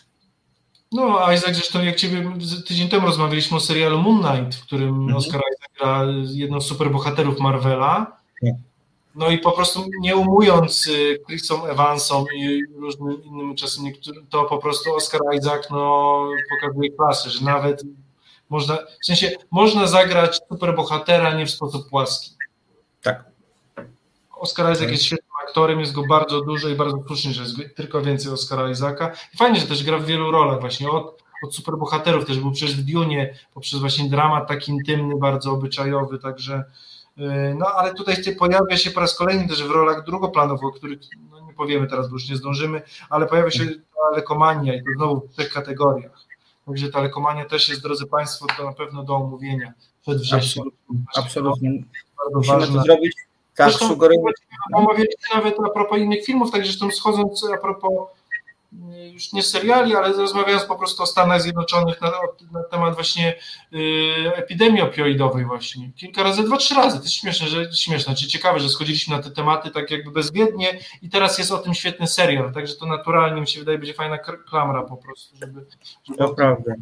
No, 0.92 1.32
Isaac 1.34 1.56
zresztą 1.56 1.84
jak 1.84 1.96
ciebie 1.96 2.32
tydzień 2.68 2.90
temu 2.90 3.08
rozmawialiśmy 3.08 3.58
o 3.58 3.60
serialu 3.60 3.98
Moon 3.98 4.24
Knight, 4.24 4.56
w 4.56 4.66
którym 4.66 4.90
mhm. 4.90 5.16
Oscar 5.16 5.42
Isaac 5.56 5.72
gra 5.80 6.04
jedną 6.24 6.62
z 6.62 6.66
superbohaterów 6.66 7.40
Marvela. 7.40 8.22
No 9.16 9.30
i 9.30 9.38
po 9.38 9.52
prostu 9.52 9.86
nie 10.02 10.16
umując 10.16 10.88
y, 10.88 11.20
Chrisom 11.28 11.66
Evansom 11.66 12.26
i 12.36 12.62
różnym 12.80 13.24
innym 13.24 13.56
czasem 13.56 13.84
niektórym, 13.84 14.28
to 14.30 14.44
po 14.44 14.58
prostu 14.58 14.96
Oscar 14.96 15.22
Isaac 15.38 15.70
no, 15.70 16.26
pokazuje 16.50 16.92
klasę, 16.92 17.30
że 17.30 17.46
nawet 17.46 17.84
można, 18.52 18.78
w 19.02 19.06
sensie, 19.06 19.32
można 19.52 19.88
zagrać 19.88 20.40
superbohatera 20.50 21.34
nie 21.34 21.46
w 21.46 21.52
sposób 21.52 21.90
płaski. 21.90 22.32
Tak. 23.02 23.24
Oscar 24.32 24.74
Isaac 24.74 24.92
jest 24.92 25.04
świetnym 25.04 25.32
aktorem, 25.48 25.80
jest 25.80 25.94
go 25.94 26.04
bardzo 26.08 26.42
dużo 26.42 26.70
i 26.70 26.76
bardzo 26.76 27.04
słusznie, 27.08 27.32
że 27.32 27.44
jest 27.44 27.56
tylko 27.76 28.02
więcej 28.02 28.32
Oscara 28.32 28.70
Isaaca. 28.70 29.12
I 29.34 29.38
fajnie, 29.38 29.60
że 29.60 29.68
też 29.68 29.84
gra 29.84 29.98
w 29.98 30.06
wielu 30.06 30.32
rolach 30.32 30.60
właśnie, 30.60 30.90
od, 30.90 31.24
od 31.44 31.56
superbohaterów 31.56 32.26
też 32.26 32.40
był 32.40 32.52
przecież 32.52 32.76
w 32.76 32.92
Dune, 32.92 33.30
poprzez 33.54 33.80
właśnie 33.80 34.10
dramat 34.10 34.48
taki 34.48 34.72
intymny, 34.72 35.18
bardzo 35.18 35.52
obyczajowy, 35.52 36.20
także 36.20 36.64
yy, 37.18 37.56
no 37.58 37.66
ale 37.66 37.94
tutaj 37.94 38.16
pojawia 38.40 38.78
się 38.78 38.92
po 38.92 39.00
raz 39.00 39.16
kolejny 39.16 39.48
też 39.48 39.64
w 39.64 39.72
rolach 39.72 40.06
drugoplanowych, 40.06 40.66
o 40.66 40.72
których 40.72 41.00
no, 41.32 41.40
nie 41.40 41.54
powiemy 41.54 41.88
teraz, 41.88 42.08
bo 42.08 42.14
już 42.14 42.30
nie 42.30 42.36
zdążymy, 42.36 42.82
ale 43.10 43.26
pojawia 43.26 43.52
się 43.52 43.66
ta 43.66 44.16
lekomania 44.16 44.76
i 44.76 44.80
to 44.80 44.90
znowu 44.96 45.28
w 45.28 45.36
tych 45.36 45.54
kategoriach. 45.54 46.31
Także 46.72 46.90
telekomania 46.90 47.46
też 47.46 47.70
jest, 47.70 47.82
drodzy 47.82 48.06
Państwo, 48.06 48.46
to 48.58 48.66
na 48.66 48.74
pewno 48.74 49.04
do 49.04 49.16
omówienia 49.16 49.74
przed 50.02 50.18
wrześniem. 50.18 50.72
Absolutnie. 51.18 51.70
Bardzo 52.18 52.38
Musimy 52.38 52.60
ważne. 52.60 52.76
to 52.76 52.84
zrobić. 52.84 53.16
Tak, 53.56 53.72
sugeruję. 53.74 54.20
Omawialiśmy 54.74 55.36
nawet 55.36 55.56
a 55.66 55.70
propos 55.70 56.00
innych 56.00 56.26
filmów, 56.26 56.52
tak 56.52 56.64
zresztą 56.64 56.92
schodząc 56.92 57.46
a 57.54 57.58
propos 57.58 57.92
już 59.14 59.34
nie 59.34 59.44
seriali, 59.44 59.96
ale 59.96 60.14
rozmawiając 60.14 60.66
po 60.66 60.76
prostu 60.76 61.04
o 61.04 61.06
Stanach 61.06 61.42
Zjednoczonych 61.42 62.02
na, 62.02 62.12
na 62.52 62.64
temat 62.64 62.96
właśnie 62.96 63.36
y, 63.74 64.32
epidemii 64.36 64.82
opioidowej 64.82 65.46
właśnie. 65.46 65.92
Kilka 65.96 66.24
razy, 66.24 66.44
dwa, 66.44 66.58
trzy 66.58 66.76
razy. 66.76 66.98
To 66.98 67.04
jest 67.04 67.16
śmieszne, 67.16 67.48
że, 67.48 67.74
śmieszne, 67.74 68.16
czy 68.16 68.28
ciekawe, 68.28 68.60
że 68.60 68.70
schodziliśmy 68.70 69.18
na 69.18 69.24
te 69.24 69.32
tematy 69.32 69.72
tak 69.72 69.92
jakby 69.92 70.12
bezwiednie 70.12 70.80
i 71.02 71.10
teraz 71.10 71.38
jest 71.38 71.52
o 71.52 71.58
tym 71.58 71.74
świetny 71.74 72.08
serial, 72.08 72.54
także 72.54 72.76
to 72.76 72.86
naturalnie 72.86 73.42
mi 73.42 73.48
się 73.48 73.60
wydaje 73.60 73.78
będzie 73.78 73.94
fajna 73.94 74.18
klamra 74.18 74.84
po 74.84 74.98
prostu, 74.98 75.38
żeby, 75.42 75.66
żeby 76.04 76.18
to 76.18 76.34
prawda. 76.34 76.74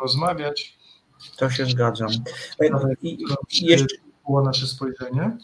rozmawiać. 0.00 0.78
To 1.36 1.50
się 1.50 1.66
zgadzam. 1.66 2.08
I, 3.02 3.18
i 3.50 3.66
jeszcze 3.66 4.07
nasze 4.28 4.66
spojrzenie. 4.66 5.36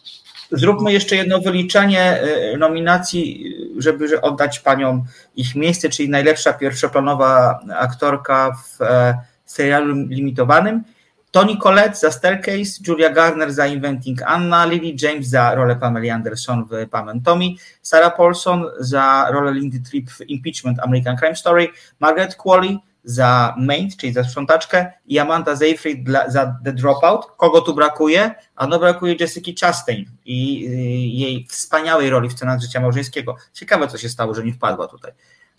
Zróbmy 0.53 0.93
jeszcze 0.93 1.16
jedno 1.16 1.41
wyliczenie 1.41 2.22
y, 2.55 2.57
nominacji, 2.59 3.55
żeby 3.78 4.20
oddać 4.20 4.61
paniom 4.61 5.05
ich 5.37 5.55
miejsce, 5.55 5.89
czyli 5.89 6.09
najlepsza 6.09 6.53
pierwszoplanowa 6.53 7.61
aktorka 7.78 8.53
w 8.53 8.82
e, 8.82 9.18
serialu 9.45 9.95
limitowanym. 10.09 10.85
Toni 11.30 11.59
Collette 11.59 11.97
za 11.97 12.11
Staircase, 12.11 12.80
Julia 12.89 13.11
Garner 13.11 13.53
za 13.53 13.66
Inventing 13.66 14.22
Anna, 14.22 14.66
Lily 14.66 14.95
James 15.03 15.28
za 15.28 15.55
rolę 15.55 15.76
Pamela 15.76 16.14
Anderson 16.14 16.64
w 16.70 16.89
Pam 16.91 17.09
and 17.09 17.24
Tommy, 17.24 17.47
Sarah 17.82 18.16
Paulson 18.16 18.64
za 18.78 19.28
rolę 19.30 19.53
Lindy 19.53 19.80
Tripp 19.80 20.11
w 20.11 20.20
Impeachment 20.28 20.80
American 20.80 21.16
Crime 21.16 21.37
Story, 21.37 21.68
Margaret 22.01 22.37
Qualley 22.37 22.78
za 23.05 23.55
maid, 23.59 23.97
czyli 23.97 24.13
za 24.13 24.25
sprzątaczkę 24.25 24.93
i 25.07 25.19
Amanda 25.19 25.57
Seyfried 25.57 26.05
dla, 26.05 26.31
za 26.31 26.59
The 26.65 26.73
Dropout. 26.73 27.27
Kogo 27.37 27.61
tu 27.61 27.75
brakuje? 27.75 28.35
A 28.57 28.67
no 28.67 28.79
brakuje 28.79 29.17
Jessica 29.21 29.67
Chastain 29.67 30.05
i 30.25 30.67
y, 30.67 30.71
jej 31.19 31.47
wspaniałej 31.51 32.11
roli 32.11 32.29
w 32.29 32.33
scenach 32.33 32.61
życia 32.61 32.81
małżeńskiego. 32.81 33.37
Ciekawe, 33.53 33.89
co 33.89 33.99
się 33.99 34.09
stało, 34.09 34.35
że 34.35 34.45
nie 34.45 34.53
wpadła 34.53 34.89
tutaj 34.89 35.13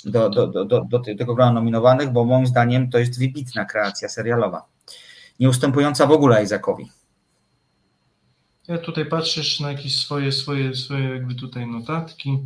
do, 0.05 0.29
do, 0.29 0.47
do, 0.47 0.65
do, 0.65 0.81
do 0.81 0.99
tego 0.99 1.35
grona 1.35 1.51
nominowanych, 1.51 2.11
bo 2.11 2.25
moim 2.25 2.47
zdaniem 2.47 2.89
to 2.89 2.97
jest 2.97 3.19
wybitna 3.19 3.65
kreacja 3.65 4.09
serialowa. 4.09 4.65
Nie 5.39 5.49
ustępująca 5.49 6.05
w 6.05 6.11
ogóle 6.11 6.43
Isaacowi. 6.43 6.91
Ja 8.67 8.77
tutaj 8.77 9.05
patrzysz 9.05 9.59
na 9.59 9.71
jakieś 9.71 9.99
swoje, 9.99 10.31
swoje, 10.31 10.75
swoje 10.75 11.09
jakby 11.09 11.35
tutaj 11.35 11.67
notatki. 11.67 12.39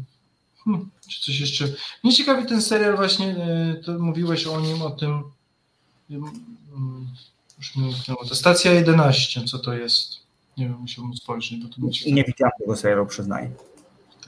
Hmm, 0.70 0.89
czy 1.07 1.22
coś 1.22 1.39
jeszcze? 1.39 1.67
Mnie 2.03 2.13
ciekawi 2.13 2.47
ten 2.47 2.61
serial 2.61 2.95
właśnie, 2.95 3.28
e, 3.28 3.76
to 3.86 3.99
mówiłeś 3.99 4.47
o 4.47 4.61
nim, 4.61 4.82
o 4.82 4.89
tym 4.89 5.24
już 7.57 7.76
mi 7.76 7.84
umknęło. 7.84 8.26
To 8.26 8.36
stacja 8.36 8.74
11, 8.74 9.43
co 9.43 9.59
to 9.59 9.74
jest? 9.74 10.20
Nie 10.57 10.65
wiem, 10.65 10.78
musiałbym 10.80 11.15
spojrzeć, 11.15 11.63
bo 11.63 11.70
to 11.70 11.76
nie, 11.82 12.11
nie 12.13 12.24
widziałem 12.24 12.51
tego 12.59 12.76
serialu, 12.76 13.05
przyznaję 13.05 13.51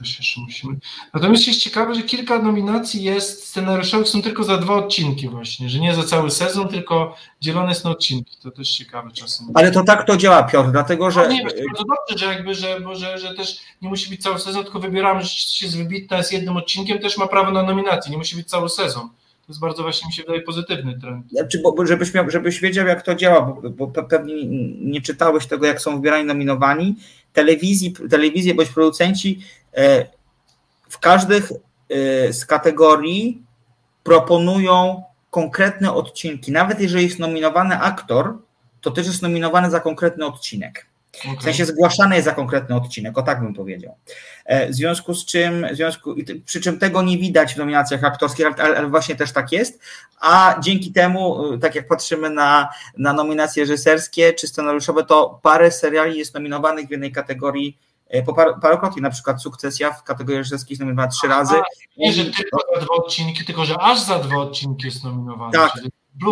też 0.02 0.18
jeszcze 0.18 0.40
musimy. 0.40 0.76
Natomiast 1.14 1.46
jest 1.46 1.60
ciekawe, 1.60 1.94
że 1.94 2.02
kilka 2.02 2.38
nominacji 2.38 3.02
jest 3.02 3.44
scenariuszowych, 3.44 4.08
są 4.08 4.22
tylko 4.22 4.44
za 4.44 4.56
dwa 4.56 4.74
odcinki 4.74 5.28
właśnie, 5.28 5.68
że 5.68 5.78
nie 5.78 5.94
za 5.94 6.02
cały 6.02 6.30
sezon, 6.30 6.68
tylko 6.68 7.16
dzielone 7.40 7.74
są 7.74 7.88
na 7.88 7.94
odcinki. 7.94 8.36
To 8.42 8.50
też 8.50 8.70
ciekawe 8.70 9.10
czasem. 9.10 9.46
Ale 9.54 9.70
to 9.70 9.84
tak 9.84 10.06
to 10.06 10.16
działa, 10.16 10.42
Piotr, 10.42 10.70
dlatego 10.70 11.10
że... 11.10 11.22
No 11.22 11.32
nie, 11.32 11.42
bardzo 11.42 11.84
dobrze, 11.84 12.26
że 12.26 12.34
jakby, 12.34 12.54
że, 12.54 12.80
bo, 12.80 12.94
że, 12.94 13.18
że 13.18 13.34
też 13.34 13.60
nie 13.82 13.88
musi 13.88 14.10
być 14.10 14.22
cały 14.22 14.38
sezon, 14.38 14.64
tylko 14.64 14.80
wybieramy, 14.80 15.22
że 15.22 15.28
coś 15.28 15.62
jest 15.62 15.76
wybitne, 15.76 16.16
jest 16.16 16.32
jednym 16.32 16.56
odcinkiem, 16.56 16.98
też 16.98 17.18
ma 17.18 17.26
prawo 17.26 17.50
na 17.50 17.62
nominację, 17.62 18.12
nie 18.12 18.18
musi 18.18 18.36
być 18.36 18.48
cały 18.48 18.68
sezon. 18.68 19.08
To 19.42 19.46
jest 19.48 19.60
bardzo 19.60 19.82
właśnie 19.82 20.06
mi 20.06 20.12
się 20.12 20.22
wydaje 20.22 20.42
pozytywny 20.42 20.98
trend. 21.00 21.30
Znaczy, 21.30 21.60
bo, 21.62 21.86
żebyś, 21.86 22.14
miał, 22.14 22.30
żebyś 22.30 22.60
wiedział, 22.60 22.86
jak 22.86 23.02
to 23.02 23.14
działa, 23.14 23.42
bo, 23.42 23.70
bo 23.70 24.02
pewnie 24.02 24.34
nie 24.80 25.00
czytałeś 25.00 25.46
tego, 25.46 25.66
jak 25.66 25.80
są 25.80 25.96
wybierani 25.96 26.24
nominowani. 26.24 26.96
Telewizji, 27.32 27.92
telewizje 28.10 28.54
bądź 28.54 28.68
producenci 28.68 29.40
E, 29.76 30.06
w 30.88 30.98
każdych 30.98 31.52
e, 31.52 32.32
z 32.32 32.46
kategorii 32.46 33.42
proponują 34.02 35.02
konkretne 35.30 35.92
odcinki. 35.92 36.52
Nawet 36.52 36.80
jeżeli 36.80 37.04
jest 37.04 37.18
nominowany 37.18 37.78
aktor, 37.78 38.38
to 38.80 38.90
też 38.90 39.06
jest 39.06 39.22
nominowany 39.22 39.70
za 39.70 39.80
konkretny 39.80 40.26
odcinek. 40.26 40.86
Okay. 41.20 41.36
W 41.36 41.42
sensie 41.42 41.64
zgłaszany 41.64 42.14
jest 42.14 42.24
za 42.24 42.34
konkretny 42.34 42.76
odcinek, 42.76 43.18
o 43.18 43.22
tak 43.22 43.40
bym 43.40 43.54
powiedział. 43.54 43.96
E, 44.44 44.68
w 44.68 44.74
związku 44.74 45.14
z 45.14 45.26
czym, 45.26 45.66
w 45.72 45.76
związku, 45.76 46.14
przy 46.44 46.60
czym 46.60 46.78
tego 46.78 47.02
nie 47.02 47.18
widać 47.18 47.54
w 47.54 47.56
nominacjach 47.56 48.04
aktorskich, 48.04 48.46
ale, 48.46 48.76
ale 48.76 48.88
właśnie 48.88 49.16
też 49.16 49.32
tak 49.32 49.52
jest, 49.52 49.80
a 50.20 50.56
dzięki 50.60 50.92
temu, 50.92 51.42
tak 51.58 51.74
jak 51.74 51.88
patrzymy 51.88 52.30
na, 52.30 52.68
na 52.98 53.12
nominacje 53.12 53.62
reżyserskie 53.62 54.32
czy 54.32 54.46
scenariuszowe, 54.46 55.04
to 55.04 55.40
parę 55.42 55.70
seriali 55.70 56.18
jest 56.18 56.34
nominowanych 56.34 56.88
w 56.88 56.90
jednej 56.90 57.12
kategorii 57.12 57.78
E, 58.12 58.22
po 58.22 58.34
par, 58.34 58.60
parokrotnie, 58.60 59.02
na 59.02 59.10
przykład 59.10 59.42
sukcesja 59.42 59.92
w 59.92 60.02
kategorii 60.02 60.38
reżyserskiej 60.38 60.78
nominowała 60.78 61.08
trzy 61.08 61.26
razy. 61.26 61.54
Nie, 61.96 62.12
że 62.12 62.24
tylko 62.24 62.58
za 62.74 62.80
dwa 62.80 62.94
odcinki, 62.94 63.44
tylko 63.44 63.64
że 63.64 63.80
aż 63.80 64.00
za 64.00 64.18
dwa 64.18 64.36
odcinki 64.36 64.86
jest 64.86 65.04
nominowany. 65.04 65.52
Tak, 65.52 65.72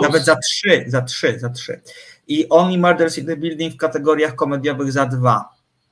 nawet 0.02 0.24
za 0.24 0.36
trzy, 0.36 0.84
za 0.86 1.02
trzy, 1.02 1.38
za 1.38 1.50
trzy. 1.50 1.80
I 2.30 2.46
Only 2.50 2.78
Murders 2.78 3.18
in 3.18 3.26
the 3.26 3.36
Building 3.36 3.74
w 3.74 3.76
kategoriach 3.76 4.34
komediowych 4.34 4.92
za 4.92 5.06
dwa. 5.06 5.48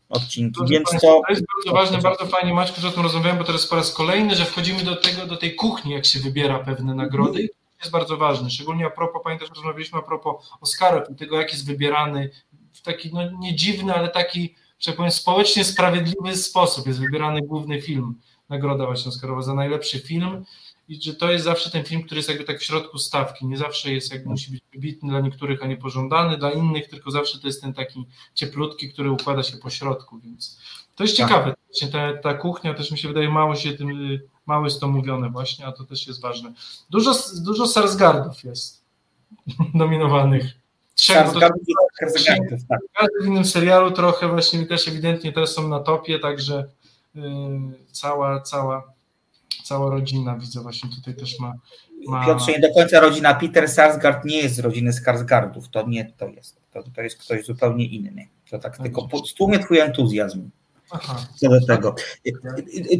odcinki. 0.08 0.58
Proszę 0.58 0.72
Więc 0.72 0.90
Państwa, 0.90 1.08
to, 1.08 1.22
to 1.26 1.32
jest 1.32 1.44
bardzo 1.54 1.72
ważne, 1.72 1.98
bardzo 1.98 2.26
fajnie 2.26 2.54
Maćku, 2.54 2.80
że 2.80 2.88
o 2.88 2.90
tym 2.90 3.02
rozmawiałem, 3.02 3.38
bo 3.38 3.44
teraz 3.44 3.66
po 3.66 3.76
raz 3.76 3.92
kolejny, 3.92 4.34
że 4.34 4.44
wchodzimy 4.44 4.84
do 4.84 4.96
tego, 4.96 5.26
do 5.26 5.36
tej 5.36 5.54
kuchni, 5.54 5.92
jak 5.92 6.06
się 6.06 6.20
wybiera 6.20 6.58
pewne 6.58 6.94
nagrody 6.94 7.42
i 7.42 7.48
to 7.48 7.54
jest 7.80 7.92
bardzo 7.92 8.16
ważne, 8.16 8.50
szczególnie 8.50 8.86
a 8.86 8.90
propos, 8.90 9.22
pamiętasz, 9.24 9.48
rozmawialiśmy 9.48 9.98
a 9.98 10.02
propos 10.02 10.50
Oscarów 10.60 11.10
i 11.10 11.14
tego, 11.14 11.40
jak 11.40 11.52
jest 11.52 11.66
wybierany 11.66 12.30
w 12.72 12.82
taki, 12.82 13.10
no 13.14 13.20
nie 13.38 13.54
dziwny, 13.54 13.94
ale 13.94 14.08
taki, 14.08 14.54
że 14.78 14.92
powiem, 14.92 15.10
społecznie 15.10 15.64
sprawiedliwy 15.64 16.36
sposób 16.36 16.86
jest 16.86 17.00
wybierany 17.00 17.42
główny 17.42 17.82
film, 17.82 18.14
nagroda 18.48 18.86
właśnie 18.86 19.08
Oscarowa 19.08 19.42
za 19.42 19.54
najlepszy 19.54 19.98
film 19.98 20.44
i 20.88 21.02
że 21.02 21.14
to 21.14 21.32
jest 21.32 21.44
zawsze 21.44 21.70
ten 21.70 21.84
film, 21.84 22.02
który 22.02 22.18
jest 22.18 22.28
jakby 22.28 22.44
tak 22.44 22.58
w 22.58 22.62
środku 22.64 22.98
stawki, 22.98 23.46
nie 23.46 23.56
zawsze 23.56 23.92
jest 23.92 24.12
jak 24.12 24.26
musi 24.26 24.50
być 24.50 24.60
wybitny 24.74 25.08
dla 25.08 25.20
niektórych, 25.20 25.62
a 25.62 25.66
nie 25.66 25.76
pożądany 25.76 26.38
dla 26.38 26.50
innych, 26.50 26.88
tylko 26.88 27.10
zawsze 27.10 27.38
to 27.38 27.46
jest 27.46 27.62
ten 27.62 27.74
taki 27.74 28.06
cieplutki, 28.34 28.92
który 28.92 29.10
układa 29.10 29.42
się 29.42 29.56
po 29.56 29.70
środku, 29.70 30.18
więc 30.18 30.60
to 30.94 31.04
jest 31.04 31.16
Tak. 31.16 31.28
ciekawe. 31.28 31.54
Ta, 31.92 32.16
ta 32.22 32.34
kuchnia 32.34 32.74
też 32.74 32.90
mi 32.90 32.98
się 32.98 33.08
wydaje 33.08 33.30
mało 33.30 33.56
się 33.56 33.72
tym, 33.72 34.12
y, 34.12 34.20
mało 34.46 34.64
jest 34.64 34.80
to 34.80 34.88
mówione 34.88 35.30
właśnie, 35.30 35.66
a 35.66 35.72
to 35.72 35.84
też 35.84 36.06
jest 36.06 36.20
ważne. 36.20 36.52
Dużo, 36.90 37.14
dużo 37.44 37.66
Sarsgardów 37.66 38.44
jest 38.44 38.84
nominowanych. 39.74 40.44
Skarsgårdów, 40.96 41.58
tak. 42.68 43.08
w 43.22 43.26
innym 43.26 43.44
serialu 43.44 43.90
trochę 43.90 44.28
właśnie 44.28 44.66
też 44.66 44.88
ewidentnie 44.88 45.32
też 45.32 45.50
są 45.50 45.68
na 45.68 45.80
topie, 45.80 46.18
także 46.18 46.68
y, 47.16 47.20
cała, 47.92 48.40
cała, 48.40 48.92
cała 49.64 49.90
rodzina 49.90 50.36
widzę 50.36 50.60
właśnie 50.60 50.90
tutaj 50.96 51.14
też 51.14 51.38
ma. 51.40 51.54
ma 52.06 52.26
Piotrze, 52.26 52.52
nie 52.52 52.60
do 52.60 52.74
końca 52.74 53.00
rodzina 53.00 53.34
Peter 53.34 53.68
Sarsgaard 53.68 54.24
nie 54.24 54.36
jest 54.42 54.54
z 54.54 54.58
rodziny 54.58 54.90
Skarsgardów. 54.92 55.68
To 55.70 55.86
nie 55.88 56.12
to 56.16 56.28
jest. 56.28 56.56
To, 56.72 56.82
to 56.94 57.02
jest 57.02 57.16
ktoś 57.18 57.44
zupełnie 57.44 57.84
inny. 57.86 58.28
To 58.50 58.58
tak 58.58 58.78
tylko 58.78 59.08
po- 59.08 59.26
stłumie 59.26 59.58
twój 59.58 59.78
entuzjazm. 59.78 60.50
Aha. 60.90 61.26
co 61.36 61.48
do 61.48 61.66
tego. 61.66 61.94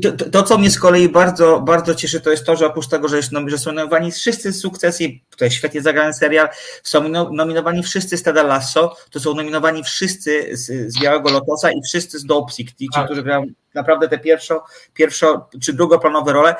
To, 0.03 0.31
to, 0.31 0.43
co 0.43 0.59
mnie 0.59 0.71
z 0.71 0.79
kolei 0.79 1.09
bardzo, 1.09 1.61
bardzo 1.61 1.95
cieszy, 1.95 2.21
to 2.21 2.31
jest 2.31 2.45
to, 2.47 2.57
że 2.57 2.67
oprócz 2.67 2.89
tego, 2.89 3.09
że, 3.09 3.17
jest, 3.17 3.33
nom- 3.33 3.49
że 3.49 3.59
są 3.59 3.73
nominowani 3.73 4.13
wszyscy 4.13 4.53
sukcesy, 4.53 5.05
to 5.37 5.45
jest 5.45 5.57
świetnie 5.57 5.83
zagrany 5.83 6.15
serial, 6.15 6.49
są 6.83 7.09
no- 7.09 7.31
nominowani 7.33 7.83
wszyscy 7.83 8.17
z 8.17 8.23
Tada 8.23 8.43
Lasso, 8.43 8.97
to 9.11 9.21
są 9.21 9.35
nominowani 9.35 9.85
wszyscy 9.85 10.57
z, 10.57 10.93
z 10.93 11.01
Białego 11.01 11.31
Lotosa 11.31 11.71
i 11.71 11.83
wszyscy 11.83 12.19
z 12.19 12.25
Dope 12.25 12.53
Sick, 12.53 12.79
ci, 12.79 12.89
Tak. 12.95 13.05
którzy 13.05 13.23
grają 13.23 13.47
naprawdę 13.79 14.09
te 14.09 14.19
pierwszo, 14.19 14.65
pierwszo 14.95 15.49
czy 15.63 15.73
drugoplanowe 15.73 16.33
role. 16.33 16.55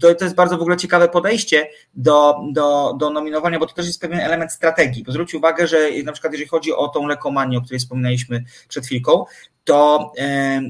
To, 0.00 0.14
to 0.14 0.24
jest 0.24 0.36
bardzo 0.36 0.58
w 0.58 0.60
ogóle 0.60 0.76
ciekawe 0.76 1.08
podejście 1.08 1.68
do, 1.94 2.36
do, 2.52 2.94
do 2.98 3.10
nominowania, 3.10 3.58
bo 3.58 3.66
to 3.66 3.74
też 3.74 3.86
jest 3.86 4.00
pewien 4.00 4.20
element 4.20 4.52
strategii. 4.52 5.04
Bo 5.04 5.12
zwróć 5.12 5.34
uwagę, 5.34 5.66
że 5.66 5.78
na 6.04 6.12
przykład 6.12 6.32
jeżeli 6.32 6.48
chodzi 6.48 6.72
o 6.72 6.88
tą 6.88 7.06
lekomanię, 7.06 7.58
o 7.58 7.60
której 7.60 7.78
wspominaliśmy 7.78 8.44
przed 8.68 8.86
chwilką, 8.86 9.24
to 9.64 10.12
e, 10.18 10.60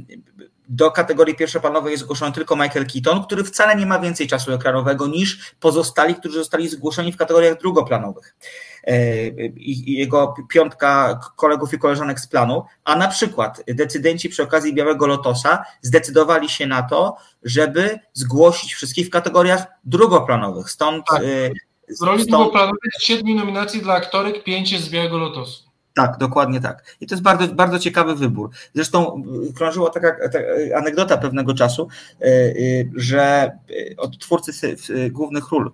do 0.69 0.91
kategorii 0.91 1.35
pierwszoplanowej 1.35 1.91
jest 1.91 2.05
zgłoszony 2.05 2.33
tylko 2.33 2.57
Michael 2.57 2.87
Keaton, 2.87 3.25
który 3.25 3.45
wcale 3.45 3.77
nie 3.77 3.87
ma 3.87 3.99
więcej 3.99 4.27
czasu 4.27 4.53
ekranowego 4.53 5.07
niż 5.07 5.55
pozostali, 5.61 6.15
którzy 6.15 6.39
zostali 6.39 6.69
zgłoszeni 6.69 7.13
w 7.13 7.17
kategoriach 7.17 7.59
drugoplanowych. 7.59 8.35
E, 8.85 9.27
I 9.47 9.93
jego 9.99 10.35
piątka 10.49 11.21
kolegów 11.37 11.75
i 11.75 11.79
koleżanek 11.79 12.21
z 12.21 12.27
planu, 12.27 12.65
a 12.85 12.97
na 12.97 13.09
przykład 13.09 13.63
decydenci 13.69 14.29
przy 14.29 14.43
okazji 14.43 14.75
Białego 14.75 15.07
Lotosa 15.07 15.65
zdecydowali 15.83 16.49
się 16.49 16.67
na 16.67 16.83
to, 16.83 17.17
żeby 17.43 17.99
zgłosić 18.13 18.75
wszystkich 18.75 19.07
w 19.07 19.11
kategoriach 19.11 19.67
drugoplanowych. 19.85 20.71
Stąd. 20.71 21.05
Tak. 21.11 21.23
e, 21.23 21.25
Z 21.89 22.03
roli 22.03 22.23
stąd- 22.23 22.31
drugoplanowej 22.31 22.81
jest 22.95 23.07
siedmiu 23.07 23.35
nominacji 23.35 23.83
dla 23.83 23.95
aktorek, 23.95 24.45
pięć 24.45 24.73
jest 24.73 24.85
z 24.85 24.89
Białego 24.91 25.19
Lotosu. 25.19 25.66
Tak, 25.97 26.19
dokładnie 26.19 26.61
tak. 26.61 26.97
I 27.01 27.07
to 27.07 27.15
jest 27.15 27.23
bardzo, 27.23 27.49
bardzo 27.49 27.79
ciekawy 27.79 28.15
wybór. 28.15 28.51
Zresztą 28.75 29.23
y, 29.49 29.53
krążyła 29.53 29.91
taka, 29.91 30.29
taka 30.29 30.49
anegdota 30.79 31.17
pewnego 31.17 31.55
czasu, 31.55 31.89
y, 32.23 32.27
y, 32.27 32.91
że 32.97 33.51
y, 33.71 33.95
od 33.99 34.19
twórcy 34.19 34.77
y, 34.91 35.11
głównych 35.11 35.51
ról, 35.51 35.73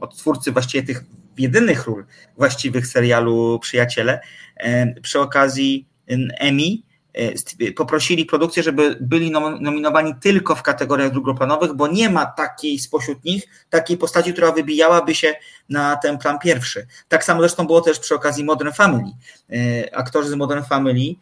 od 0.00 0.16
twórcy 0.16 0.52
właściwie 0.52 0.86
tych 0.86 1.04
jedynych 1.38 1.86
ról 1.86 2.04
właściwych 2.36 2.86
serialu 2.86 3.58
Przyjaciele, 3.62 4.20
y, 4.66 5.00
przy 5.00 5.20
okazji 5.20 5.88
y, 6.10 6.28
Emmy 6.38 6.62
y, 6.62 6.87
poprosili 7.76 8.26
produkcję, 8.26 8.62
żeby 8.62 8.96
byli 9.00 9.30
nom- 9.30 9.60
nominowani 9.60 10.14
tylko 10.20 10.54
w 10.54 10.62
kategoriach 10.62 11.12
drugoplanowych, 11.12 11.74
bo 11.74 11.88
nie 11.88 12.10
ma 12.10 12.26
takiej 12.26 12.78
spośród 12.78 13.24
nich, 13.24 13.48
takiej 13.70 13.96
postaci, 13.96 14.32
która 14.32 14.52
wybijałaby 14.52 15.14
się 15.14 15.34
na 15.68 15.96
ten 15.96 16.18
plan 16.18 16.38
pierwszy. 16.38 16.86
Tak 17.08 17.24
samo 17.24 17.40
zresztą 17.40 17.66
było 17.66 17.80
też 17.80 17.98
przy 17.98 18.14
okazji 18.14 18.44
Modern 18.44 18.72
Family. 18.72 19.10
E, 19.50 19.96
Aktorzy 19.96 20.28
z 20.28 20.34
Modern 20.34 20.64
Family, 20.64 21.10
e, 21.10 21.14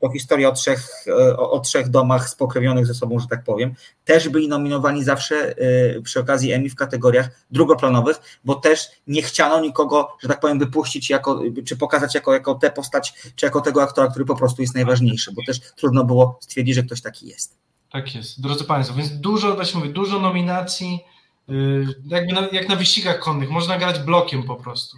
to 0.00 0.10
historia 0.10 0.48
o 0.48 0.52
trzech, 0.52 0.88
e, 1.06 1.36
o, 1.36 1.60
trzech 1.60 1.88
domach 1.88 2.28
spokrewnionych 2.28 2.86
ze 2.86 2.94
sobą, 2.94 3.18
że 3.18 3.26
tak 3.26 3.44
powiem, 3.44 3.74
też 4.04 4.28
byli 4.28 4.48
nominowani 4.48 5.04
zawsze 5.04 5.36
e, 5.36 6.00
przy 6.02 6.20
okazji 6.20 6.52
Emmy 6.52 6.70
w 6.70 6.74
kategoriach 6.74 7.46
drugoplanowych, 7.50 8.20
bo 8.44 8.54
też 8.54 8.88
nie 9.06 9.22
chciano 9.22 9.60
nikogo, 9.60 10.16
że 10.22 10.28
tak 10.28 10.40
powiem, 10.40 10.58
wypuścić 10.58 11.10
jako, 11.10 11.42
czy 11.66 11.76
pokazać 11.76 12.14
jako, 12.14 12.34
jako 12.34 12.54
tę 12.54 12.70
postać, 12.70 13.14
czy 13.36 13.46
jako 13.46 13.60
tego 13.60 13.82
aktora, 13.82 14.10
który 14.10 14.24
po 14.24 14.36
prostu 14.36 14.62
jest 14.62 14.74
najważniejszy, 14.74 15.32
bo 15.32 15.42
też 15.46 15.60
trudno 15.60 16.04
było 16.04 16.38
stwierdzić, 16.40 16.74
że 16.74 16.82
ktoś 16.82 17.02
taki 17.02 17.26
jest. 17.26 17.56
Tak 17.90 18.14
jest, 18.14 18.40
drodzy 18.40 18.64
Państwo, 18.64 18.96
więc 18.96 19.10
dużo, 19.20 19.54
właśnie 19.54 19.80
mówię, 19.80 19.92
dużo 19.92 20.20
nominacji, 20.20 21.04
yy, 21.48 21.86
jakby 22.06 22.32
na, 22.32 22.48
jak 22.52 22.68
na 22.68 22.76
wyścigach 22.76 23.18
konnych, 23.18 23.50
można 23.50 23.78
grać 23.78 23.98
blokiem 23.98 24.42
po 24.42 24.56
prostu. 24.56 24.96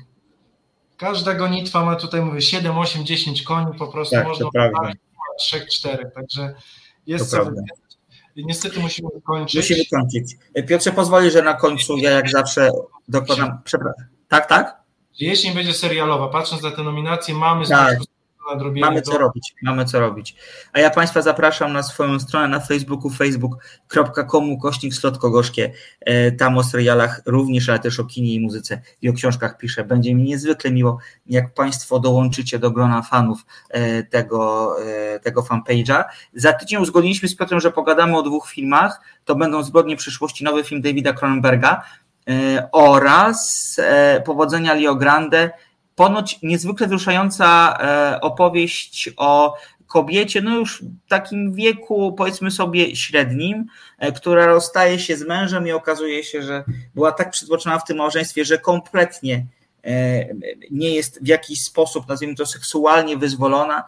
Każda 0.97 1.35
gonitwa 1.35 1.85
ma 1.85 1.97
tutaj, 1.97 2.23
mówię, 2.23 2.43
7, 2.43 2.79
8, 2.79 3.07
10 3.07 3.43
koni, 3.43 3.79
po 3.79 3.87
prostu 3.87 4.15
Tak, 4.15 4.27
można 4.27 4.47
postawić 4.47 4.97
3, 5.39 5.67
4, 5.71 6.11
także 6.15 6.55
jest 7.07 7.31
To 7.31 7.45
co. 7.45 7.51
Niestety 8.37 8.81
musimy 8.81 9.09
kończyć. 9.27 9.57
Musimy 9.57 9.85
kończyć. 10.01 10.37
Piotrze, 10.69 10.93
pozwoli, 10.93 11.31
że 11.31 11.43
na 11.43 11.55
końcu 11.55 11.97
ja 11.97 12.11
jak 12.11 12.31
zawsze 12.31 12.71
dokładam, 13.09 13.59
przepraszam. 13.65 14.05
Tak, 14.29 14.47
tak? 14.49 14.81
Jeśli 15.21 15.51
będzie 15.51 15.75
serialowa, 15.75 16.29
patrząc 16.29 16.63
na 16.63 16.71
te 16.71 16.83
nominacje, 16.83 17.35
mamy 17.35 17.67
Tak. 17.67 17.91
znowu 17.91 18.05
Mamy 18.81 19.03
co 19.03 19.19
robić, 19.19 19.55
mamy 19.63 19.85
co 19.85 20.01
robić. 20.01 20.37
A 20.73 20.81
ja 20.81 20.91
Państwa 20.91 21.23
zapraszam 21.23 21.73
na 21.73 21.83
swoją 21.83 22.19
stronę 22.19 22.49
na 22.49 22.61
Facebooku, 22.61 23.11
facebook.com, 23.11 24.59
kośnik 24.59 24.95
slotko 24.95 25.31
gorzkie. 25.31 25.73
E, 26.01 26.33
Tam 26.33 26.59
o 26.59 26.65
serialach 26.65 27.23
również, 27.27 27.69
ale 27.69 27.79
też 27.79 28.01
o 28.01 28.05
kinie 28.05 28.35
i 28.35 28.41
muzyce 28.41 28.81
i 29.03 29.09
o 29.09 29.13
książkach 29.13 29.59
piszę. 29.59 29.85
Będzie 29.85 30.15
mi 30.15 30.23
niezwykle 30.23 30.71
miło, 30.71 30.99
jak 31.27 31.55
Państwo 31.55 31.99
dołączycie 31.99 32.59
do 32.59 32.71
grona 32.71 33.03
fanów 33.03 33.47
e, 33.71 34.03
tego, 34.03 34.75
e, 34.87 35.21
tego 35.21 35.43
fanpage'a. 35.43 36.05
Za 36.35 36.53
tydzień 36.53 36.83
uzgodniliśmy 36.83 37.29
z 37.29 37.37
Piotrem, 37.37 37.61
że 37.61 37.73
pogadamy 37.73 38.19
o 38.19 38.23
dwóch 38.23 38.49
filmach. 38.49 39.01
To 39.25 39.35
będą 39.35 39.63
Zbrodnie 39.63 39.97
przyszłości, 39.97 40.45
nowy 40.45 40.65
film 40.65 40.83
Davida 40.83 41.13
Cronenberga 41.13 41.83
oraz 42.73 43.77
Powodzenia 44.25 44.75
Leo 44.75 44.95
Grande, 44.95 45.51
ponoć 45.97 46.39
niezwykle 46.43 46.87
wzruszająca 46.87 47.79
e, 47.81 48.21
opowieść 48.21 49.11
o 49.17 49.57
kobiecie, 49.87 50.43
no 50.43 50.57
już 50.57 50.83
w 50.83 51.09
takim 51.09 51.53
wieku, 51.53 52.13
powiedzmy 52.13 52.51
sobie, 52.51 52.97
średnim, 52.97 53.67
e, 53.99 54.13
która 54.13 54.47
rozstaje 54.47 54.99
się 54.99 55.17
z 55.17 55.23
mężem 55.23 55.67
i 55.67 55.73
okazuje 55.73 56.25
się, 56.25 56.43
że 56.43 56.65
była 56.95 57.13
tak 57.13 57.31
przytłoczona 57.31 57.79
w 57.79 57.85
tym 57.85 57.97
małżeństwie, 57.97 58.45
że 58.45 58.59
kompletnie 58.59 59.47
e, 59.85 60.27
nie 60.71 60.95
jest 60.95 61.25
w 61.25 61.27
jakiś 61.27 61.63
sposób, 61.63 62.09
nazwijmy 62.09 62.35
to, 62.35 62.47
seksualnie 62.47 63.17
wyzwolona. 63.17 63.85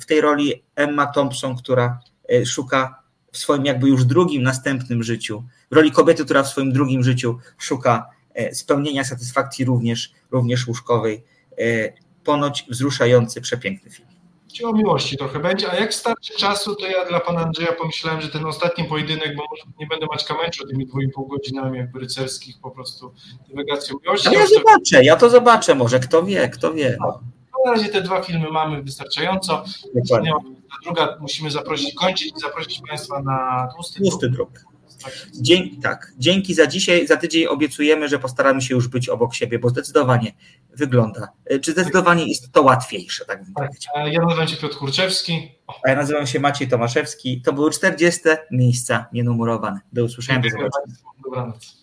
W 0.00 0.06
tej 0.06 0.20
roli 0.20 0.62
Emma 0.76 1.06
Thompson, 1.06 1.56
która 1.56 2.00
szuka 2.46 3.02
w 3.32 3.38
swoim 3.38 3.64
jakby 3.64 3.88
już 3.88 4.04
drugim, 4.04 4.42
następnym 4.42 5.02
życiu, 5.02 5.44
w 5.70 5.74
roli 5.76 5.92
kobiety, 5.92 6.24
która 6.24 6.42
w 6.42 6.48
swoim 6.48 6.72
drugim 6.72 7.02
życiu 7.02 7.38
szuka 7.58 8.10
spełnienia 8.52 9.04
satysfakcji 9.04 9.64
również, 9.64 10.12
również 10.30 10.66
łóżkowej. 10.66 11.24
E, 11.58 11.92
Ponoć 12.24 12.66
wzruszający, 12.70 13.40
przepiękny 13.40 13.90
film. 13.90 14.08
Ci 14.52 14.64
o 14.64 14.72
miłości 14.72 15.16
trochę 15.16 15.38
będzie, 15.40 15.70
a 15.70 15.74
jak 15.76 15.94
starczy 15.94 16.34
czasu, 16.38 16.74
to 16.76 16.86
ja 16.86 17.04
dla 17.08 17.20
pana 17.20 17.40
Andrzeja 17.40 17.72
pomyślałem, 17.72 18.20
że 18.20 18.28
ten 18.28 18.44
ostatni 18.46 18.84
pojedynek, 18.84 19.36
bo 19.36 19.42
nie 19.80 19.86
będę 19.86 20.06
mać 20.06 20.24
kamęczu 20.24 20.66
tymi 20.66 20.86
dwóch 20.86 21.28
godzinami 21.30 21.78
jakby 21.78 21.98
rycerskich, 22.00 22.58
po 22.62 22.70
prostu 22.70 23.14
dywagacją 23.48 23.96
miłości. 24.02 24.28
Ale 24.28 24.36
ja 24.36 24.42
już 24.42 24.50
to- 24.52 24.56
zobaczę, 24.58 25.04
ja 25.04 25.16
to 25.16 25.30
zobaczę 25.30 25.74
może, 25.74 26.00
kto 26.00 26.22
wie, 26.22 26.48
kto 26.48 26.72
wie. 26.74 26.96
No, 27.00 27.20
Na 27.66 27.72
razie 27.72 27.88
te 27.88 28.02
dwa 28.02 28.22
filmy 28.22 28.50
mamy 28.50 28.82
wystarczająco. 28.82 29.64
dokładnie. 29.94 30.32
Druga 30.84 31.16
musimy 31.20 31.50
zaprosić, 31.50 31.94
kończyć 31.94 32.32
i 32.36 32.40
zaprosić 32.40 32.80
Państwa 32.88 33.22
na 33.22 33.68
tłusty, 33.74 34.00
Tłusty 34.00 34.28
druk. 34.30 34.50
Tak. 35.04 35.12
Dzięki, 35.34 35.76
tak, 35.76 36.12
dzięki 36.18 36.54
za 36.54 36.66
dzisiaj. 36.66 37.06
Za 37.06 37.16
tydzień 37.16 37.46
obiecujemy, 37.46 38.08
że 38.08 38.18
postaramy 38.18 38.62
się 38.62 38.74
już 38.74 38.88
być 38.88 39.08
obok 39.08 39.34
siebie, 39.34 39.58
bo 39.58 39.68
zdecydowanie 39.68 40.32
wygląda, 40.76 41.28
e, 41.44 41.58
czy 41.58 41.72
zdecydowanie 41.72 42.28
jest 42.28 42.52
to 42.52 42.62
łatwiejsze, 42.62 43.24
tak 43.24 43.44
bym 43.44 43.54
Tak, 43.54 43.66
powiedział. 43.68 44.06
Ja 44.12 44.20
nazywam 44.22 44.48
się 44.48 44.56
Piotr 44.56 44.76
Kurczewski. 44.76 45.52
A 45.84 45.90
ja 45.90 45.96
nazywam 45.96 46.26
się 46.26 46.40
Maciej 46.40 46.68
Tomaszewski. 46.68 47.42
To 47.42 47.52
były 47.52 47.70
40 47.70 48.20
miejsca 48.50 49.06
nienumerowane. 49.12 49.80
Do 49.92 50.04
usłyszenia, 50.04 50.40
do 50.40 50.48
zobaczenia. 50.50 50.96
Dobranoc. 51.24 51.76